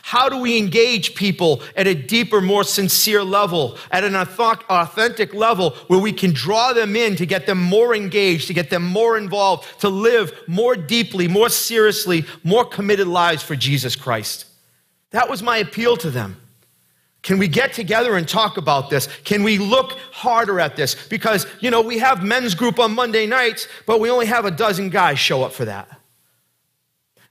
How 0.05 0.29
do 0.29 0.37
we 0.39 0.59
engage 0.59 1.15
people 1.15 1.63
at 1.77 1.87
a 1.87 1.95
deeper, 1.95 2.41
more 2.41 2.65
sincere 2.65 3.23
level, 3.23 3.79
at 3.91 4.03
an 4.03 4.17
authentic 4.17 5.33
level 5.33 5.71
where 5.87 6.01
we 6.01 6.13
can 6.13 6.33
draw 6.33 6.73
them 6.73 6.97
in 6.97 7.15
to 7.17 7.25
get 7.25 7.47
them 7.47 7.63
more 7.63 7.95
engaged, 7.95 8.49
to 8.49 8.53
get 8.53 8.69
them 8.69 8.85
more 8.85 9.17
involved, 9.17 9.81
to 9.81 9.89
live 9.89 10.37
more 10.49 10.75
deeply, 10.75 11.29
more 11.29 11.49
seriously, 11.49 12.25
more 12.43 12.65
committed 12.65 13.07
lives 13.07 13.45
for 13.45 13.55
Jesus 13.55 13.95
Christ? 13.95 14.47
That 15.11 15.31
was 15.31 15.41
my 15.41 15.59
appeal 15.59 15.97
to 15.99 16.11
them. 16.11 16.37
Can 17.23 17.39
we 17.39 17.47
get 17.47 17.73
together 17.73 18.17
and 18.17 18.29
talk 18.29 18.57
about 18.57 18.91
this? 18.91 19.09
Can 19.23 19.45
we 19.45 19.57
look 19.57 19.93
harder 20.11 20.59
at 20.59 20.75
this? 20.75 20.97
Because, 21.07 21.47
you 21.61 21.71
know, 21.71 21.81
we 21.81 21.99
have 21.99 22.25
men's 22.25 22.57
group 22.57 22.81
on 22.81 22.93
Monday 22.93 23.27
nights, 23.27 23.69
but 23.87 24.01
we 24.01 24.11
only 24.11 24.27
have 24.27 24.47
a 24.47 24.51
dozen 24.51 24.91
guys 24.91 25.21
show 25.21 25.45
up 25.45 25.53
for 25.53 25.67
that. 25.67 25.89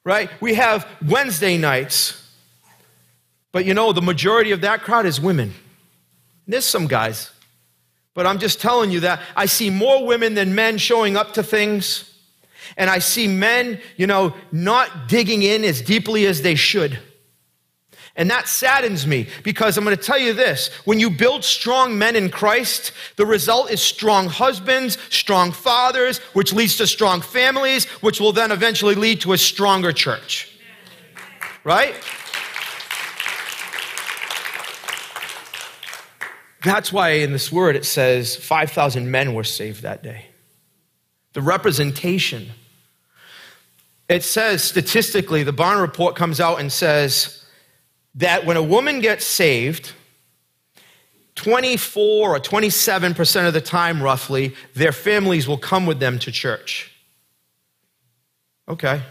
Right? 0.06 0.30
We 0.40 0.54
have 0.54 0.88
Wednesday 1.06 1.58
nights 1.58 2.21
but 3.52 3.66
you 3.66 3.74
know, 3.74 3.92
the 3.92 4.02
majority 4.02 4.52
of 4.52 4.62
that 4.62 4.82
crowd 4.82 5.06
is 5.06 5.20
women. 5.20 5.54
There's 6.48 6.66
some 6.66 6.88
guys. 6.88 7.32
But 8.14 8.26
I'm 8.26 8.40
just 8.40 8.60
telling 8.60 8.92
you 8.92 9.02
that 9.02 9.22
I 9.36 9.46
see 9.46 9.70
more 9.70 10.06
women 10.06 10.34
than 10.34 10.54
men 10.54 10.78
showing 10.78 11.16
up 11.16 11.34
to 11.34 11.44
things. 11.44 12.08
And 12.78 12.90
I 12.90 13.00
see 13.00 13.28
men, 13.28 13.80
you 13.98 14.08
know, 14.08 14.34
not 14.52 15.08
digging 15.08 15.44
in 15.44 15.64
as 15.64 15.82
deeply 15.82 16.26
as 16.26 16.42
they 16.42 16.56
should. 16.56 17.00
And 18.16 18.30
that 18.30 18.50
saddens 18.50 19.08
me 19.08 19.30
because 19.44 19.78
I'm 19.78 19.86
going 19.86 19.96
to 19.96 20.02
tell 20.02 20.20
you 20.20 20.34
this 20.34 20.68
when 20.84 21.00
you 21.00 21.10
build 21.10 21.46
strong 21.46 21.98
men 21.98 22.18
in 22.18 22.30
Christ, 22.30 22.92
the 23.16 23.26
result 23.26 23.72
is 23.72 23.82
strong 23.82 24.28
husbands, 24.28 24.98
strong 25.10 25.54
fathers, 25.54 26.18
which 26.34 26.52
leads 26.52 26.76
to 26.78 26.88
strong 26.88 27.22
families, 27.22 27.86
which 28.02 28.20
will 28.20 28.34
then 28.34 28.52
eventually 28.52 28.96
lead 28.96 29.22
to 29.22 29.32
a 29.32 29.38
stronger 29.38 29.94
church. 29.94 30.50
Right? 31.64 31.96
That's 36.64 36.94
why 36.94 37.10
in 37.10 37.32
this 37.32 37.52
word 37.52 37.76
it 37.76 37.86
says 37.86 38.36
5,000 38.36 39.10
men 39.10 39.34
were 39.34 39.44
saved 39.44 39.82
that 39.82 40.04
day. 40.04 40.28
The 41.34 41.42
representation. 41.42 42.52
It 44.08 44.24
says 44.24 44.64
statistically, 44.64 45.44
the 45.44 45.54
Barna 45.54 45.82
report 45.82 46.16
comes 46.16 46.40
out 46.40 46.60
and 46.60 46.72
says 46.72 47.44
that 48.16 48.46
when 48.46 48.58
a 48.58 48.64
woman 48.64 49.00
gets 49.00 49.26
saved, 49.26 49.94
24 51.36 52.36
or 52.36 52.40
27% 52.40 53.48
of 53.48 53.54
the 53.54 53.62
time, 53.62 54.04
roughly, 54.04 54.54
their 54.76 54.92
families 54.92 55.48
will 55.48 55.58
come 55.58 55.86
with 55.86 56.00
them 56.00 56.20
to 56.20 56.32
church. 56.32 56.92
Okay. 58.68 59.02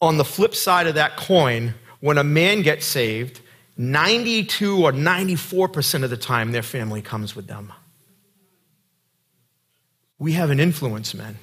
On 0.00 0.16
the 0.16 0.24
flip 0.24 0.54
side 0.54 0.86
of 0.86 0.94
that 0.94 1.16
coin, 1.16 1.74
when 2.00 2.18
a 2.18 2.24
man 2.24 2.62
gets 2.62 2.86
saved, 2.86 3.40
92 3.78 4.84
or 4.84 4.92
94% 4.92 6.02
of 6.02 6.10
the 6.10 6.16
time, 6.16 6.50
their 6.50 6.64
family 6.64 7.00
comes 7.00 7.36
with 7.36 7.46
them. 7.46 7.72
We 10.18 10.32
have 10.32 10.50
an 10.50 10.58
influence, 10.58 11.14
men. 11.14 11.38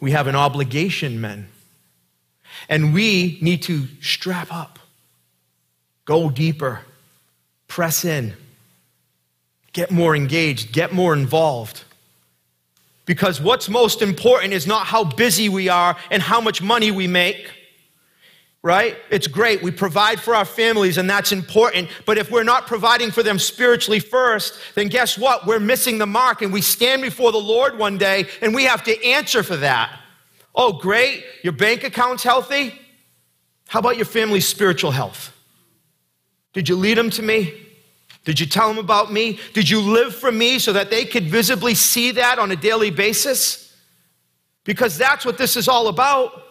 We 0.00 0.10
have 0.10 0.26
an 0.26 0.34
obligation, 0.34 1.20
men. 1.20 1.48
And 2.68 2.92
we 2.92 3.38
need 3.40 3.62
to 3.62 3.86
strap 4.00 4.48
up, 4.52 4.80
go 6.04 6.28
deeper, 6.28 6.80
press 7.68 8.04
in, 8.04 8.34
get 9.72 9.92
more 9.92 10.16
engaged, 10.16 10.72
get 10.72 10.92
more 10.92 11.12
involved. 11.12 11.84
Because 13.06 13.40
what's 13.40 13.68
most 13.68 14.02
important 14.02 14.52
is 14.52 14.66
not 14.66 14.86
how 14.86 15.04
busy 15.04 15.48
we 15.48 15.68
are 15.68 15.96
and 16.10 16.20
how 16.20 16.40
much 16.40 16.60
money 16.60 16.90
we 16.90 17.06
make 17.06 17.48
right? 18.62 18.96
It's 19.10 19.26
great. 19.26 19.62
We 19.62 19.70
provide 19.70 20.20
for 20.20 20.34
our 20.34 20.44
families, 20.44 20.98
and 20.98 21.08
that's 21.08 21.32
important. 21.32 21.88
But 22.06 22.18
if 22.18 22.30
we're 22.30 22.42
not 22.44 22.66
providing 22.66 23.10
for 23.10 23.22
them 23.22 23.38
spiritually 23.38 24.00
first, 24.00 24.58
then 24.74 24.88
guess 24.88 25.16
what? 25.16 25.46
We're 25.46 25.60
missing 25.60 25.98
the 25.98 26.06
mark, 26.06 26.42
and 26.42 26.52
we 26.52 26.60
stand 26.60 27.02
before 27.02 27.32
the 27.32 27.38
Lord 27.38 27.78
one 27.78 27.98
day, 27.98 28.26
and 28.42 28.54
we 28.54 28.64
have 28.64 28.82
to 28.84 29.04
answer 29.04 29.42
for 29.42 29.56
that. 29.56 30.00
Oh, 30.54 30.72
great. 30.72 31.24
Your 31.44 31.52
bank 31.52 31.84
account's 31.84 32.24
healthy. 32.24 32.74
How 33.68 33.78
about 33.78 33.96
your 33.96 34.06
family's 34.06 34.48
spiritual 34.48 34.90
health? 34.90 35.32
Did 36.52 36.68
you 36.68 36.74
lead 36.74 36.98
them 36.98 37.10
to 37.10 37.22
me? 37.22 37.54
Did 38.24 38.40
you 38.40 38.46
tell 38.46 38.68
them 38.68 38.78
about 38.78 39.12
me? 39.12 39.38
Did 39.54 39.70
you 39.70 39.80
live 39.80 40.14
for 40.14 40.32
me 40.32 40.58
so 40.58 40.72
that 40.72 40.90
they 40.90 41.04
could 41.04 41.24
visibly 41.24 41.74
see 41.74 42.10
that 42.12 42.38
on 42.38 42.50
a 42.50 42.56
daily 42.56 42.90
basis? 42.90 43.74
Because 44.64 44.98
that's 44.98 45.24
what 45.24 45.38
this 45.38 45.56
is 45.56 45.68
all 45.68 45.88
about. 45.88 46.42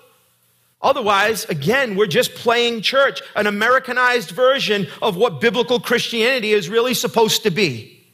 Otherwise, 0.82 1.46
again, 1.46 1.96
we're 1.96 2.06
just 2.06 2.36
playing 2.36 2.82
church, 2.82 3.22
an 3.36 3.48
Americanized 3.48 4.30
version 4.30 4.88
of 5.02 5.16
what 5.16 5.42
biblical 5.42 5.80
Christianity 5.80 6.52
is 6.52 6.70
really 6.70 6.94
supposed 6.94 7.44
to 7.44 7.52
be. 7.52 8.06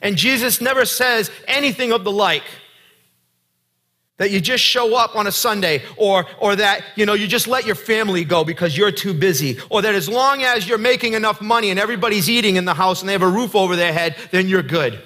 And 0.00 0.16
Jesus 0.16 0.60
never 0.60 0.84
says 0.84 1.30
anything 1.48 1.92
of 1.92 2.04
the 2.04 2.12
like. 2.12 2.44
That 4.18 4.30
you 4.30 4.40
just 4.40 4.64
show 4.64 4.96
up 4.96 5.14
on 5.14 5.26
a 5.26 5.32
Sunday, 5.32 5.82
or, 5.98 6.24
or 6.40 6.56
that 6.56 6.82
you 6.94 7.04
know 7.04 7.12
you 7.12 7.26
just 7.26 7.46
let 7.46 7.66
your 7.66 7.74
family 7.74 8.24
go 8.24 8.44
because 8.44 8.74
you're 8.74 8.90
too 8.90 9.12
busy, 9.12 9.58
or 9.68 9.82
that 9.82 9.94
as 9.94 10.08
long 10.08 10.42
as 10.42 10.66
you're 10.66 10.78
making 10.78 11.12
enough 11.12 11.42
money 11.42 11.68
and 11.68 11.78
everybody's 11.78 12.30
eating 12.30 12.56
in 12.56 12.64
the 12.64 12.72
house 12.72 13.02
and 13.02 13.10
they 13.10 13.12
have 13.12 13.20
a 13.20 13.28
roof 13.28 13.54
over 13.54 13.76
their 13.76 13.92
head, 13.92 14.16
then 14.30 14.48
you're 14.48 14.62
good. 14.62 15.02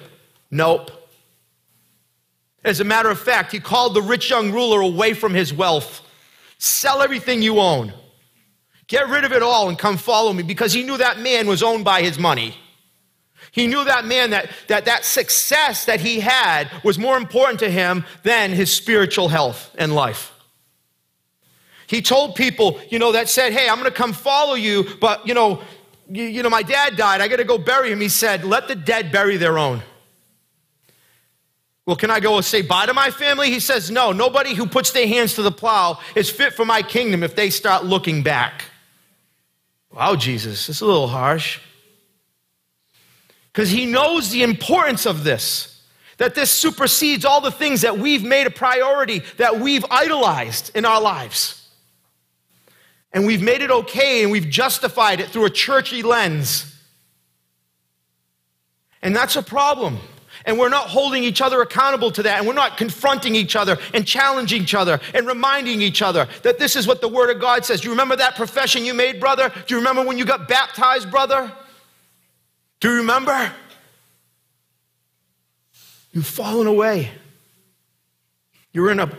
Nope. 0.49 0.91
As 2.63 2.79
a 2.79 2.85
matter 2.85 3.09
of 3.09 3.19
fact, 3.19 3.51
he 3.51 3.59
called 3.59 3.95
the 3.95 4.01
rich 4.01 4.29
young 4.29 4.53
ruler 4.53 4.79
away 4.79 5.13
from 5.13 5.33
his 5.33 5.53
wealth 5.53 6.01
Sell 6.63 7.01
everything 7.01 7.41
you 7.41 7.59
own. 7.59 7.91
Get 8.85 9.09
rid 9.09 9.23
of 9.23 9.31
it 9.31 9.41
all 9.41 9.67
and 9.67 9.79
come 9.79 9.97
follow 9.97 10.31
me 10.31 10.43
because 10.43 10.71
he 10.71 10.83
knew 10.83 10.95
that 10.95 11.17
man 11.19 11.47
was 11.47 11.63
owned 11.63 11.83
by 11.83 12.03
his 12.03 12.19
money. 12.19 12.55
He 13.51 13.65
knew 13.65 13.83
that 13.83 14.05
man 14.05 14.29
that, 14.29 14.51
that 14.67 14.85
that 14.85 15.03
success 15.03 15.85
that 15.85 16.01
he 16.01 16.19
had 16.19 16.69
was 16.83 16.99
more 16.99 17.17
important 17.17 17.57
to 17.61 17.71
him 17.71 18.05
than 18.21 18.51
his 18.51 18.71
spiritual 18.71 19.27
health 19.27 19.75
and 19.75 19.95
life. 19.95 20.33
He 21.87 21.99
told 21.99 22.35
people, 22.35 22.79
you 22.89 22.99
know, 22.99 23.11
that 23.11 23.27
said, 23.27 23.53
hey, 23.53 23.67
I'm 23.67 23.79
going 23.79 23.89
to 23.89 23.97
come 23.97 24.13
follow 24.13 24.53
you, 24.53 24.85
but, 25.01 25.27
you 25.27 25.33
know, 25.33 25.63
you, 26.07 26.25
you 26.25 26.43
know, 26.43 26.49
my 26.51 26.61
dad 26.61 26.95
died. 26.95 27.21
I 27.21 27.27
got 27.27 27.37
to 27.37 27.43
go 27.43 27.57
bury 27.57 27.91
him. 27.91 28.01
He 28.01 28.09
said, 28.09 28.45
let 28.45 28.67
the 28.67 28.75
dead 28.75 29.11
bury 29.11 29.37
their 29.37 29.57
own. 29.57 29.81
Well, 31.91 31.97
can 31.97 32.09
I 32.09 32.21
go 32.21 32.37
and 32.37 32.45
say 32.45 32.61
bye 32.61 32.85
to 32.85 32.93
my 32.93 33.11
family? 33.11 33.51
He 33.51 33.59
says, 33.59 33.91
No, 33.91 34.13
nobody 34.13 34.55
who 34.55 34.65
puts 34.65 34.91
their 34.91 35.09
hands 35.09 35.33
to 35.33 35.41
the 35.41 35.51
plow 35.51 35.99
is 36.15 36.29
fit 36.29 36.53
for 36.53 36.63
my 36.63 36.81
kingdom 36.81 37.21
if 37.21 37.35
they 37.35 37.49
start 37.49 37.83
looking 37.83 38.23
back. 38.23 38.63
Wow, 39.93 40.15
Jesus, 40.15 40.69
it's 40.69 40.79
a 40.79 40.85
little 40.85 41.09
harsh. 41.09 41.59
Because 43.51 43.69
he 43.69 43.85
knows 43.85 44.29
the 44.29 44.41
importance 44.41 45.05
of 45.05 45.25
this, 45.25 45.83
that 46.15 46.33
this 46.33 46.49
supersedes 46.49 47.25
all 47.25 47.41
the 47.41 47.51
things 47.51 47.81
that 47.81 47.97
we've 47.97 48.23
made 48.23 48.47
a 48.47 48.51
priority, 48.51 49.21
that 49.35 49.59
we've 49.59 49.83
idolized 49.91 50.71
in 50.73 50.85
our 50.85 51.01
lives. 51.01 51.69
And 53.11 53.27
we've 53.27 53.41
made 53.41 53.61
it 53.61 53.69
okay 53.69 54.23
and 54.23 54.31
we've 54.31 54.49
justified 54.49 55.19
it 55.19 55.27
through 55.27 55.43
a 55.43 55.49
churchy 55.49 56.03
lens. 56.03 56.73
And 59.01 59.13
that's 59.13 59.35
a 59.35 59.43
problem 59.43 59.99
and 60.45 60.57
we're 60.57 60.69
not 60.69 60.87
holding 60.87 61.23
each 61.23 61.41
other 61.41 61.61
accountable 61.61 62.11
to 62.11 62.23
that, 62.23 62.39
and 62.39 62.47
we're 62.47 62.53
not 62.53 62.77
confronting 62.77 63.35
each 63.35 63.55
other 63.55 63.77
and 63.93 64.05
challenging 64.05 64.61
each 64.61 64.73
other 64.73 64.99
and 65.13 65.27
reminding 65.27 65.81
each 65.81 66.01
other 66.01 66.27
that 66.43 66.59
this 66.59 66.75
is 66.75 66.87
what 66.87 67.01
the 67.01 67.07
Word 67.07 67.29
of 67.29 67.39
God 67.41 67.65
says. 67.65 67.81
Do 67.81 67.85
you 67.85 67.91
remember 67.91 68.15
that 68.15 68.35
profession 68.35 68.85
you 68.85 68.93
made, 68.93 69.19
brother? 69.19 69.51
Do 69.67 69.73
you 69.73 69.79
remember 69.79 70.03
when 70.03 70.17
you 70.17 70.25
got 70.25 70.47
baptized, 70.47 71.11
brother? 71.11 71.51
Do 72.79 72.89
you 72.89 72.97
remember? 72.97 73.51
You've 76.13 76.27
fallen 76.27 76.67
away. 76.67 77.09
You're 78.73 78.91
in 78.91 78.99
a 78.99 79.09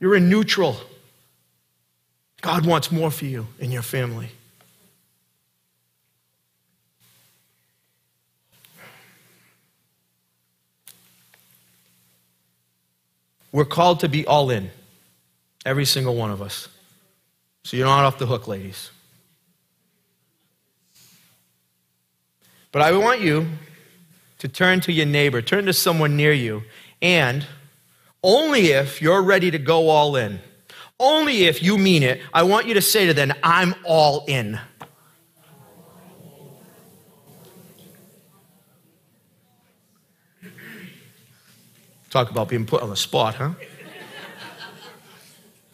you're 0.00 0.16
in 0.16 0.28
neutral. 0.28 0.76
God 2.40 2.66
wants 2.66 2.92
more 2.92 3.10
for 3.10 3.24
you 3.24 3.46
and 3.58 3.72
your 3.72 3.82
family. 3.82 4.30
We're 13.54 13.64
called 13.64 14.00
to 14.00 14.08
be 14.08 14.26
all 14.26 14.50
in, 14.50 14.68
every 15.64 15.84
single 15.84 16.16
one 16.16 16.32
of 16.32 16.42
us. 16.42 16.68
So 17.62 17.76
you're 17.76 17.86
not 17.86 18.04
off 18.04 18.18
the 18.18 18.26
hook, 18.26 18.48
ladies. 18.48 18.90
But 22.72 22.82
I 22.82 22.90
want 22.98 23.20
you 23.20 23.46
to 24.40 24.48
turn 24.48 24.80
to 24.80 24.92
your 24.92 25.06
neighbor, 25.06 25.40
turn 25.40 25.66
to 25.66 25.72
someone 25.72 26.16
near 26.16 26.32
you, 26.32 26.64
and 27.00 27.46
only 28.24 28.72
if 28.72 29.00
you're 29.00 29.22
ready 29.22 29.52
to 29.52 29.58
go 29.58 29.88
all 29.88 30.16
in, 30.16 30.40
only 30.98 31.44
if 31.44 31.62
you 31.62 31.78
mean 31.78 32.02
it, 32.02 32.22
I 32.32 32.42
want 32.42 32.66
you 32.66 32.74
to 32.74 32.82
say 32.82 33.06
to 33.06 33.14
them, 33.14 33.32
I'm 33.40 33.76
all 33.84 34.24
in. 34.26 34.58
Talk 42.14 42.30
about 42.30 42.48
being 42.48 42.64
put 42.64 42.80
on 42.80 42.90
the 42.90 42.96
spot, 42.96 43.34
huh? 43.34 43.50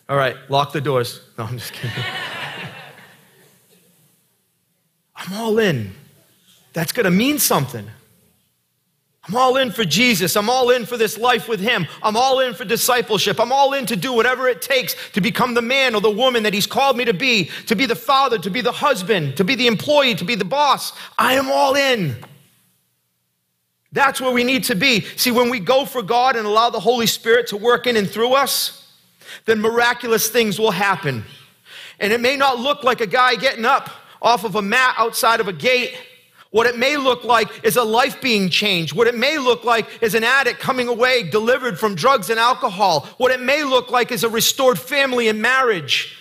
All 0.08 0.16
right, 0.16 0.34
lock 0.48 0.72
the 0.72 0.80
doors. 0.80 1.20
No, 1.36 1.44
I'm 1.44 1.58
just 1.58 1.74
kidding. 1.74 2.02
I'm 5.16 5.34
all 5.34 5.58
in. 5.58 5.92
That's 6.72 6.92
going 6.92 7.04
to 7.04 7.10
mean 7.10 7.38
something. 7.38 7.86
I'm 9.28 9.36
all 9.36 9.58
in 9.58 9.70
for 9.70 9.84
Jesus. 9.84 10.34
I'm 10.34 10.48
all 10.48 10.70
in 10.70 10.86
for 10.86 10.96
this 10.96 11.18
life 11.18 11.46
with 11.46 11.60
Him. 11.60 11.86
I'm 12.02 12.16
all 12.16 12.40
in 12.40 12.54
for 12.54 12.64
discipleship. 12.64 13.38
I'm 13.38 13.52
all 13.52 13.74
in 13.74 13.84
to 13.84 13.94
do 13.94 14.14
whatever 14.14 14.48
it 14.48 14.62
takes 14.62 14.96
to 15.12 15.20
become 15.20 15.52
the 15.52 15.60
man 15.60 15.94
or 15.94 16.00
the 16.00 16.10
woman 16.10 16.44
that 16.44 16.54
He's 16.54 16.66
called 16.66 16.96
me 16.96 17.04
to 17.04 17.12
be, 17.12 17.50
to 17.66 17.76
be 17.76 17.84
the 17.84 17.94
father, 17.94 18.38
to 18.38 18.48
be 18.48 18.62
the 18.62 18.72
husband, 18.72 19.36
to 19.36 19.44
be 19.44 19.56
the 19.56 19.66
employee, 19.66 20.14
to 20.14 20.24
be 20.24 20.36
the 20.36 20.46
boss. 20.46 20.94
I 21.18 21.34
am 21.34 21.50
all 21.50 21.74
in. 21.76 22.16
That's 23.92 24.20
where 24.20 24.30
we 24.30 24.44
need 24.44 24.64
to 24.64 24.74
be. 24.74 25.00
See, 25.16 25.30
when 25.30 25.50
we 25.50 25.58
go 25.58 25.84
for 25.84 26.02
God 26.02 26.36
and 26.36 26.46
allow 26.46 26.70
the 26.70 26.80
Holy 26.80 27.06
Spirit 27.06 27.48
to 27.48 27.56
work 27.56 27.86
in 27.86 27.96
and 27.96 28.08
through 28.08 28.34
us, 28.34 28.88
then 29.46 29.60
miraculous 29.60 30.28
things 30.28 30.58
will 30.58 30.70
happen. 30.70 31.24
And 31.98 32.12
it 32.12 32.20
may 32.20 32.36
not 32.36 32.58
look 32.58 32.84
like 32.84 33.00
a 33.00 33.06
guy 33.06 33.34
getting 33.34 33.64
up 33.64 33.90
off 34.22 34.44
of 34.44 34.54
a 34.54 34.62
mat 34.62 34.94
outside 34.96 35.40
of 35.40 35.48
a 35.48 35.52
gate. 35.52 35.94
What 36.50 36.66
it 36.66 36.76
may 36.76 36.96
look 36.96 37.24
like 37.24 37.48
is 37.64 37.76
a 37.76 37.84
life 37.84 38.20
being 38.20 38.48
changed. 38.48 38.92
What 38.94 39.06
it 39.06 39.14
may 39.14 39.38
look 39.38 39.64
like 39.64 40.02
is 40.02 40.14
an 40.14 40.24
addict 40.24 40.60
coming 40.60 40.88
away 40.88 41.28
delivered 41.28 41.78
from 41.78 41.94
drugs 41.94 42.30
and 42.30 42.40
alcohol. 42.40 43.08
What 43.18 43.30
it 43.30 43.40
may 43.40 43.62
look 43.64 43.90
like 43.90 44.10
is 44.10 44.24
a 44.24 44.28
restored 44.28 44.78
family 44.78 45.28
and 45.28 45.40
marriage. 45.40 46.16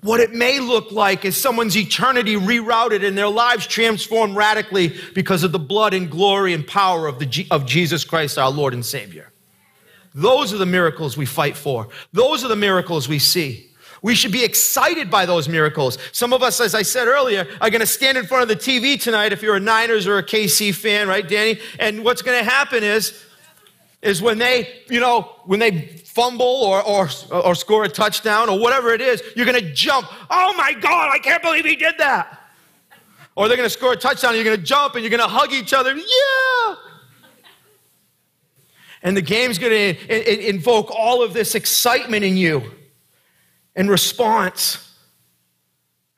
What 0.00 0.20
it 0.20 0.32
may 0.32 0.60
look 0.60 0.92
like 0.92 1.24
is 1.24 1.36
someone's 1.36 1.76
eternity 1.76 2.36
rerouted 2.36 3.04
and 3.04 3.18
their 3.18 3.28
lives 3.28 3.66
transformed 3.66 4.36
radically 4.36 4.96
because 5.12 5.42
of 5.42 5.50
the 5.50 5.58
blood 5.58 5.92
and 5.92 6.08
glory 6.08 6.52
and 6.52 6.64
power 6.64 7.08
of, 7.08 7.18
the, 7.18 7.46
of 7.50 7.66
Jesus 7.66 8.04
Christ, 8.04 8.38
our 8.38 8.50
Lord 8.50 8.74
and 8.74 8.86
Savior. 8.86 9.32
Those 10.14 10.52
are 10.52 10.56
the 10.56 10.66
miracles 10.66 11.16
we 11.16 11.26
fight 11.26 11.56
for. 11.56 11.88
Those 12.12 12.44
are 12.44 12.48
the 12.48 12.56
miracles 12.56 13.08
we 13.08 13.18
see. 13.18 13.68
We 14.00 14.14
should 14.14 14.30
be 14.30 14.44
excited 14.44 15.10
by 15.10 15.26
those 15.26 15.48
miracles. 15.48 15.98
Some 16.12 16.32
of 16.32 16.42
us, 16.42 16.60
as 16.60 16.76
I 16.76 16.82
said 16.82 17.08
earlier, 17.08 17.48
are 17.60 17.68
going 17.68 17.80
to 17.80 17.86
stand 17.86 18.16
in 18.16 18.26
front 18.26 18.42
of 18.42 18.48
the 18.48 18.56
TV 18.56 19.00
tonight 19.00 19.32
if 19.32 19.42
you're 19.42 19.56
a 19.56 19.60
Niners 19.60 20.06
or 20.06 20.18
a 20.18 20.22
KC 20.22 20.72
fan, 20.72 21.08
right, 21.08 21.28
Danny? 21.28 21.60
And 21.80 22.04
what's 22.04 22.22
going 22.22 22.38
to 22.38 22.48
happen 22.48 22.84
is, 22.84 23.24
is 24.02 24.22
when 24.22 24.38
they, 24.38 24.82
you 24.88 25.00
know, 25.00 25.22
when 25.44 25.58
they 25.58 25.86
fumble 26.04 26.46
or, 26.46 26.82
or, 26.82 27.08
or 27.30 27.54
score 27.54 27.84
a 27.84 27.88
touchdown 27.88 28.48
or 28.48 28.58
whatever 28.58 28.90
it 28.90 29.00
is, 29.00 29.22
you're 29.34 29.46
going 29.46 29.60
to 29.60 29.72
jump. 29.72 30.06
Oh 30.30 30.54
my 30.56 30.72
God, 30.74 31.10
I 31.12 31.18
can't 31.18 31.42
believe 31.42 31.64
he 31.64 31.76
did 31.76 31.94
that. 31.98 32.40
Or 33.34 33.48
they're 33.48 33.56
going 33.56 33.68
to 33.68 33.70
score 33.70 33.92
a 33.92 33.96
touchdown 33.96 34.30
and 34.30 34.36
you're 34.36 34.44
going 34.44 34.58
to 34.58 34.62
jump 34.62 34.94
and 34.94 35.02
you're 35.02 35.10
going 35.10 35.22
to 35.22 35.28
hug 35.28 35.52
each 35.52 35.72
other. 35.72 35.94
Yeah. 35.94 36.74
And 39.02 39.16
the 39.16 39.22
game's 39.22 39.58
going 39.58 39.94
to 39.94 40.48
invoke 40.48 40.90
all 40.90 41.22
of 41.22 41.32
this 41.32 41.54
excitement 41.54 42.24
in 42.24 42.36
you 42.36 42.64
and 43.76 43.88
response. 43.88 44.84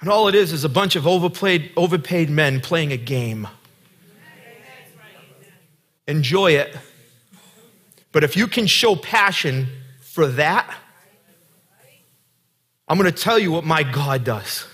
And 0.00 0.08
all 0.08 0.28
it 0.28 0.34
is 0.34 0.52
is 0.52 0.64
a 0.64 0.68
bunch 0.68 0.96
of 0.96 1.06
overplayed, 1.06 1.72
overpaid 1.76 2.30
men 2.30 2.60
playing 2.60 2.92
a 2.92 2.96
game. 2.96 3.48
Enjoy 6.06 6.52
it. 6.52 6.74
But 8.12 8.24
if 8.24 8.36
you 8.36 8.46
can 8.46 8.66
show 8.66 8.96
passion 8.96 9.68
for 10.00 10.26
that, 10.26 10.74
I'm 12.88 12.98
going 12.98 13.12
to 13.12 13.16
tell 13.16 13.38
you 13.38 13.52
what 13.52 13.64
my 13.64 13.84
God 13.84 14.24
does. 14.24 14.66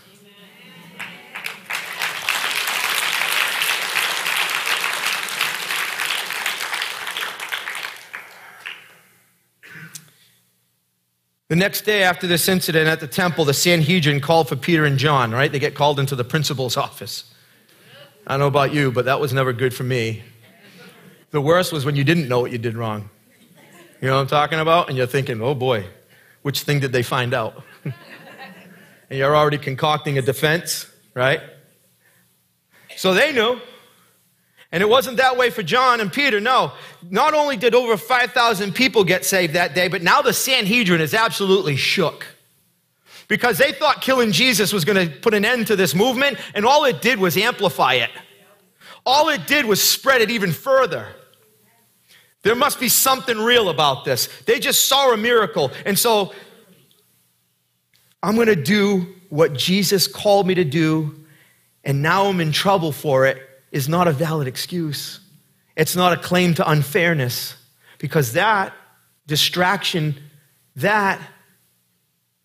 The 11.49 11.55
next 11.55 11.82
day 11.82 12.03
after 12.03 12.26
this 12.26 12.49
incident 12.49 12.89
at 12.89 12.99
the 12.99 13.07
temple, 13.07 13.45
the 13.45 13.55
Sanhedrin 13.55 14.20
called 14.20 14.49
for 14.49 14.57
Peter 14.57 14.84
and 14.84 14.99
John, 14.99 15.30
right? 15.30 15.53
They 15.53 15.61
get 15.61 15.76
called 15.76 16.01
into 16.01 16.16
the 16.16 16.24
principal's 16.24 16.76
office. 16.76 17.32
I 18.26 18.32
don't 18.32 18.41
know 18.41 18.47
about 18.49 18.74
you, 18.74 18.91
but 18.91 19.05
that 19.05 19.20
was 19.20 19.32
never 19.32 19.53
good 19.53 19.72
for 19.72 19.84
me. 19.84 20.24
The 21.30 21.41
worst 21.41 21.72
was 21.72 21.84
when 21.84 21.95
you 21.95 22.03
didn't 22.03 22.28
know 22.28 22.41
what 22.41 22.51
you 22.51 22.59
did 22.59 22.76
wrong. 22.76 23.11
You 24.01 24.09
know 24.09 24.16
what 24.16 24.22
I'm 24.22 24.26
talking 24.26 24.59
about? 24.59 24.88
And 24.88 24.97
you're 24.97 25.07
thinking, 25.07 25.40
oh 25.40 25.55
boy, 25.55 25.86
which 26.42 26.62
thing 26.62 26.80
did 26.80 26.92
they 26.92 27.03
find 27.03 27.32
out? 27.32 27.62
and 27.84 27.94
you're 29.11 29.34
already 29.34 29.59
concocting 29.59 30.18
a 30.18 30.22
defense, 30.22 30.90
right? 31.14 31.40
So 32.97 33.14
they 33.14 33.32
knew. 33.32 33.61
And 34.72 34.82
it 34.82 34.88
wasn't 34.88 35.16
that 35.18 35.36
way 35.36 35.51
for 35.51 35.62
John 35.62 36.01
and 36.01 36.12
Peter. 36.12 36.40
No. 36.40 36.72
Not 37.09 37.34
only 37.34 37.57
did 37.57 37.74
over 37.74 37.97
5,000 37.97 38.74
people 38.74 39.05
get 39.05 39.24
saved 39.24 39.55
that 39.55 39.74
day, 39.74 39.88
but 39.88 40.03
now 40.03 40.22
the 40.22 40.32
Sanhedrin 40.32 41.01
is 41.01 41.14
absolutely 41.14 41.76
shook. 41.76 42.26
Because 43.28 43.59
they 43.59 43.72
thought 43.72 44.03
killing 44.03 44.32
Jesus 44.32 44.72
was 44.72 44.84
going 44.84 45.09
to 45.09 45.16
put 45.16 45.34
an 45.34 45.44
end 45.44 45.68
to 45.68 45.76
this 45.76 45.94
movement, 45.94 46.38
and 46.55 46.66
all 46.66 46.84
it 46.84 47.01
did 47.01 47.18
was 47.18 47.36
amplify 47.36 47.94
it. 47.94 48.11
All 49.05 49.28
it 49.28 49.47
did 49.47 49.64
was 49.64 49.82
spread 49.82 50.20
it 50.20 50.30
even 50.30 50.53
further. 50.53 51.09
There 52.43 52.55
must 52.55 52.78
be 52.78 52.89
something 52.89 53.39
real 53.39 53.68
about 53.68 54.05
this. 54.05 54.28
They 54.47 54.61
just 54.61 54.87
saw 54.87 55.12
a 55.12 55.16
miracle. 55.16 55.72
And 55.84 55.99
so 55.99 56.32
I'm 58.22 58.34
going 58.34 58.47
to 58.47 58.57
do 58.57 59.14
what 59.28 59.55
Jesus 59.55 60.07
called 60.07 60.47
me 60.47 60.55
to 60.55 60.64
do, 60.64 61.24
and 61.84 62.03
now 62.03 62.26
I'm 62.26 62.41
in 62.41 62.53
trouble 62.53 62.93
for 62.93 63.26
it 63.26 63.39
is 63.72 63.89
not 63.89 64.09
a 64.09 64.12
valid 64.12 64.49
excuse. 64.49 65.20
It's 65.76 65.95
not 65.95 66.12
a 66.12 66.16
claim 66.16 66.55
to 66.55 66.68
unfairness 66.68 67.57
because 67.99 68.32
that 68.32 68.72
distraction, 69.26 70.16
that 70.76 71.20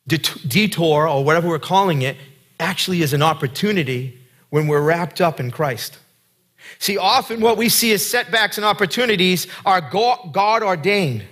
detour, 0.08 1.08
or 1.08 1.24
whatever 1.24 1.48
we're 1.48 1.60
calling 1.60 2.02
it, 2.02 2.18
actually 2.60 3.02
is 3.02 3.14
an 3.14 3.22
opportunity 3.22 4.20
when 4.50 4.68
we're 4.68 4.82
wrapped 4.82 5.22
up 5.22 5.40
in 5.40 5.52
Christ. 5.52 5.98
See, 6.80 6.98
often 6.98 7.42
what 7.42 7.58
we 7.58 7.70
see 7.70 7.94
as 7.94 8.06
setbacks 8.06 8.58
and 8.58 8.66
opportunities 8.66 9.48
are 9.66 9.82
God 9.82 10.64
ordained 10.64 11.26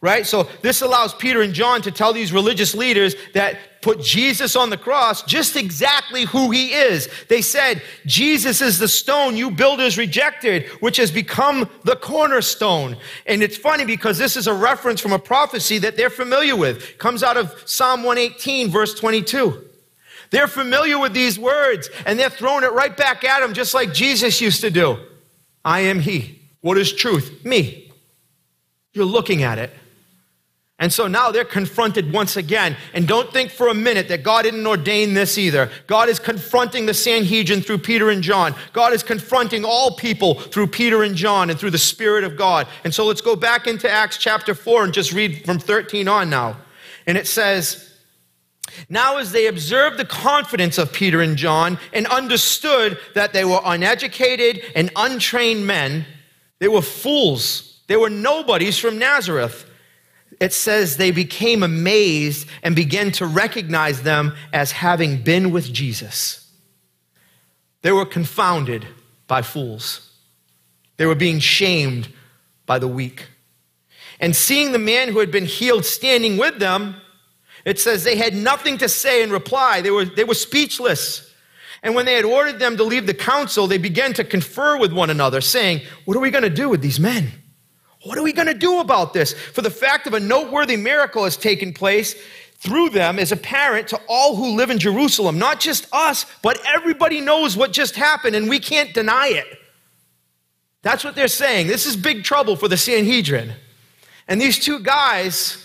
right? 0.00 0.26
So 0.26 0.48
this 0.62 0.80
allows 0.80 1.14
Peter 1.14 1.42
and 1.42 1.52
John 1.52 1.82
to 1.82 1.90
tell 1.90 2.12
these 2.12 2.32
religious 2.32 2.74
leaders 2.74 3.16
that 3.34 3.58
put 3.82 4.00
Jesus 4.00 4.54
on 4.54 4.70
the 4.70 4.76
cross 4.76 5.22
just 5.22 5.56
exactly 5.56 6.24
who 6.24 6.50
he 6.50 6.72
is. 6.72 7.08
They 7.28 7.42
said, 7.42 7.82
Jesus 8.06 8.60
is 8.60 8.78
the 8.78 8.88
stone 8.88 9.36
you 9.36 9.50
builders 9.50 9.98
rejected, 9.98 10.66
which 10.80 10.96
has 10.98 11.10
become 11.10 11.68
the 11.84 11.96
cornerstone. 11.96 12.96
And 13.26 13.42
it's 13.42 13.56
funny 13.56 13.84
because 13.84 14.18
this 14.18 14.36
is 14.36 14.46
a 14.46 14.54
reference 14.54 15.00
from 15.00 15.12
a 15.12 15.18
prophecy 15.18 15.78
that 15.78 15.96
they're 15.96 16.10
familiar 16.10 16.56
with. 16.56 16.90
It 16.90 16.98
comes 16.98 17.22
out 17.22 17.36
of 17.36 17.62
Psalm 17.66 18.02
118, 18.02 18.70
verse 18.70 18.94
22. 18.94 19.67
They're 20.30 20.48
familiar 20.48 20.98
with 20.98 21.14
these 21.14 21.38
words 21.38 21.88
and 22.06 22.18
they're 22.18 22.30
throwing 22.30 22.64
it 22.64 22.72
right 22.72 22.96
back 22.96 23.24
at 23.24 23.42
him 23.42 23.54
just 23.54 23.74
like 23.74 23.92
Jesus 23.92 24.40
used 24.40 24.60
to 24.60 24.70
do. 24.70 24.98
I 25.64 25.80
am 25.80 26.00
he. 26.00 26.40
What 26.60 26.78
is 26.78 26.92
truth? 26.92 27.44
Me. 27.44 27.90
You're 28.92 29.04
looking 29.04 29.42
at 29.42 29.58
it. 29.58 29.72
And 30.80 30.92
so 30.92 31.08
now 31.08 31.32
they're 31.32 31.44
confronted 31.44 32.12
once 32.12 32.36
again. 32.36 32.76
And 32.94 33.08
don't 33.08 33.32
think 33.32 33.50
for 33.50 33.68
a 33.68 33.74
minute 33.74 34.06
that 34.08 34.22
God 34.22 34.42
didn't 34.42 34.64
ordain 34.64 35.12
this 35.12 35.36
either. 35.36 35.70
God 35.88 36.08
is 36.08 36.20
confronting 36.20 36.86
the 36.86 36.94
Sanhedrin 36.94 37.62
through 37.62 37.78
Peter 37.78 38.10
and 38.10 38.22
John. 38.22 38.54
God 38.72 38.92
is 38.92 39.02
confronting 39.02 39.64
all 39.64 39.96
people 39.96 40.34
through 40.34 40.68
Peter 40.68 41.02
and 41.02 41.16
John 41.16 41.50
and 41.50 41.58
through 41.58 41.72
the 41.72 41.78
Spirit 41.78 42.22
of 42.22 42.36
God. 42.36 42.68
And 42.84 42.94
so 42.94 43.06
let's 43.06 43.20
go 43.20 43.34
back 43.34 43.66
into 43.66 43.90
Acts 43.90 44.18
chapter 44.18 44.54
4 44.54 44.84
and 44.84 44.94
just 44.94 45.12
read 45.12 45.44
from 45.44 45.58
13 45.58 46.06
on 46.06 46.30
now. 46.30 46.56
And 47.08 47.18
it 47.18 47.26
says, 47.26 47.87
Now 48.88 49.18
as 49.18 49.32
they 49.32 49.46
observed 49.46 49.98
the 49.98 50.04
confidence 50.04 50.78
of 50.78 50.92
Peter 50.92 51.20
and 51.20 51.36
John 51.36 51.78
and 51.92 52.06
understood 52.06 52.98
that 53.14 53.32
they 53.32 53.44
were 53.44 53.60
uneducated 53.64 54.62
and 54.74 54.90
untrained 54.96 55.66
men, 55.66 56.06
they 56.58 56.68
were 56.68 56.82
fools. 56.82 57.80
They 57.86 57.96
were 57.96 58.10
nobodies 58.10 58.78
from 58.78 58.98
Nazareth 58.98 59.68
it 60.40 60.52
says 60.52 60.96
they 60.96 61.10
became 61.10 61.62
amazed 61.62 62.48
and 62.62 62.76
began 62.76 63.10
to 63.12 63.26
recognize 63.26 64.02
them 64.02 64.34
as 64.52 64.72
having 64.72 65.22
been 65.22 65.50
with 65.50 65.72
Jesus. 65.72 66.50
They 67.82 67.92
were 67.92 68.06
confounded 68.06 68.86
by 69.26 69.42
fools, 69.42 70.12
they 70.96 71.06
were 71.06 71.14
being 71.14 71.38
shamed 71.38 72.08
by 72.66 72.78
the 72.78 72.88
weak. 72.88 73.26
And 74.20 74.34
seeing 74.34 74.72
the 74.72 74.78
man 74.78 75.10
who 75.10 75.20
had 75.20 75.30
been 75.30 75.46
healed 75.46 75.84
standing 75.84 76.38
with 76.38 76.58
them, 76.58 76.96
it 77.64 77.78
says 77.78 78.04
they 78.04 78.16
had 78.16 78.34
nothing 78.34 78.78
to 78.78 78.88
say 78.88 79.22
in 79.22 79.30
reply. 79.30 79.80
They 79.80 79.90
were, 79.90 80.04
they 80.04 80.24
were 80.24 80.34
speechless. 80.34 81.32
And 81.82 81.94
when 81.94 82.06
they 82.06 82.14
had 82.14 82.24
ordered 82.24 82.58
them 82.58 82.76
to 82.76 82.84
leave 82.84 83.06
the 83.06 83.14
council, 83.14 83.66
they 83.66 83.78
began 83.78 84.12
to 84.14 84.24
confer 84.24 84.78
with 84.78 84.92
one 84.92 85.10
another, 85.10 85.40
saying, 85.40 85.82
What 86.04 86.16
are 86.16 86.20
we 86.20 86.30
going 86.30 86.42
to 86.42 86.50
do 86.50 86.68
with 86.68 86.82
these 86.82 86.98
men? 86.98 87.30
What 88.02 88.18
are 88.18 88.22
we 88.22 88.32
going 88.32 88.48
to 88.48 88.54
do 88.54 88.80
about 88.80 89.12
this? 89.12 89.32
For 89.32 89.62
the 89.62 89.70
fact 89.70 90.06
of 90.06 90.14
a 90.14 90.20
noteworthy 90.20 90.76
miracle 90.76 91.24
has 91.24 91.36
taken 91.36 91.72
place 91.72 92.14
through 92.58 92.90
them 92.90 93.18
is 93.18 93.30
apparent 93.32 93.88
to 93.88 94.00
all 94.08 94.34
who 94.34 94.56
live 94.56 94.70
in 94.70 94.78
Jerusalem. 94.78 95.38
Not 95.38 95.60
just 95.60 95.86
us, 95.92 96.26
but 96.42 96.60
everybody 96.66 97.20
knows 97.20 97.56
what 97.56 97.72
just 97.72 97.94
happened, 97.96 98.34
and 98.34 98.48
we 98.48 98.58
can't 98.58 98.92
deny 98.92 99.28
it. 99.28 99.46
That's 100.82 101.04
what 101.04 101.14
they're 101.14 101.28
saying. 101.28 101.66
This 101.66 101.86
is 101.86 101.96
big 101.96 102.24
trouble 102.24 102.56
for 102.56 102.68
the 102.68 102.76
Sanhedrin. 102.76 103.52
And 104.26 104.40
these 104.40 104.58
two 104.58 104.80
guys, 104.80 105.64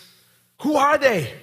who 0.62 0.76
are 0.76 0.98
they? 0.98 1.34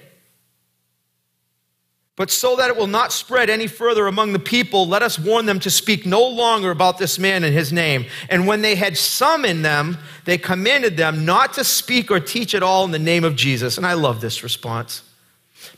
But 2.21 2.29
so 2.29 2.55
that 2.57 2.69
it 2.69 2.77
will 2.77 2.85
not 2.85 3.11
spread 3.11 3.49
any 3.49 3.65
further 3.65 4.05
among 4.05 4.33
the 4.33 4.37
people, 4.37 4.87
let 4.87 5.01
us 5.01 5.17
warn 5.17 5.47
them 5.47 5.59
to 5.61 5.71
speak 5.71 6.05
no 6.05 6.23
longer 6.23 6.69
about 6.69 6.99
this 6.99 7.17
man 7.17 7.43
and 7.43 7.51
his 7.51 7.73
name. 7.73 8.05
And 8.29 8.45
when 8.45 8.61
they 8.61 8.75
had 8.75 8.95
summoned 8.95 9.65
them, 9.65 9.97
they 10.25 10.37
commanded 10.37 10.97
them 10.97 11.25
not 11.25 11.53
to 11.53 11.63
speak 11.63 12.11
or 12.11 12.19
teach 12.19 12.53
at 12.53 12.61
all 12.61 12.85
in 12.85 12.91
the 12.91 12.99
name 12.99 13.23
of 13.23 13.35
Jesus. 13.35 13.75
And 13.75 13.87
I 13.87 13.93
love 13.93 14.21
this 14.21 14.43
response. 14.43 15.01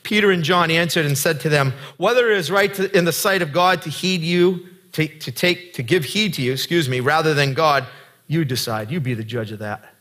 Peter 0.04 0.32
and 0.32 0.44
John 0.44 0.70
answered 0.70 1.06
and 1.06 1.18
said 1.18 1.40
to 1.40 1.48
them, 1.48 1.72
Whether 1.96 2.30
it 2.30 2.38
is 2.38 2.52
right 2.52 2.74
to, 2.74 2.92
in 2.92 3.06
the 3.06 3.14
sight 3.14 3.42
of 3.42 3.54
God 3.54 3.82
to 3.84 3.90
heed 3.90 4.20
you, 4.20 4.68
to, 4.92 5.08
to 5.08 5.32
take, 5.32 5.76
to 5.76 5.82
give 5.82 6.04
heed 6.04 6.34
to 6.34 6.42
you, 6.42 6.52
excuse 6.52 6.90
me, 6.90 7.00
rather 7.00 7.34
than 7.34 7.54
God, 7.54 7.88
you 8.28 8.44
decide. 8.44 8.92
You 8.92 9.00
be 9.00 9.14
the 9.14 9.24
judge 9.24 9.54
of 9.54 9.60
that. 9.60 9.94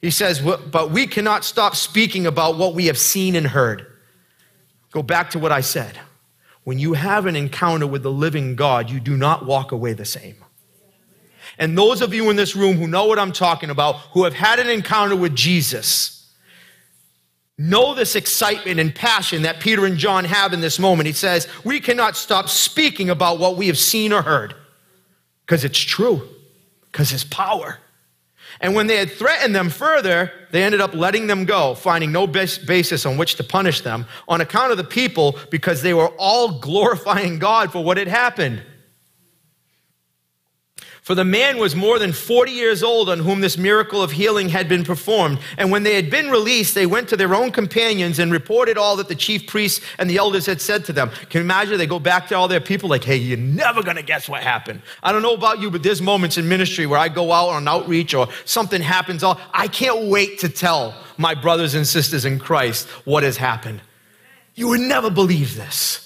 He 0.00 0.10
says, 0.10 0.40
But 0.40 0.90
we 0.90 1.06
cannot 1.06 1.44
stop 1.44 1.76
speaking 1.76 2.26
about 2.26 2.58
what 2.58 2.74
we 2.74 2.86
have 2.86 2.98
seen 2.98 3.36
and 3.36 3.46
heard. 3.46 3.86
Go 4.92 5.02
back 5.02 5.30
to 5.30 5.38
what 5.38 5.50
I 5.50 5.62
said. 5.62 5.98
When 6.64 6.78
you 6.78 6.92
have 6.92 7.26
an 7.26 7.34
encounter 7.34 7.86
with 7.86 8.02
the 8.02 8.12
living 8.12 8.54
God, 8.54 8.88
you 8.88 9.00
do 9.00 9.16
not 9.16 9.44
walk 9.44 9.72
away 9.72 9.94
the 9.94 10.04
same. 10.04 10.36
And 11.58 11.76
those 11.76 12.00
of 12.00 12.14
you 12.14 12.30
in 12.30 12.36
this 12.36 12.54
room 12.54 12.76
who 12.76 12.86
know 12.86 13.06
what 13.06 13.18
I'm 13.18 13.32
talking 13.32 13.70
about, 13.70 13.96
who 14.12 14.24
have 14.24 14.34
had 14.34 14.58
an 14.58 14.70
encounter 14.70 15.16
with 15.16 15.34
Jesus, 15.34 16.30
know 17.58 17.94
this 17.94 18.14
excitement 18.14 18.80
and 18.80 18.94
passion 18.94 19.42
that 19.42 19.60
Peter 19.60 19.84
and 19.84 19.98
John 19.98 20.24
have 20.24 20.52
in 20.52 20.60
this 20.60 20.78
moment. 20.78 21.06
He 21.06 21.12
says, 21.12 21.48
We 21.64 21.80
cannot 21.80 22.16
stop 22.16 22.48
speaking 22.48 23.10
about 23.10 23.38
what 23.38 23.56
we 23.56 23.66
have 23.66 23.78
seen 23.78 24.12
or 24.12 24.22
heard 24.22 24.54
because 25.44 25.64
it's 25.64 25.78
true, 25.78 26.28
because 26.90 27.12
it's 27.12 27.24
power. 27.24 27.78
And 28.62 28.76
when 28.76 28.86
they 28.86 28.96
had 28.96 29.10
threatened 29.10 29.54
them 29.54 29.68
further, 29.68 30.32
they 30.52 30.62
ended 30.62 30.80
up 30.80 30.94
letting 30.94 31.26
them 31.26 31.44
go, 31.44 31.74
finding 31.74 32.12
no 32.12 32.28
basis 32.28 33.04
on 33.04 33.18
which 33.18 33.34
to 33.34 33.44
punish 33.44 33.80
them 33.80 34.06
on 34.28 34.40
account 34.40 34.70
of 34.70 34.76
the 34.76 34.84
people 34.84 35.36
because 35.50 35.82
they 35.82 35.92
were 35.92 36.08
all 36.16 36.52
glorifying 36.60 37.40
God 37.40 37.72
for 37.72 37.82
what 37.82 37.96
had 37.96 38.08
happened. 38.08 38.62
For 41.02 41.16
the 41.16 41.24
man 41.24 41.58
was 41.58 41.74
more 41.74 41.98
than 41.98 42.12
40 42.12 42.52
years 42.52 42.80
old 42.84 43.08
on 43.08 43.18
whom 43.18 43.40
this 43.40 43.58
miracle 43.58 44.00
of 44.00 44.12
healing 44.12 44.48
had 44.48 44.68
been 44.68 44.84
performed. 44.84 45.40
And 45.58 45.72
when 45.72 45.82
they 45.82 45.96
had 45.96 46.10
been 46.10 46.30
released, 46.30 46.76
they 46.76 46.86
went 46.86 47.08
to 47.08 47.16
their 47.16 47.34
own 47.34 47.50
companions 47.50 48.20
and 48.20 48.30
reported 48.30 48.78
all 48.78 48.94
that 48.94 49.08
the 49.08 49.16
chief 49.16 49.48
priests 49.48 49.84
and 49.98 50.08
the 50.08 50.18
elders 50.18 50.46
had 50.46 50.60
said 50.60 50.84
to 50.84 50.92
them. 50.92 51.10
Can 51.28 51.40
you 51.40 51.40
imagine? 51.40 51.76
They 51.76 51.88
go 51.88 51.98
back 51.98 52.28
to 52.28 52.36
all 52.36 52.46
their 52.46 52.60
people 52.60 52.88
like, 52.88 53.02
hey, 53.02 53.16
you're 53.16 53.36
never 53.36 53.82
going 53.82 53.96
to 53.96 54.02
guess 54.04 54.28
what 54.28 54.44
happened. 54.44 54.80
I 55.02 55.10
don't 55.10 55.22
know 55.22 55.34
about 55.34 55.58
you, 55.60 55.72
but 55.72 55.82
there's 55.82 56.00
moments 56.00 56.38
in 56.38 56.48
ministry 56.48 56.86
where 56.86 57.00
I 57.00 57.08
go 57.08 57.32
out 57.32 57.48
on 57.48 57.66
outreach 57.66 58.14
or 58.14 58.28
something 58.44 58.80
happens. 58.80 59.24
I 59.24 59.66
can't 59.66 60.04
wait 60.04 60.38
to 60.38 60.48
tell 60.48 60.94
my 61.18 61.34
brothers 61.34 61.74
and 61.74 61.84
sisters 61.84 62.24
in 62.24 62.38
Christ 62.38 62.86
what 63.04 63.24
has 63.24 63.36
happened. 63.36 63.82
You 64.54 64.68
would 64.68 64.80
never 64.80 65.10
believe 65.10 65.56
this. 65.56 66.01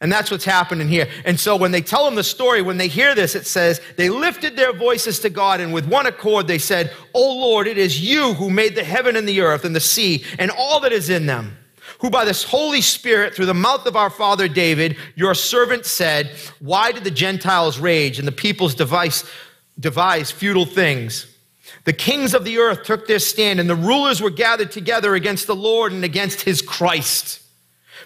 And 0.00 0.12
that's 0.12 0.30
what's 0.30 0.44
happening 0.44 0.86
here. 0.86 1.08
And 1.24 1.40
so 1.40 1.56
when 1.56 1.72
they 1.72 1.80
tell 1.80 2.04
them 2.04 2.14
the 2.14 2.22
story, 2.22 2.62
when 2.62 2.76
they 2.76 2.86
hear 2.86 3.16
this, 3.16 3.34
it 3.34 3.46
says, 3.46 3.80
they 3.96 4.08
lifted 4.08 4.54
their 4.54 4.72
voices 4.72 5.18
to 5.20 5.30
God 5.30 5.60
and 5.60 5.72
with 5.72 5.88
one 5.88 6.06
accord 6.06 6.46
they 6.46 6.58
said, 6.58 6.92
Oh 7.14 7.36
Lord, 7.36 7.66
it 7.66 7.78
is 7.78 8.00
you 8.00 8.34
who 8.34 8.48
made 8.48 8.76
the 8.76 8.84
heaven 8.84 9.16
and 9.16 9.28
the 9.28 9.40
earth 9.40 9.64
and 9.64 9.74
the 9.74 9.80
sea 9.80 10.24
and 10.38 10.52
all 10.52 10.78
that 10.80 10.92
is 10.92 11.10
in 11.10 11.26
them, 11.26 11.56
who 12.00 12.10
by 12.10 12.24
this 12.24 12.44
Holy 12.44 12.80
Spirit, 12.80 13.34
through 13.34 13.46
the 13.46 13.54
mouth 13.54 13.86
of 13.86 13.96
our 13.96 14.10
father 14.10 14.46
David, 14.46 14.96
your 15.16 15.34
servant 15.34 15.84
said, 15.84 16.30
Why 16.60 16.92
did 16.92 17.02
the 17.02 17.10
Gentiles 17.10 17.80
rage 17.80 18.20
and 18.20 18.28
the 18.28 18.32
peoples 18.32 18.76
devise, 18.76 19.24
devise 19.80 20.30
futile 20.30 20.66
things? 20.66 21.26
The 21.84 21.92
kings 21.92 22.34
of 22.34 22.44
the 22.44 22.58
earth 22.58 22.84
took 22.84 23.06
their 23.06 23.18
stand, 23.18 23.58
and 23.58 23.68
the 23.68 23.74
rulers 23.74 24.20
were 24.20 24.30
gathered 24.30 24.70
together 24.70 25.14
against 25.14 25.46
the 25.46 25.56
Lord 25.56 25.92
and 25.92 26.04
against 26.04 26.42
his 26.42 26.62
Christ. 26.62 27.42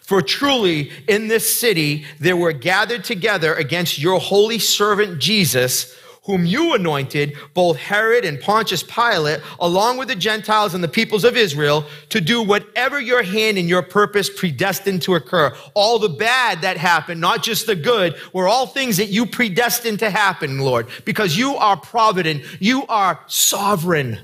For 0.03 0.21
truly 0.21 0.91
in 1.09 1.29
this 1.29 1.59
city 1.59 2.05
there 2.21 2.37
were 2.37 2.53
gathered 2.53 3.05
together 3.05 3.55
against 3.55 3.99
your 3.99 4.19
holy 4.19 4.59
servant 4.59 5.21
Jesus 5.21 5.97
whom 6.25 6.47
you 6.47 6.75
anointed, 6.75 7.37
both 7.53 7.77
Herod 7.77 8.25
and 8.25 8.41
Pontius 8.41 8.83
Pilate, 8.83 9.41
along 9.59 9.97
with 9.97 10.07
the 10.07 10.15
Gentiles 10.15 10.73
and 10.73 10.83
the 10.83 10.89
peoples 10.89 11.25
of 11.25 11.37
Israel, 11.37 11.85
to 12.11 12.21
do 12.21 12.43
whatever 12.43 13.01
your 13.01 13.25
hand 13.25 13.59
and 13.59 13.69
your 13.69 13.83
purpose 13.83 14.31
predestined 14.31 15.03
to 15.03 15.17
occur. 15.17 15.53
All 15.75 15.99
the 15.99 16.09
bad 16.09 16.61
that 16.61 16.77
happened, 16.77 17.21
not 17.21 17.43
just 17.43 17.67
the 17.67 17.75
good, 17.75 18.15
were 18.33 18.47
all 18.47 18.67
things 18.67 18.99
that 18.99 19.09
you 19.09 19.27
predestined 19.27 19.99
to 19.99 20.11
happen, 20.11 20.61
Lord, 20.61 20.87
because 21.05 21.37
you 21.37 21.57
are 21.57 21.77
provident, 21.77 22.45
you 22.61 22.87
are 22.87 23.19
sovereign. 23.27 24.19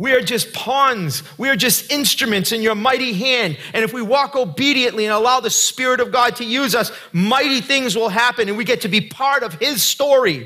We 0.00 0.12
are 0.12 0.22
just 0.22 0.54
pawns. 0.54 1.22
We 1.36 1.50
are 1.50 1.56
just 1.56 1.92
instruments 1.92 2.52
in 2.52 2.62
your 2.62 2.74
mighty 2.74 3.12
hand. 3.12 3.58
And 3.74 3.84
if 3.84 3.92
we 3.92 4.00
walk 4.00 4.34
obediently 4.34 5.04
and 5.04 5.12
allow 5.12 5.40
the 5.40 5.50
Spirit 5.50 6.00
of 6.00 6.10
God 6.10 6.36
to 6.36 6.44
use 6.46 6.74
us, 6.74 6.90
mighty 7.12 7.60
things 7.60 7.94
will 7.94 8.08
happen 8.08 8.48
and 8.48 8.56
we 8.56 8.64
get 8.64 8.80
to 8.80 8.88
be 8.88 9.02
part 9.02 9.42
of 9.42 9.52
His 9.60 9.82
story. 9.82 10.38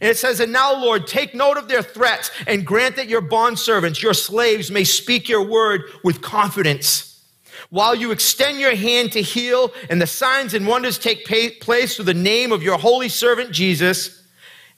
And 0.00 0.10
it 0.10 0.16
says, 0.16 0.40
And 0.40 0.52
now, 0.52 0.74
Lord, 0.74 1.06
take 1.06 1.36
note 1.36 1.56
of 1.56 1.68
their 1.68 1.84
threats 1.84 2.32
and 2.48 2.66
grant 2.66 2.96
that 2.96 3.06
your 3.06 3.22
bondservants, 3.22 4.02
your 4.02 4.12
slaves, 4.12 4.72
may 4.72 4.82
speak 4.82 5.28
your 5.28 5.46
word 5.46 5.82
with 6.02 6.20
confidence. 6.20 7.24
While 7.68 7.94
you 7.94 8.10
extend 8.10 8.58
your 8.58 8.74
hand 8.74 9.12
to 9.12 9.22
heal 9.22 9.72
and 9.88 10.02
the 10.02 10.08
signs 10.08 10.52
and 10.52 10.66
wonders 10.66 10.98
take 10.98 11.26
place 11.60 11.94
through 11.94 12.06
the 12.06 12.14
name 12.14 12.50
of 12.50 12.64
your 12.64 12.76
holy 12.76 13.08
servant 13.08 13.52
Jesus. 13.52 14.26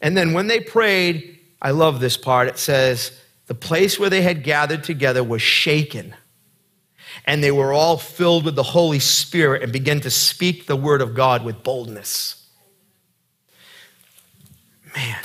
And 0.03 0.15
then 0.15 0.35
when 0.35 0.49
they 0.49 0.61
prayed, 0.61 1.39
I 1.63 1.71
love 1.71 1.99
this 1.99 2.19
part, 2.19 2.49
it 2.49 2.59
says, 2.59 3.19
the 3.53 3.59
place 3.59 3.99
where 3.99 4.09
they 4.09 4.23
had 4.23 4.45
gathered 4.45 4.83
together 4.83 5.23
was 5.23 5.43
shaken. 5.43 6.15
And 7.27 7.45
they 7.45 7.51
were 7.51 7.71
all 7.71 7.99
filled 7.99 8.47
with 8.47 8.55
the 8.55 8.63
Holy 8.63 8.99
Spirit 8.99 9.63
and 9.63 9.71
began 9.71 10.01
to 10.01 10.11
speak 10.11 10.65
the 10.65 10.75
word 10.75 11.03
of 11.03 11.13
God 11.13 11.45
with 11.45 11.63
boldness. 11.63 12.49
Man, 14.97 15.19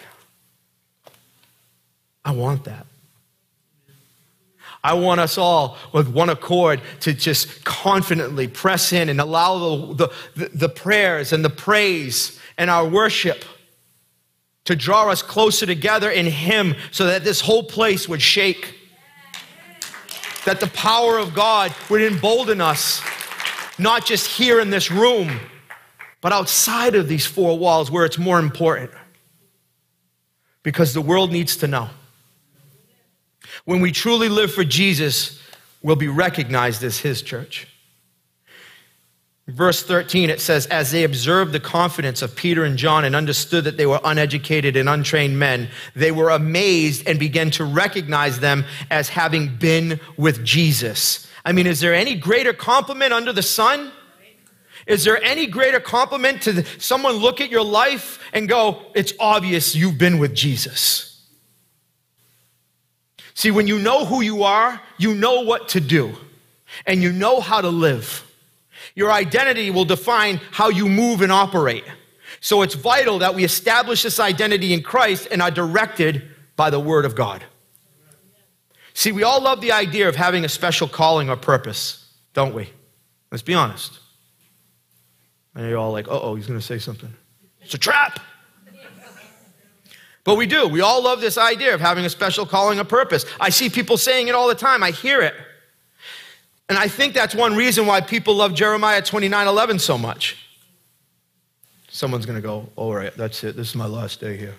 I 2.26 2.32
want 2.32 2.66
that. 2.66 2.86
I 4.84 4.96
want 4.96 5.22
us 5.22 5.38
all 5.38 5.78
with 5.94 6.10
one 6.10 6.30
accord 6.30 6.82
to 7.00 7.14
just 7.14 7.64
confidently 7.64 8.50
press 8.50 8.92
in 8.92 9.08
and 9.08 9.22
allow 9.22 9.94
the, 9.94 10.12
the, 10.36 10.50
the 10.50 10.70
prayers 10.70 11.32
and 11.32 11.46
the 11.46 11.50
praise 11.50 12.38
and 12.58 12.70
our 12.70 12.86
worship 12.86 13.46
to 14.68 14.76
draw 14.76 15.10
us 15.10 15.22
closer 15.22 15.66
together 15.66 16.12
in 16.12 16.26
Him 16.26 16.76
so 16.92 17.06
that 17.06 17.24
this 17.24 17.40
whole 17.40 17.64
place 17.64 18.10
would 18.10 18.22
shake. 18.22 18.76
That 20.44 20.60
the 20.60 20.68
power 20.68 21.18
of 21.18 21.34
God 21.34 21.74
would 21.90 22.02
embolden 22.02 22.60
us, 22.60 23.02
not 23.80 24.06
just 24.06 24.28
here 24.28 24.60
in 24.60 24.70
this 24.70 24.92
room, 24.92 25.40
but 26.20 26.34
outside 26.34 26.96
of 26.96 27.08
these 27.08 27.26
four 27.26 27.58
walls 27.58 27.90
where 27.90 28.04
it's 28.04 28.18
more 28.18 28.40
important. 28.40 28.92
Because 30.64 30.94
the 30.94 31.02
world 31.02 31.32
needs 31.32 31.56
to 31.58 31.68
know. 31.68 31.90
When 33.64 33.80
we 33.80 33.94
truly 33.94 34.28
live 34.28 34.54
for 34.54 34.66
Jesus, 34.66 35.42
we'll 35.82 35.96
be 35.96 36.10
recognized 36.10 36.84
as 36.84 37.00
His 37.00 37.22
church. 37.22 37.70
Verse 39.48 39.82
13, 39.82 40.30
it 40.30 40.42
says, 40.42 40.66
As 40.66 40.92
they 40.92 41.06
observed 41.06 41.54
the 41.54 41.60
confidence 41.60 42.22
of 42.22 42.36
Peter 42.36 42.66
and 42.66 42.78
John 42.78 43.06
and 43.06 43.16
understood 43.16 43.64
that 43.64 43.78
they 43.78 43.86
were 43.86 44.02
uneducated 44.04 44.76
and 44.76 44.90
untrained 44.90 45.40
men, 45.40 45.70
they 45.96 46.12
were 46.12 46.30
amazed 46.30 47.08
and 47.08 47.18
began 47.18 47.50
to 47.52 47.64
recognize 47.64 48.42
them 48.42 48.66
as 48.92 49.08
having 49.08 49.56
been 49.56 50.02
with 50.18 50.44
Jesus. 50.44 51.28
I 51.46 51.54
mean, 51.54 51.66
is 51.66 51.80
there 51.80 51.94
any 51.94 52.16
greater 52.16 52.52
compliment 52.52 53.14
under 53.14 53.32
the 53.32 53.42
sun? 53.42 53.94
Is 54.86 55.06
there 55.06 55.22
any 55.24 55.48
greater 55.48 55.80
compliment 55.80 56.42
to 56.42 56.66
someone 56.78 57.14
look 57.14 57.40
at 57.40 57.50
your 57.50 57.64
life 57.64 58.20
and 58.34 58.50
go, 58.50 58.82
It's 58.96 59.14
obvious 59.18 59.76
you've 59.76 59.98
been 59.98 60.18
with 60.18 60.34
Jesus? 60.34 61.26
See, 63.34 63.52
when 63.52 63.68
you 63.68 63.80
know 63.80 64.04
who 64.04 64.22
you 64.22 64.44
are, 64.44 64.82
you 64.98 65.14
know 65.14 65.42
what 65.42 65.70
to 65.70 65.80
do, 65.80 66.18
and 66.86 67.02
you 67.02 67.14
know 67.14 67.40
how 67.40 67.62
to 67.62 67.70
live. 67.70 68.27
Your 68.98 69.12
identity 69.12 69.70
will 69.70 69.86
define 69.86 70.42
how 70.50 70.70
you 70.70 70.90
move 70.90 71.22
and 71.22 71.32
operate. 71.32 71.84
So 72.40 72.64
it's 72.64 72.74
vital 72.74 73.20
that 73.20 73.36
we 73.36 73.44
establish 73.44 74.02
this 74.02 74.20
identity 74.20 74.74
in 74.74 74.82
Christ 74.82 75.28
and 75.30 75.40
are 75.40 75.52
directed 75.52 76.24
by 76.56 76.72
the 76.72 76.80
Word 76.80 77.06
of 77.06 77.14
God. 77.14 77.46
See, 78.96 79.12
we 79.12 79.22
all 79.22 79.40
love 79.40 79.62
the 79.62 79.72
idea 79.72 80.10
of 80.10 80.16
having 80.16 80.44
a 80.46 80.50
special 80.50 80.88
calling 80.88 81.30
or 81.30 81.36
purpose, 81.36 82.12
don't 82.34 82.56
we? 82.56 82.72
Let's 83.32 83.44
be 83.44 83.54
honest. 83.54 84.00
And 85.54 85.70
you're 85.70 85.78
all 85.78 85.92
like, 85.92 86.08
uh 86.08 86.20
oh, 86.20 86.34
he's 86.34 86.48
going 86.48 86.60
to 86.60 86.66
say 86.66 86.80
something. 86.80 87.14
It's 87.62 87.76
a 87.76 87.78
trap. 87.78 88.20
But 90.24 90.38
we 90.38 90.48
do. 90.48 90.68
We 90.68 90.82
all 90.82 91.04
love 91.04 91.22
this 91.22 91.38
idea 91.38 91.76
of 91.76 91.82
having 91.82 92.04
a 92.04 92.10
special 92.10 92.48
calling 92.48 92.80
or 92.80 92.84
purpose. 92.84 93.28
I 93.40 93.50
see 93.50 93.70
people 93.70 93.96
saying 93.96 94.28
it 94.28 94.34
all 94.34 94.48
the 94.48 94.56
time. 94.56 94.82
I 94.82 94.90
hear 94.90 95.22
it. 95.22 95.36
And 96.70 96.78
I 96.78 96.88
think 96.88 97.14
that's 97.14 97.34
one 97.34 97.56
reason 97.56 97.86
why 97.86 98.02
people 98.02 98.36
love 98.36 98.54
Jeremiah 98.54 99.02
29 99.02 99.48
11 99.48 99.80
so 99.80 99.98
much. 99.98 100.48
Someone's 101.90 102.26
going 102.26 102.36
to 102.36 102.46
go, 102.46 102.70
all 102.76 102.94
right, 102.94 103.16
that's 103.16 103.44
it. 103.44 103.56
This 103.56 103.70
is 103.70 103.76
my 103.76 103.86
last 103.86 104.20
day 104.20 104.38
here. 104.38 104.56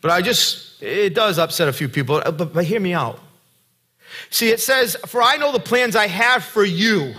But 0.00 0.12
I 0.12 0.22
just, 0.22 0.80
it 0.82 1.14
does 1.14 1.38
upset 1.38 1.68
a 1.68 1.72
few 1.72 1.88
people, 1.88 2.22
uh, 2.24 2.30
but, 2.30 2.52
but 2.52 2.64
hear 2.64 2.80
me 2.80 2.94
out. 2.94 3.18
See, 4.30 4.48
it 4.48 4.60
says, 4.60 4.96
For 5.06 5.22
I 5.22 5.36
know 5.36 5.52
the 5.52 5.60
plans 5.60 5.96
I 5.96 6.06
have 6.06 6.44
for 6.44 6.64
you. 6.64 7.14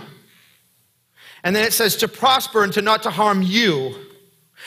And 1.44 1.54
then 1.54 1.64
it 1.64 1.72
says, 1.72 1.96
To 1.96 2.08
prosper 2.08 2.64
and 2.64 2.72
to 2.72 2.82
not 2.82 3.02
to 3.02 3.10
harm 3.10 3.42
you 3.42 3.94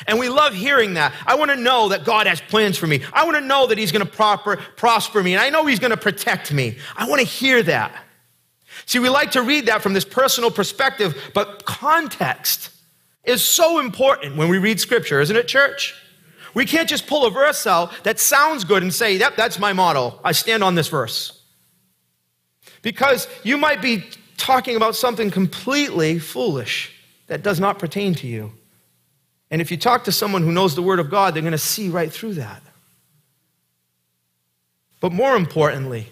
and 0.07 0.19
we 0.19 0.29
love 0.29 0.53
hearing 0.53 0.95
that. 0.95 1.13
I 1.25 1.35
want 1.35 1.51
to 1.51 1.57
know 1.57 1.89
that 1.89 2.03
God 2.03 2.27
has 2.27 2.41
plans 2.41 2.77
for 2.77 2.87
me. 2.87 3.01
I 3.13 3.25
want 3.25 3.37
to 3.37 3.41
know 3.41 3.67
that 3.67 3.77
He's 3.77 3.91
going 3.91 4.05
to 4.05 4.11
proper, 4.11 4.57
prosper 4.75 5.21
me. 5.23 5.33
And 5.33 5.41
I 5.41 5.49
know 5.49 5.65
He's 5.65 5.79
going 5.79 5.91
to 5.91 5.97
protect 5.97 6.51
me. 6.53 6.77
I 6.95 7.07
want 7.07 7.21
to 7.21 7.27
hear 7.27 7.63
that. 7.63 8.03
See, 8.85 8.99
we 8.99 9.09
like 9.09 9.31
to 9.31 9.41
read 9.41 9.67
that 9.67 9.81
from 9.81 9.93
this 9.93 10.05
personal 10.05 10.51
perspective, 10.51 11.31
but 11.33 11.65
context 11.65 12.69
is 13.23 13.41
so 13.43 13.79
important 13.79 14.35
when 14.35 14.49
we 14.49 14.57
read 14.57 14.79
Scripture, 14.79 15.21
isn't 15.21 15.35
it, 15.35 15.47
church? 15.47 15.95
We 16.53 16.65
can't 16.65 16.89
just 16.89 17.07
pull 17.07 17.25
a 17.25 17.31
verse 17.31 17.65
out 17.65 17.91
that 18.03 18.19
sounds 18.19 18.63
good 18.63 18.83
and 18.83 18.93
say, 18.93 19.15
yep, 19.15 19.35
that's 19.35 19.57
my 19.57 19.73
motto. 19.73 20.19
I 20.23 20.33
stand 20.33 20.63
on 20.63 20.75
this 20.75 20.87
verse. 20.87 21.41
Because 22.81 23.27
you 23.43 23.57
might 23.57 23.81
be 23.81 24.03
talking 24.37 24.75
about 24.75 24.95
something 24.95 25.31
completely 25.31 26.19
foolish 26.19 26.91
that 27.27 27.41
does 27.41 27.59
not 27.59 27.79
pertain 27.79 28.13
to 28.15 28.27
you. 28.27 28.51
And 29.53 29.61
if 29.61 29.69
you 29.69 29.77
talk 29.77 30.05
to 30.05 30.11
someone 30.11 30.41
who 30.41 30.51
knows 30.51 30.73
the 30.73 30.81
Word 30.81 30.99
of 30.99 31.11
God, 31.11 31.35
they're 31.35 31.43
going 31.43 31.51
to 31.51 31.59
see 31.59 31.87
right 31.87 32.11
through 32.11 32.33
that. 32.33 32.63
But 34.99 35.11
more 35.11 35.35
importantly, 35.35 36.07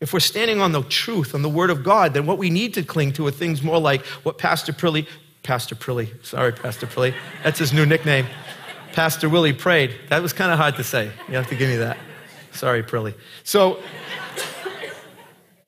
if 0.00 0.14
we're 0.14 0.20
standing 0.20 0.58
on 0.58 0.72
the 0.72 0.82
truth, 0.84 1.34
on 1.34 1.42
the 1.42 1.50
Word 1.50 1.68
of 1.68 1.84
God, 1.84 2.14
then 2.14 2.24
what 2.24 2.38
we 2.38 2.48
need 2.48 2.72
to 2.74 2.82
cling 2.82 3.12
to 3.12 3.26
are 3.26 3.30
things 3.30 3.62
more 3.62 3.78
like 3.78 4.06
what 4.24 4.38
Pastor 4.38 4.72
Prilly, 4.72 5.06
Pastor 5.42 5.74
Prilly, 5.74 6.08
sorry, 6.24 6.52
Pastor 6.52 6.86
Prilly, 6.86 7.12
that's 7.44 7.58
his 7.58 7.74
new 7.74 7.84
nickname, 7.84 8.24
Pastor 8.94 9.28
Willie 9.28 9.52
prayed. 9.52 9.94
That 10.08 10.22
was 10.22 10.32
kind 10.32 10.50
of 10.50 10.58
hard 10.58 10.76
to 10.76 10.82
say. 10.82 11.10
You 11.28 11.34
have 11.34 11.48
to 11.48 11.56
give 11.56 11.68
me 11.68 11.76
that. 11.76 11.98
Sorry, 12.52 12.82
Prilly. 12.82 13.12
So, 13.44 13.82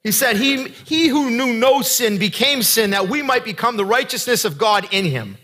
he 0.03 0.11
said, 0.11 0.37
he, 0.37 0.69
he 0.69 1.09
who 1.09 1.31
knew 1.31 1.53
no 1.53 1.83
sin 1.83 2.17
became 2.17 2.63
sin 2.63 2.93
that 2.93 3.11
we 3.11 3.21
might 3.21 3.45
become 3.45 3.77
the 3.77 3.85
righteousness 3.85 4.47
of 4.47 4.57
God 4.57 4.89
in 4.91 5.05
him. 5.05 5.37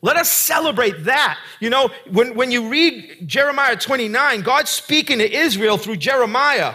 Let 0.00 0.16
us 0.16 0.30
celebrate 0.30 1.04
that. 1.04 1.38
You 1.60 1.70
know, 1.70 1.90
when, 2.10 2.34
when 2.34 2.50
you 2.50 2.68
read 2.68 3.26
Jeremiah 3.26 3.76
29, 3.76 4.42
God's 4.42 4.70
speaking 4.70 5.18
to 5.18 5.30
Israel 5.30 5.76
through 5.76 5.96
Jeremiah 5.96 6.74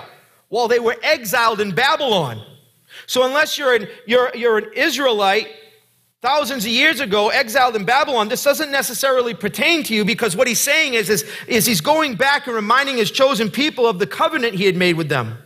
while 0.49 0.67
they 0.67 0.80
were 0.80 0.97
exiled 1.01 1.61
in 1.61 1.74
Babylon. 1.74 2.43
So 3.07 3.26
unless 3.26 3.57
you're 3.57 3.74
an, 3.74 3.88
you're, 4.05 4.32
you're 4.36 4.57
an 4.57 4.71
Israelite 4.76 5.47
thousands 6.21 6.65
of 6.65 6.71
years 6.71 6.99
ago, 6.99 7.30
exiled 7.30 7.76
in 7.76 7.86
Babylon, 7.86 8.30
this 8.30 8.43
doesn't 8.43 8.71
necessarily 8.71 9.34
pertain 9.34 9.84
to 9.84 9.93
you 9.93 10.05
because 10.05 10.36
what 10.36 10.47
he's 10.47 10.59
saying 10.59 10.93
is, 10.93 11.09
is, 11.09 11.30
is 11.47 11.65
he's 11.65 11.82
going 11.82 12.15
back 12.15 12.47
and 12.47 12.55
reminding 12.55 12.97
his 12.97 13.11
chosen 13.11 13.51
people 13.51 13.86
of 13.86 13.99
the 13.99 14.07
covenant 14.07 14.55
he 14.55 14.65
had 14.65 14.78
made 14.78 14.95
with 14.95 15.09
them. 15.09 15.38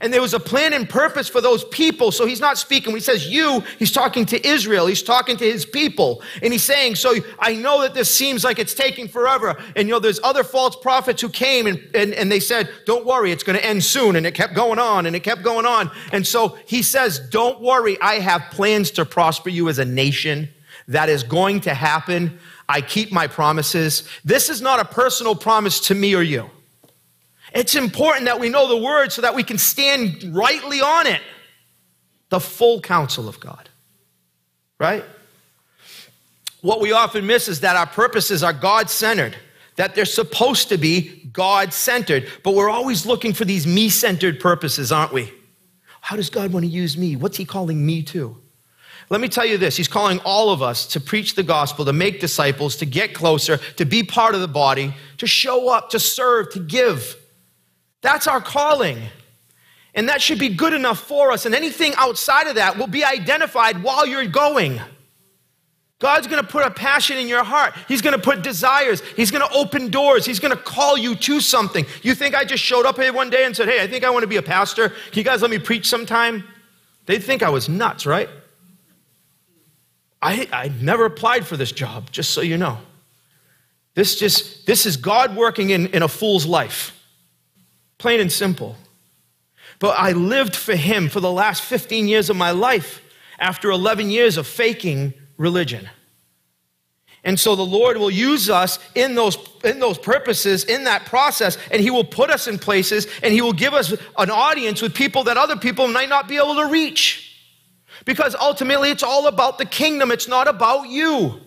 And 0.00 0.12
there 0.12 0.20
was 0.20 0.34
a 0.34 0.40
plan 0.40 0.72
and 0.72 0.88
purpose 0.88 1.28
for 1.28 1.40
those 1.40 1.64
people. 1.64 2.12
So 2.12 2.26
he's 2.26 2.40
not 2.40 2.58
speaking. 2.58 2.92
When 2.92 3.00
he 3.00 3.04
says 3.04 3.28
you, 3.28 3.60
he's 3.78 3.92
talking 3.92 4.26
to 4.26 4.46
Israel. 4.46 4.86
He's 4.86 5.02
talking 5.02 5.36
to 5.38 5.44
his 5.44 5.64
people. 5.64 6.22
And 6.42 6.52
he's 6.52 6.62
saying, 6.62 6.96
so 6.96 7.14
I 7.38 7.54
know 7.54 7.82
that 7.82 7.94
this 7.94 8.14
seems 8.14 8.44
like 8.44 8.58
it's 8.58 8.74
taking 8.74 9.08
forever. 9.08 9.56
And 9.74 9.88
you 9.88 9.94
know, 9.94 9.98
there's 9.98 10.20
other 10.22 10.44
false 10.44 10.76
prophets 10.76 11.22
who 11.22 11.28
came 11.28 11.66
and, 11.66 11.78
and, 11.94 12.12
and 12.14 12.30
they 12.30 12.40
said, 12.40 12.68
don't 12.84 13.06
worry, 13.06 13.32
it's 13.32 13.42
going 13.42 13.58
to 13.58 13.64
end 13.64 13.82
soon. 13.84 14.16
And 14.16 14.26
it 14.26 14.34
kept 14.34 14.54
going 14.54 14.78
on 14.78 15.06
and 15.06 15.16
it 15.16 15.20
kept 15.20 15.42
going 15.42 15.66
on. 15.66 15.90
And 16.12 16.26
so 16.26 16.58
he 16.66 16.82
says, 16.82 17.18
don't 17.30 17.60
worry, 17.60 17.98
I 18.00 18.14
have 18.20 18.42
plans 18.50 18.90
to 18.92 19.04
prosper 19.04 19.48
you 19.48 19.68
as 19.68 19.78
a 19.78 19.84
nation. 19.84 20.48
That 20.88 21.08
is 21.08 21.22
going 21.22 21.62
to 21.62 21.74
happen. 21.74 22.38
I 22.68 22.80
keep 22.80 23.12
my 23.12 23.26
promises. 23.26 24.08
This 24.24 24.50
is 24.50 24.60
not 24.60 24.80
a 24.80 24.84
personal 24.84 25.34
promise 25.34 25.80
to 25.88 25.94
me 25.94 26.14
or 26.14 26.22
you. 26.22 26.50
It's 27.52 27.74
important 27.74 28.26
that 28.26 28.40
we 28.40 28.48
know 28.48 28.68
the 28.68 28.76
word 28.76 29.12
so 29.12 29.22
that 29.22 29.34
we 29.34 29.42
can 29.42 29.58
stand 29.58 30.34
rightly 30.34 30.80
on 30.80 31.06
it. 31.06 31.22
The 32.28 32.40
full 32.40 32.80
counsel 32.80 33.28
of 33.28 33.38
God. 33.40 33.68
Right? 34.78 35.04
What 36.60 36.80
we 36.80 36.92
often 36.92 37.26
miss 37.26 37.48
is 37.48 37.60
that 37.60 37.76
our 37.76 37.86
purposes 37.86 38.42
are 38.42 38.52
God 38.52 38.90
centered, 38.90 39.36
that 39.76 39.94
they're 39.94 40.04
supposed 40.04 40.68
to 40.70 40.78
be 40.78 41.30
God 41.32 41.72
centered, 41.72 42.28
but 42.42 42.54
we're 42.54 42.70
always 42.70 43.06
looking 43.06 43.32
for 43.32 43.44
these 43.44 43.66
me 43.66 43.88
centered 43.88 44.40
purposes, 44.40 44.90
aren't 44.90 45.12
we? 45.12 45.32
How 46.00 46.16
does 46.16 46.30
God 46.30 46.52
want 46.52 46.64
to 46.64 46.70
use 46.70 46.96
me? 46.96 47.14
What's 47.14 47.36
He 47.36 47.44
calling 47.44 47.84
me 47.84 48.02
to? 48.04 48.36
Let 49.08 49.20
me 49.20 49.28
tell 49.28 49.46
you 49.46 49.58
this 49.58 49.76
He's 49.76 49.88
calling 49.88 50.18
all 50.24 50.50
of 50.50 50.62
us 50.62 50.86
to 50.88 51.00
preach 51.00 51.34
the 51.34 51.42
gospel, 51.42 51.84
to 51.84 51.92
make 51.92 52.20
disciples, 52.20 52.76
to 52.76 52.86
get 52.86 53.14
closer, 53.14 53.58
to 53.76 53.84
be 53.84 54.02
part 54.02 54.34
of 54.34 54.40
the 54.40 54.48
body, 54.48 54.94
to 55.18 55.26
show 55.26 55.68
up, 55.68 55.90
to 55.90 56.00
serve, 56.00 56.50
to 56.52 56.60
give. 56.60 57.16
That's 58.02 58.26
our 58.26 58.40
calling. 58.40 59.00
And 59.94 60.08
that 60.08 60.20
should 60.20 60.38
be 60.38 60.50
good 60.50 60.74
enough 60.74 61.00
for 61.00 61.32
us. 61.32 61.46
And 61.46 61.54
anything 61.54 61.94
outside 61.96 62.46
of 62.46 62.56
that 62.56 62.76
will 62.76 62.86
be 62.86 63.04
identified 63.04 63.82
while 63.82 64.06
you're 64.06 64.26
going. 64.26 64.80
God's 65.98 66.26
going 66.26 66.42
to 66.42 66.48
put 66.48 66.66
a 66.66 66.70
passion 66.70 67.16
in 67.16 67.26
your 67.26 67.42
heart. 67.42 67.74
He's 67.88 68.02
going 68.02 68.14
to 68.14 68.22
put 68.22 68.42
desires. 68.42 69.00
He's 69.16 69.30
going 69.30 69.48
to 69.48 69.54
open 69.56 69.88
doors. 69.90 70.26
He's 70.26 70.38
going 70.38 70.54
to 70.54 70.62
call 70.62 70.98
you 70.98 71.14
to 71.14 71.40
something. 71.40 71.86
You 72.02 72.14
think 72.14 72.34
I 72.34 72.44
just 72.44 72.62
showed 72.62 72.84
up 72.84 72.96
here 72.96 73.14
one 73.14 73.30
day 73.30 73.46
and 73.46 73.56
said, 73.56 73.68
Hey, 73.68 73.82
I 73.82 73.86
think 73.86 74.04
I 74.04 74.10
want 74.10 74.22
to 74.22 74.26
be 74.26 74.36
a 74.36 74.42
pastor. 74.42 74.90
Can 74.90 74.96
you 75.14 75.24
guys 75.24 75.40
let 75.40 75.50
me 75.50 75.58
preach 75.58 75.88
sometime? 75.88 76.44
They'd 77.06 77.22
think 77.22 77.42
I 77.42 77.48
was 77.48 77.68
nuts, 77.68 78.04
right? 78.04 78.28
I, 80.20 80.48
I 80.52 80.68
never 80.80 81.06
applied 81.06 81.46
for 81.46 81.56
this 81.56 81.72
job, 81.72 82.10
just 82.10 82.32
so 82.32 82.40
you 82.42 82.58
know. 82.58 82.78
This 83.94 84.18
just 84.18 84.66
this 84.66 84.84
is 84.84 84.98
God 84.98 85.34
working 85.36 85.70
in, 85.70 85.86
in 85.88 86.02
a 86.02 86.08
fool's 86.08 86.44
life. 86.44 86.95
Plain 87.98 88.20
and 88.20 88.32
simple. 88.32 88.76
But 89.78 89.98
I 89.98 90.12
lived 90.12 90.56
for 90.56 90.76
him 90.76 91.08
for 91.08 91.20
the 91.20 91.30
last 91.30 91.62
15 91.62 92.08
years 92.08 92.30
of 92.30 92.36
my 92.36 92.50
life 92.50 93.02
after 93.38 93.70
11 93.70 94.10
years 94.10 94.36
of 94.36 94.46
faking 94.46 95.12
religion. 95.36 95.88
And 97.26 97.40
so 97.40 97.56
the 97.56 97.62
Lord 97.66 97.96
will 97.96 98.10
use 98.10 98.48
us 98.48 98.78
in 98.94 99.16
those, 99.16 99.36
in 99.64 99.80
those 99.80 99.98
purposes, 99.98 100.62
in 100.62 100.84
that 100.84 101.06
process, 101.06 101.58
and 101.72 101.82
He 101.82 101.90
will 101.90 102.04
put 102.04 102.30
us 102.30 102.46
in 102.46 102.56
places 102.56 103.08
and 103.20 103.32
He 103.32 103.42
will 103.42 103.52
give 103.52 103.74
us 103.74 103.92
an 104.16 104.30
audience 104.30 104.80
with 104.80 104.94
people 104.94 105.24
that 105.24 105.36
other 105.36 105.56
people 105.56 105.88
might 105.88 106.08
not 106.08 106.28
be 106.28 106.36
able 106.36 106.54
to 106.54 106.66
reach. 106.66 107.36
Because 108.04 108.36
ultimately, 108.36 108.90
it's 108.90 109.02
all 109.02 109.26
about 109.26 109.58
the 109.58 109.64
kingdom, 109.64 110.12
it's 110.12 110.28
not 110.28 110.46
about 110.46 110.88
you. 110.88 111.40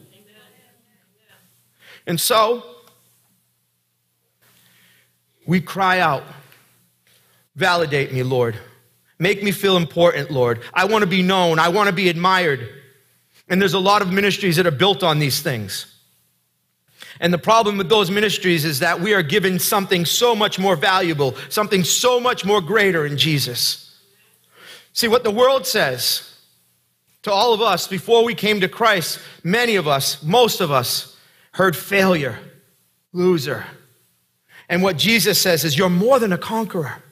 And 2.06 2.20
so, 2.20 2.66
we 5.45 5.62
cry 5.62 6.00
out, 6.00 6.24
Validate 7.60 8.14
me, 8.14 8.24
Lord. 8.24 8.57
Make 9.20 9.43
me 9.43 9.51
feel 9.51 9.76
important, 9.76 10.32
Lord. 10.32 10.62
I 10.74 10.86
want 10.86 11.01
to 11.01 11.10
be 11.10 11.22
known, 11.22 11.60
I 11.60 11.68
want 11.68 11.88
to 11.88 11.93
be 11.93 12.07
admired. 12.07 12.70
And 13.49 13.62
there's 13.62 13.74
a 13.74 13.80
lot 13.80 14.01
of 14.01 14.14
ministries 14.14 14.55
that 14.55 14.66
are 14.66 14.72
built 14.72 15.03
on 15.03 15.20
these 15.20 15.41
things. 15.41 15.93
And 17.20 17.34
the 17.34 17.38
problem 17.38 17.78
with 17.78 17.89
those 17.89 18.10
ministries 18.10 18.64
is 18.64 18.80
that 18.80 19.01
we 19.01 19.14
are 19.14 19.22
given 19.22 19.60
something 19.60 20.05
so 20.05 20.38
much 20.38 20.57
more 20.57 20.78
valuable, 20.78 21.36
something 21.49 21.84
so 21.84 22.18
much 22.18 22.45
more 22.45 22.62
greater 22.62 23.05
in 23.05 23.18
Jesus. 23.18 23.93
See, 24.93 25.10
what 25.10 25.26
the 25.26 25.32
world 25.32 25.68
says 25.68 26.34
to 27.24 27.32
all 27.32 27.53
of 27.53 27.62
us 27.62 27.89
before 27.89 28.24
we 28.24 28.36
came 28.36 28.62
to 28.62 28.70
Christ, 28.70 29.20
many 29.43 29.76
of 29.76 29.86
us, 29.86 30.24
most 30.24 30.62
of 30.62 30.72
us, 30.72 31.18
heard 31.51 31.76
failure, 31.76 32.39
loser. 33.12 33.66
And 34.70 34.82
what 34.82 34.95
Jesus 34.95 35.41
says 35.41 35.66
is, 35.66 35.78
You're 35.78 35.89
more 35.89 36.20
than 36.20 36.32
a 36.32 36.38
conqueror 36.38 37.03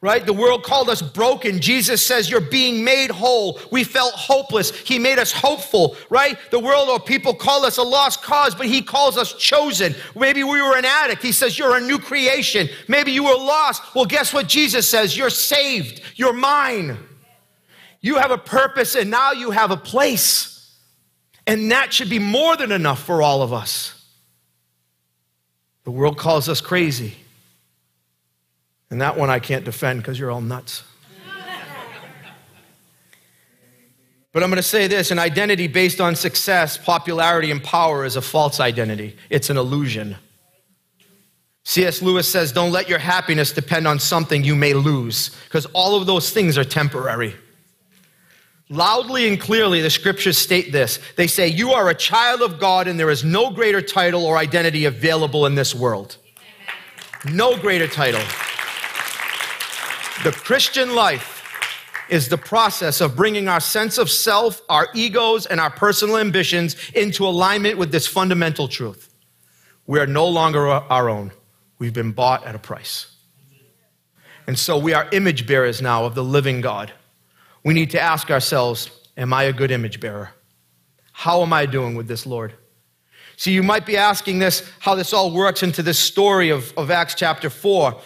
right? 0.00 0.24
The 0.24 0.32
world 0.32 0.62
called 0.62 0.88
us 0.88 1.02
broken. 1.02 1.60
Jesus 1.60 2.04
says, 2.06 2.30
You're 2.30 2.40
being 2.40 2.84
made 2.84 3.10
whole. 3.10 3.58
We 3.72 3.82
felt 3.84 4.14
hopeless. 4.14 4.70
He 4.70 4.98
made 4.98 5.18
us 5.18 5.32
hopeful, 5.32 5.96
right? 6.08 6.38
The 6.50 6.60
world 6.60 6.88
or 6.88 7.00
people 7.00 7.34
call 7.34 7.64
us 7.64 7.78
a 7.78 7.82
lost 7.82 8.22
cause, 8.22 8.54
but 8.54 8.66
He 8.66 8.80
calls 8.80 9.16
us 9.16 9.32
chosen. 9.34 9.94
Maybe 10.14 10.44
we 10.44 10.62
were 10.62 10.76
an 10.76 10.84
addict. 10.84 11.22
He 11.22 11.32
says, 11.32 11.58
You're 11.58 11.76
a 11.76 11.80
new 11.80 11.98
creation. 11.98 12.68
Maybe 12.86 13.10
you 13.10 13.24
were 13.24 13.36
lost. 13.36 13.94
Well, 13.94 14.06
guess 14.06 14.32
what 14.32 14.46
Jesus 14.46 14.88
says? 14.88 15.16
You're 15.16 15.30
saved. 15.30 16.00
You're 16.14 16.32
mine. 16.32 16.96
You 18.00 18.16
have 18.16 18.30
a 18.30 18.38
purpose, 18.38 18.94
and 18.94 19.10
now 19.10 19.32
you 19.32 19.50
have 19.50 19.72
a 19.72 19.76
place. 19.76 20.54
And 21.46 21.72
that 21.72 21.92
should 21.92 22.10
be 22.10 22.20
more 22.20 22.56
than 22.56 22.70
enough 22.70 23.02
for 23.02 23.22
all 23.22 23.42
of 23.42 23.52
us. 23.52 23.94
The 25.82 25.90
world 25.90 26.18
calls 26.18 26.48
us 26.48 26.60
crazy. 26.60 27.14
And 28.90 29.00
that 29.00 29.16
one 29.16 29.30
I 29.30 29.38
can't 29.38 29.64
defend 29.64 30.00
because 30.00 30.18
you're 30.18 30.30
all 30.30 30.40
nuts. 30.40 30.82
But 34.32 34.42
I'm 34.42 34.50
going 34.50 34.58
to 34.58 34.62
say 34.62 34.86
this 34.86 35.10
an 35.10 35.18
identity 35.18 35.66
based 35.66 36.00
on 36.00 36.14
success, 36.14 36.76
popularity, 36.76 37.50
and 37.50 37.62
power 37.62 38.04
is 38.04 38.16
a 38.16 38.22
false 38.22 38.60
identity. 38.60 39.16
It's 39.30 39.50
an 39.50 39.56
illusion. 39.56 40.16
C.S. 41.64 42.02
Lewis 42.02 42.28
says, 42.28 42.52
Don't 42.52 42.70
let 42.70 42.88
your 42.88 42.98
happiness 42.98 43.52
depend 43.52 43.88
on 43.88 43.98
something 43.98 44.44
you 44.44 44.54
may 44.54 44.74
lose, 44.74 45.30
because 45.44 45.66
all 45.66 45.96
of 46.00 46.06
those 46.06 46.30
things 46.30 46.56
are 46.56 46.64
temporary. 46.64 47.34
Loudly 48.70 49.26
and 49.28 49.40
clearly, 49.40 49.80
the 49.80 49.90
scriptures 49.90 50.36
state 50.36 50.72
this. 50.72 51.00
They 51.16 51.26
say, 51.26 51.48
You 51.48 51.72
are 51.72 51.88
a 51.88 51.94
child 51.94 52.42
of 52.42 52.60
God, 52.60 52.86
and 52.86 53.00
there 53.00 53.10
is 53.10 53.24
no 53.24 53.50
greater 53.50 53.82
title 53.82 54.24
or 54.24 54.36
identity 54.36 54.84
available 54.84 55.46
in 55.46 55.54
this 55.54 55.74
world. 55.74 56.16
No 57.32 57.56
greater 57.56 57.88
title. 57.88 58.22
The 60.24 60.32
Christian 60.32 60.96
life 60.96 61.44
is 62.08 62.28
the 62.28 62.38
process 62.38 63.00
of 63.00 63.14
bringing 63.14 63.46
our 63.46 63.60
sense 63.60 63.98
of 63.98 64.10
self, 64.10 64.60
our 64.68 64.88
egos, 64.92 65.46
and 65.46 65.60
our 65.60 65.70
personal 65.70 66.16
ambitions 66.16 66.74
into 66.92 67.24
alignment 67.24 67.78
with 67.78 67.92
this 67.92 68.08
fundamental 68.08 68.66
truth. 68.66 69.14
We 69.86 70.00
are 70.00 70.08
no 70.08 70.26
longer 70.26 70.66
our 70.66 71.08
own. 71.08 71.30
We've 71.78 71.92
been 71.92 72.10
bought 72.10 72.44
at 72.44 72.56
a 72.56 72.58
price. 72.58 73.14
And 74.48 74.58
so 74.58 74.76
we 74.76 74.92
are 74.92 75.08
image 75.12 75.46
bearers 75.46 75.80
now 75.80 76.04
of 76.04 76.16
the 76.16 76.24
living 76.24 76.62
God. 76.62 76.92
We 77.64 77.72
need 77.72 77.90
to 77.90 78.00
ask 78.00 78.30
ourselves 78.30 78.90
Am 79.16 79.32
I 79.32 79.44
a 79.44 79.52
good 79.52 79.70
image 79.70 80.00
bearer? 80.00 80.30
How 81.12 81.42
am 81.42 81.52
I 81.52 81.66
doing 81.66 81.94
with 81.94 82.08
this, 82.08 82.24
Lord? 82.24 82.54
See, 83.36 83.52
you 83.52 83.62
might 83.62 83.86
be 83.86 83.96
asking 83.96 84.40
this, 84.40 84.68
how 84.80 84.94
this 84.94 85.12
all 85.12 85.32
works 85.32 85.62
into 85.62 85.82
this 85.82 85.98
story 85.98 86.50
of, 86.50 86.72
of 86.76 86.90
Acts 86.90 87.14
chapter 87.14 87.50
4 87.50 88.00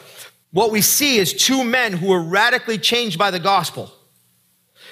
what 0.52 0.70
we 0.70 0.82
see 0.82 1.16
is 1.18 1.32
two 1.32 1.64
men 1.64 1.94
who 1.94 2.08
were 2.08 2.22
radically 2.22 2.78
changed 2.78 3.18
by 3.18 3.30
the 3.30 3.40
gospel. 3.40 3.92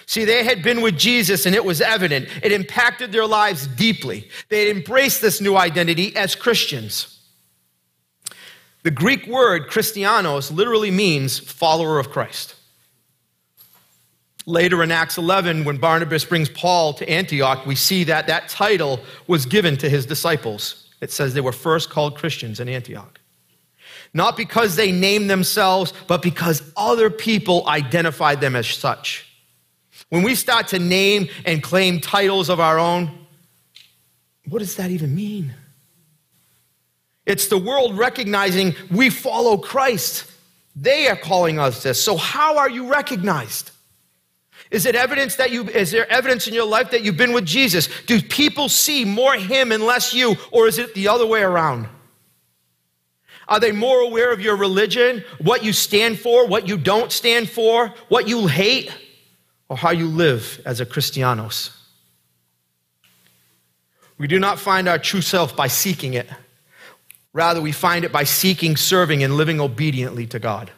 See, 0.07 0.25
they 0.25 0.43
had 0.43 0.63
been 0.63 0.81
with 0.81 0.99
Jesus 0.99 1.47
and 1.47 1.55
it 1.55 1.65
was 1.65 1.81
evident. 1.81 2.29
It 2.43 2.51
impacted 2.51 3.13
their 3.13 3.27
lives 3.27 3.67
deeply. 3.67 4.29
They 4.49 4.67
had 4.67 4.77
embraced 4.77 5.21
this 5.21 5.41
new 5.41 5.57
identity 5.57 6.17
as 6.17 6.35
Christians. 6.35 7.21
The 8.83 8.91
Greek 8.91 9.27
word 9.27 9.69
Christianos 9.69 10.51
literally 10.51 10.91
means 10.91 11.39
follower 11.39 11.99
of 11.99 12.11
Christ. 12.11 12.57
Later 14.47 14.83
in 14.83 14.91
Acts 14.91 15.19
11, 15.19 15.65
when 15.65 15.77
Barnabas 15.77 16.25
brings 16.25 16.49
Paul 16.49 16.95
to 16.95 17.09
Antioch, 17.09 17.67
we 17.67 17.77
see 17.77 18.05
that 18.05 18.27
that 18.27 18.49
title 18.49 19.01
was 19.27 19.45
given 19.45 19.77
to 19.77 19.89
his 19.89 20.07
disciples. 20.07 20.89
It 21.03 21.13
says 21.13 21.35
they 21.35 21.41
were 21.41 21.53
first 21.53 21.91
called 21.91 22.17
Christians 22.17 22.59
in 22.59 22.69
Antioch. 22.69 23.20
Not 24.13 24.37
because 24.37 24.77
they 24.77 24.91
name 24.91 25.29
themselves, 25.29 25.93
but 26.09 26.23
because 26.23 26.63
other 26.77 27.11
people 27.11 27.69
identify 27.69 28.35
them 28.35 28.57
as 28.57 28.67
such. 28.67 29.27
When 30.09 30.23
we 30.23 30.35
start 30.35 30.69
to 30.69 30.79
name 30.79 31.29
and 31.45 31.63
claim 31.63 32.01
titles 32.01 32.49
of 32.49 32.59
our 32.59 32.79
own, 32.79 33.11
what 34.49 34.59
does 34.59 34.77
that 34.77 34.91
even 34.91 35.15
mean? 35.15 35.55
It's 37.25 37.47
the 37.47 37.59
world 37.59 37.97
recognizing 37.97 38.75
we 38.91 39.11
follow 39.11 39.57
Christ. 39.57 40.25
They 40.75 41.07
are 41.09 41.17
calling 41.17 41.61
us 41.61 41.85
this. 41.85 42.03
So, 42.03 42.17
how 42.17 42.59
are 42.59 42.69
you 42.69 42.91
recognized? 42.91 43.71
Is 44.71 44.87
it 44.87 44.95
evidence 44.95 45.37
that 45.37 45.51
you, 45.51 45.69
is 45.69 45.91
there 45.91 46.11
evidence 46.11 46.49
in 46.49 46.55
your 46.55 46.67
life 46.67 46.91
that 46.93 47.03
you've 47.03 47.17
been 47.17 47.33
with 47.33 47.45
Jesus? 47.45 47.89
Do 48.07 48.21
people 48.23 48.69
see 48.69 49.05
more 49.05 49.35
him 49.35 49.73
and 49.73 49.85
less 49.85 50.15
you, 50.15 50.37
or 50.51 50.67
is 50.69 50.79
it 50.79 50.95
the 50.95 51.09
other 51.09 51.27
way 51.27 51.43
around? 51.43 51.89
Are 53.49 53.61
they 53.61 53.73
more 53.73 54.01
aware 54.01 54.33
of 54.33 54.41
your 54.41 54.57
religion, 54.57 55.25
what 55.39 55.65
you 55.65 55.73
stand 55.73 56.19
for, 56.19 56.47
what 56.47 56.69
you 56.69 56.79
don't 56.79 57.11
stand 57.11 57.49
for, 57.49 57.93
what 58.09 58.29
you 58.29 58.47
hate, 58.47 58.93
or 59.69 59.77
how 59.77 59.91
you 59.91 60.07
live 60.07 60.61
as 60.65 60.81
a 60.81 60.87
Christianos? 60.87 61.77
We 64.19 64.27
do 64.27 64.39
not 64.39 64.59
find 64.59 64.89
our 64.89 64.99
true 64.99 65.23
self 65.23 65.57
by 65.57 65.69
seeking 65.69 66.15
it. 66.15 66.29
Rather, 67.33 67.61
we 67.61 67.73
find 67.73 68.05
it 68.05 68.13
by 68.13 68.25
seeking, 68.25 68.77
serving, 68.77 69.23
and 69.23 69.37
living 69.37 69.61
obediently 69.61 70.27
to 70.27 70.39
God. 70.39 70.71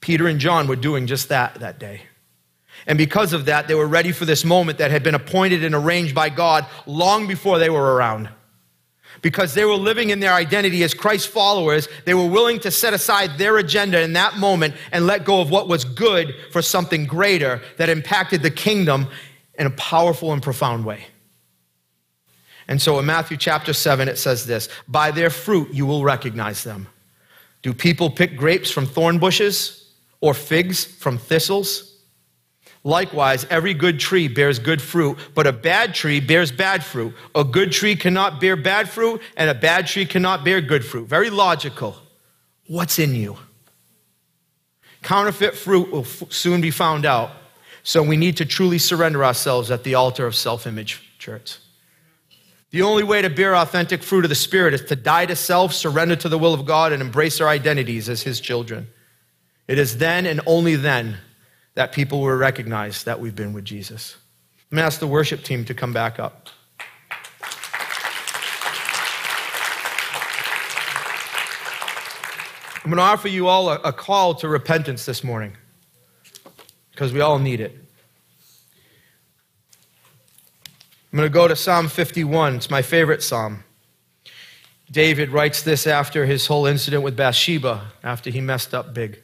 Peter 0.00 0.26
and 0.26 0.40
John 0.40 0.66
were 0.66 0.76
doing 0.76 1.06
just 1.06 1.28
that 1.28 1.56
that 1.56 1.78
day. 1.78 2.02
And 2.86 2.96
because 2.96 3.32
of 3.32 3.44
that, 3.44 3.68
they 3.68 3.74
were 3.74 3.86
ready 3.86 4.12
for 4.12 4.24
this 4.24 4.44
moment 4.44 4.78
that 4.78 4.90
had 4.90 5.02
been 5.02 5.14
appointed 5.14 5.62
and 5.62 5.74
arranged 5.74 6.14
by 6.14 6.30
God 6.30 6.66
long 6.86 7.26
before 7.26 7.58
they 7.58 7.68
were 7.68 7.94
around. 7.94 8.30
Because 9.22 9.54
they 9.54 9.64
were 9.64 9.74
living 9.74 10.10
in 10.10 10.20
their 10.20 10.32
identity 10.32 10.82
as 10.82 10.94
Christ 10.94 11.28
followers, 11.28 11.88
they 12.06 12.14
were 12.14 12.26
willing 12.26 12.58
to 12.60 12.70
set 12.70 12.94
aside 12.94 13.36
their 13.36 13.58
agenda 13.58 14.00
in 14.00 14.14
that 14.14 14.36
moment 14.38 14.74
and 14.92 15.06
let 15.06 15.24
go 15.24 15.40
of 15.40 15.50
what 15.50 15.68
was 15.68 15.84
good 15.84 16.34
for 16.52 16.62
something 16.62 17.04
greater 17.04 17.60
that 17.76 17.88
impacted 17.88 18.42
the 18.42 18.50
kingdom 18.50 19.08
in 19.58 19.66
a 19.66 19.70
powerful 19.70 20.32
and 20.32 20.42
profound 20.42 20.84
way. 20.86 21.06
And 22.66 22.80
so 22.80 22.98
in 22.98 23.06
Matthew 23.06 23.36
chapter 23.36 23.72
7, 23.72 24.08
it 24.08 24.16
says 24.16 24.46
this 24.46 24.68
By 24.88 25.10
their 25.10 25.28
fruit 25.28 25.74
you 25.74 25.86
will 25.86 26.04
recognize 26.04 26.64
them. 26.64 26.86
Do 27.62 27.74
people 27.74 28.10
pick 28.10 28.36
grapes 28.36 28.70
from 28.70 28.86
thorn 28.86 29.18
bushes 29.18 29.92
or 30.20 30.34
figs 30.34 30.84
from 30.84 31.18
thistles? 31.18 31.89
Likewise, 32.82 33.46
every 33.50 33.74
good 33.74 34.00
tree 34.00 34.26
bears 34.26 34.58
good 34.58 34.80
fruit, 34.80 35.18
but 35.34 35.46
a 35.46 35.52
bad 35.52 35.94
tree 35.94 36.18
bears 36.18 36.50
bad 36.50 36.82
fruit. 36.82 37.14
A 37.34 37.44
good 37.44 37.72
tree 37.72 37.94
cannot 37.94 38.40
bear 38.40 38.56
bad 38.56 38.88
fruit, 38.88 39.20
and 39.36 39.50
a 39.50 39.54
bad 39.54 39.86
tree 39.86 40.06
cannot 40.06 40.44
bear 40.44 40.62
good 40.62 40.84
fruit. 40.84 41.06
Very 41.06 41.28
logical. 41.28 41.96
What's 42.66 42.98
in 42.98 43.14
you? 43.14 43.36
Counterfeit 45.02 45.54
fruit 45.54 45.90
will 45.90 46.02
f- 46.02 46.32
soon 46.32 46.60
be 46.62 46.70
found 46.70 47.04
out, 47.04 47.32
so 47.82 48.02
we 48.02 48.16
need 48.16 48.38
to 48.38 48.46
truly 48.46 48.78
surrender 48.78 49.24
ourselves 49.24 49.70
at 49.70 49.84
the 49.84 49.94
altar 49.94 50.26
of 50.26 50.34
self 50.34 50.66
image, 50.66 51.02
church. 51.18 51.58
The 52.70 52.82
only 52.82 53.02
way 53.02 53.20
to 53.20 53.28
bear 53.28 53.56
authentic 53.56 54.02
fruit 54.02 54.24
of 54.24 54.28
the 54.28 54.34
Spirit 54.34 54.72
is 54.72 54.84
to 54.84 54.96
die 54.96 55.26
to 55.26 55.36
self, 55.36 55.74
surrender 55.74 56.16
to 56.16 56.28
the 56.28 56.38
will 56.38 56.54
of 56.54 56.64
God, 56.64 56.92
and 56.92 57.02
embrace 57.02 57.40
our 57.40 57.48
identities 57.48 58.08
as 58.08 58.22
His 58.22 58.40
children. 58.40 58.88
It 59.68 59.78
is 59.78 59.98
then 59.98 60.24
and 60.24 60.40
only 60.46 60.76
then 60.76 61.18
that 61.74 61.92
people 61.92 62.20
will 62.20 62.36
recognize 62.36 63.04
that 63.04 63.20
we've 63.20 63.36
been 63.36 63.52
with 63.52 63.64
Jesus. 63.64 64.16
I'm 64.70 64.76
going 64.76 64.82
to 64.82 64.86
ask 64.86 65.00
the 65.00 65.06
worship 65.06 65.42
team 65.42 65.64
to 65.64 65.74
come 65.74 65.92
back 65.92 66.18
up. 66.18 66.48
I'm 72.82 72.90
going 72.90 72.96
to 72.96 73.02
offer 73.02 73.28
you 73.28 73.46
all 73.46 73.68
a, 73.68 73.74
a 73.82 73.92
call 73.92 74.34
to 74.36 74.48
repentance 74.48 75.04
this 75.04 75.22
morning 75.22 75.56
because 76.92 77.12
we 77.12 77.20
all 77.20 77.38
need 77.38 77.60
it. 77.60 77.76
I'm 81.12 81.16
going 81.16 81.28
to 81.28 81.32
go 81.32 81.48
to 81.48 81.56
Psalm 81.56 81.88
51. 81.88 82.56
It's 82.56 82.70
my 82.70 82.82
favorite 82.82 83.22
psalm. 83.22 83.64
David 84.90 85.30
writes 85.30 85.62
this 85.62 85.86
after 85.86 86.24
his 86.26 86.46
whole 86.46 86.66
incident 86.66 87.02
with 87.02 87.16
Bathsheba, 87.16 87.92
after 88.02 88.30
he 88.30 88.40
messed 88.40 88.74
up 88.74 88.94
big. 88.94 89.20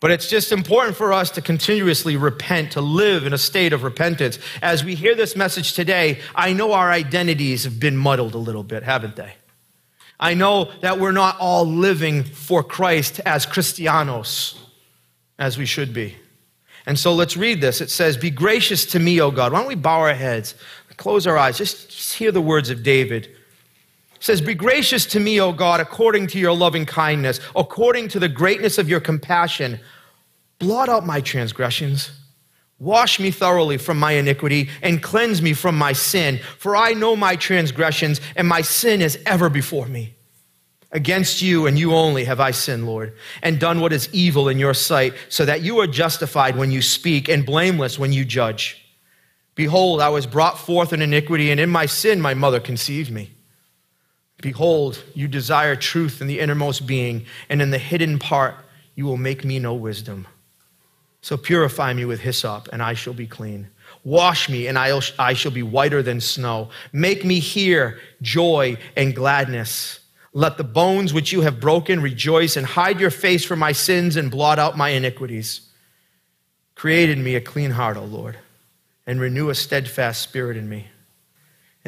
But 0.00 0.12
it's 0.12 0.28
just 0.28 0.52
important 0.52 0.96
for 0.96 1.12
us 1.12 1.30
to 1.32 1.42
continuously 1.42 2.16
repent, 2.16 2.72
to 2.72 2.80
live 2.80 3.26
in 3.26 3.32
a 3.32 3.38
state 3.38 3.72
of 3.72 3.82
repentance. 3.82 4.38
As 4.62 4.84
we 4.84 4.94
hear 4.94 5.14
this 5.14 5.34
message 5.34 5.72
today, 5.72 6.20
I 6.34 6.52
know 6.52 6.72
our 6.72 6.90
identities 6.90 7.64
have 7.64 7.80
been 7.80 7.96
muddled 7.96 8.34
a 8.34 8.38
little 8.38 8.62
bit, 8.62 8.84
haven't 8.84 9.16
they? 9.16 9.32
I 10.20 10.34
know 10.34 10.70
that 10.82 11.00
we're 11.00 11.12
not 11.12 11.38
all 11.40 11.64
living 11.64 12.22
for 12.24 12.62
Christ 12.62 13.20
as 13.26 13.44
Christianos, 13.44 14.56
as 15.38 15.58
we 15.58 15.66
should 15.66 15.92
be. 15.92 16.16
And 16.86 16.98
so 16.98 17.12
let's 17.12 17.36
read 17.36 17.60
this. 17.60 17.80
It 17.80 17.90
says, 17.90 18.16
Be 18.16 18.30
gracious 18.30 18.86
to 18.86 18.98
me, 18.98 19.20
O 19.20 19.30
God. 19.30 19.52
Why 19.52 19.58
don't 19.58 19.68
we 19.68 19.74
bow 19.74 20.00
our 20.00 20.14
heads, 20.14 20.54
close 20.96 21.26
our 21.26 21.36
eyes, 21.36 21.58
just, 21.58 22.14
hear 22.14 22.32
the 22.32 22.40
words 22.40 22.70
of 22.70 22.82
David. 22.82 23.36
Says, 24.20 24.40
Be 24.40 24.54
gracious 24.54 25.06
to 25.06 25.20
me, 25.20 25.40
O 25.40 25.52
God, 25.52 25.80
according 25.80 26.26
to 26.28 26.38
your 26.38 26.54
loving 26.54 26.86
kindness, 26.86 27.40
according 27.54 28.08
to 28.08 28.18
the 28.18 28.28
greatness 28.28 28.78
of 28.78 28.88
your 28.88 29.00
compassion. 29.00 29.80
Blot 30.58 30.88
out 30.88 31.06
my 31.06 31.20
transgressions. 31.20 32.10
Wash 32.80 33.18
me 33.18 33.30
thoroughly 33.30 33.76
from 33.76 33.98
my 33.98 34.12
iniquity 34.12 34.70
and 34.82 35.02
cleanse 35.02 35.42
me 35.42 35.52
from 35.52 35.76
my 35.76 35.92
sin, 35.92 36.38
for 36.58 36.76
I 36.76 36.92
know 36.92 37.16
my 37.16 37.34
transgressions, 37.34 38.20
and 38.36 38.46
my 38.46 38.60
sin 38.60 39.02
is 39.02 39.18
ever 39.26 39.48
before 39.48 39.86
me. 39.86 40.14
Against 40.90 41.42
you 41.42 41.66
and 41.66 41.78
you 41.78 41.92
only 41.94 42.24
have 42.24 42.40
I 42.40 42.52
sinned, 42.52 42.86
Lord, 42.86 43.14
and 43.42 43.60
done 43.60 43.80
what 43.80 43.92
is 43.92 44.08
evil 44.12 44.48
in 44.48 44.58
your 44.58 44.74
sight, 44.74 45.14
so 45.28 45.44
that 45.44 45.62
you 45.62 45.78
are 45.80 45.86
justified 45.86 46.56
when 46.56 46.70
you 46.70 46.80
speak 46.80 47.28
and 47.28 47.44
blameless 47.44 47.98
when 47.98 48.12
you 48.12 48.24
judge. 48.24 48.84
Behold, 49.54 50.00
I 50.00 50.08
was 50.08 50.26
brought 50.26 50.56
forth 50.56 50.92
in 50.92 51.02
iniquity, 51.02 51.50
and 51.50 51.60
in 51.60 51.68
my 51.68 51.86
sin 51.86 52.20
my 52.20 52.32
mother 52.32 52.60
conceived 52.60 53.10
me. 53.10 53.32
Behold, 54.40 55.02
you 55.14 55.28
desire 55.28 55.76
truth 55.76 56.20
in 56.20 56.26
the 56.26 56.40
innermost 56.40 56.86
being, 56.86 57.26
and 57.48 57.60
in 57.60 57.70
the 57.70 57.78
hidden 57.78 58.18
part 58.18 58.54
you 58.94 59.04
will 59.04 59.16
make 59.16 59.44
me 59.44 59.58
know 59.58 59.74
wisdom. 59.74 60.26
So 61.20 61.36
purify 61.36 61.92
me 61.92 62.04
with 62.04 62.20
hyssop, 62.20 62.68
and 62.72 62.82
I 62.82 62.94
shall 62.94 63.14
be 63.14 63.26
clean. 63.26 63.68
Wash 64.04 64.48
me, 64.48 64.66
and 64.68 64.78
I 64.78 65.34
shall 65.34 65.50
be 65.50 65.62
whiter 65.62 66.02
than 66.02 66.20
snow. 66.20 66.70
Make 66.92 67.24
me 67.24 67.40
hear 67.40 67.98
joy 68.22 68.76
and 68.96 69.14
gladness 69.14 70.00
let 70.32 70.56
the 70.56 70.64
bones 70.64 71.12
which 71.12 71.32
you 71.32 71.40
have 71.40 71.58
broken 71.58 72.00
rejoice 72.00 72.56
and 72.56 72.66
hide 72.66 73.00
your 73.00 73.10
face 73.10 73.44
from 73.44 73.58
my 73.58 73.72
sins 73.72 74.16
and 74.16 74.30
blot 74.30 74.58
out 74.58 74.76
my 74.76 74.90
iniquities. 74.90 75.62
Create 76.74 77.10
in 77.10 77.24
me 77.24 77.34
a 77.34 77.40
clean 77.40 77.72
heart, 77.72 77.96
O 77.96 78.04
Lord, 78.04 78.38
and 79.06 79.20
renew 79.20 79.48
a 79.48 79.54
steadfast 79.54 80.22
spirit 80.22 80.56
in 80.56 80.68
me. 80.68 80.88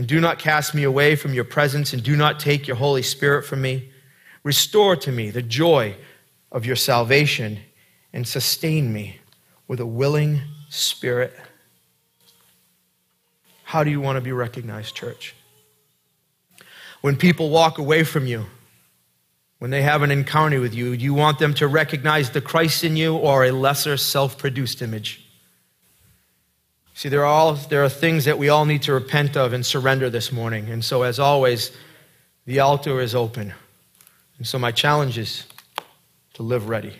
And 0.00 0.08
do 0.08 0.18
not 0.18 0.38
cast 0.38 0.74
me 0.74 0.84
away 0.84 1.14
from 1.14 1.34
your 1.34 1.44
presence, 1.44 1.92
and 1.92 2.02
do 2.02 2.16
not 2.16 2.40
take 2.40 2.66
your 2.66 2.78
Holy 2.78 3.02
Spirit 3.02 3.44
from 3.44 3.60
me. 3.60 3.90
Restore 4.42 4.96
to 4.96 5.12
me 5.12 5.28
the 5.28 5.42
joy 5.42 5.94
of 6.50 6.64
your 6.64 6.74
salvation, 6.74 7.58
and 8.10 8.26
sustain 8.26 8.94
me 8.94 9.18
with 9.68 9.78
a 9.78 9.84
willing 9.84 10.40
spirit. 10.70 11.36
How 13.64 13.84
do 13.84 13.90
you 13.90 14.00
want 14.00 14.16
to 14.16 14.22
be 14.22 14.32
recognized, 14.32 14.94
church? 14.94 15.34
When 17.02 17.14
people 17.14 17.50
walk 17.50 17.76
away 17.76 18.02
from 18.02 18.26
you, 18.26 18.46
when 19.58 19.70
they 19.70 19.82
have 19.82 20.00
an 20.00 20.10
encounter 20.10 20.62
with 20.62 20.72
you, 20.72 20.96
do 20.96 21.04
you 21.04 21.12
want 21.12 21.38
them 21.38 21.52
to 21.52 21.68
recognize 21.68 22.30
the 22.30 22.40
Christ 22.40 22.84
in 22.84 22.96
you 22.96 23.18
or 23.18 23.44
a 23.44 23.50
lesser 23.50 23.98
self 23.98 24.38
produced 24.38 24.80
image? 24.80 25.29
See, 27.00 27.08
there 27.08 27.22
are, 27.22 27.24
all, 27.24 27.54
there 27.54 27.82
are 27.82 27.88
things 27.88 28.26
that 28.26 28.36
we 28.36 28.50
all 28.50 28.66
need 28.66 28.82
to 28.82 28.92
repent 28.92 29.34
of 29.34 29.54
and 29.54 29.64
surrender 29.64 30.10
this 30.10 30.30
morning. 30.30 30.68
And 30.68 30.84
so, 30.84 31.02
as 31.02 31.18
always, 31.18 31.74
the 32.44 32.60
altar 32.60 33.00
is 33.00 33.14
open. 33.14 33.54
And 34.36 34.46
so, 34.46 34.58
my 34.58 34.70
challenge 34.70 35.16
is 35.16 35.46
to 36.34 36.42
live 36.42 36.68
ready. 36.68 36.92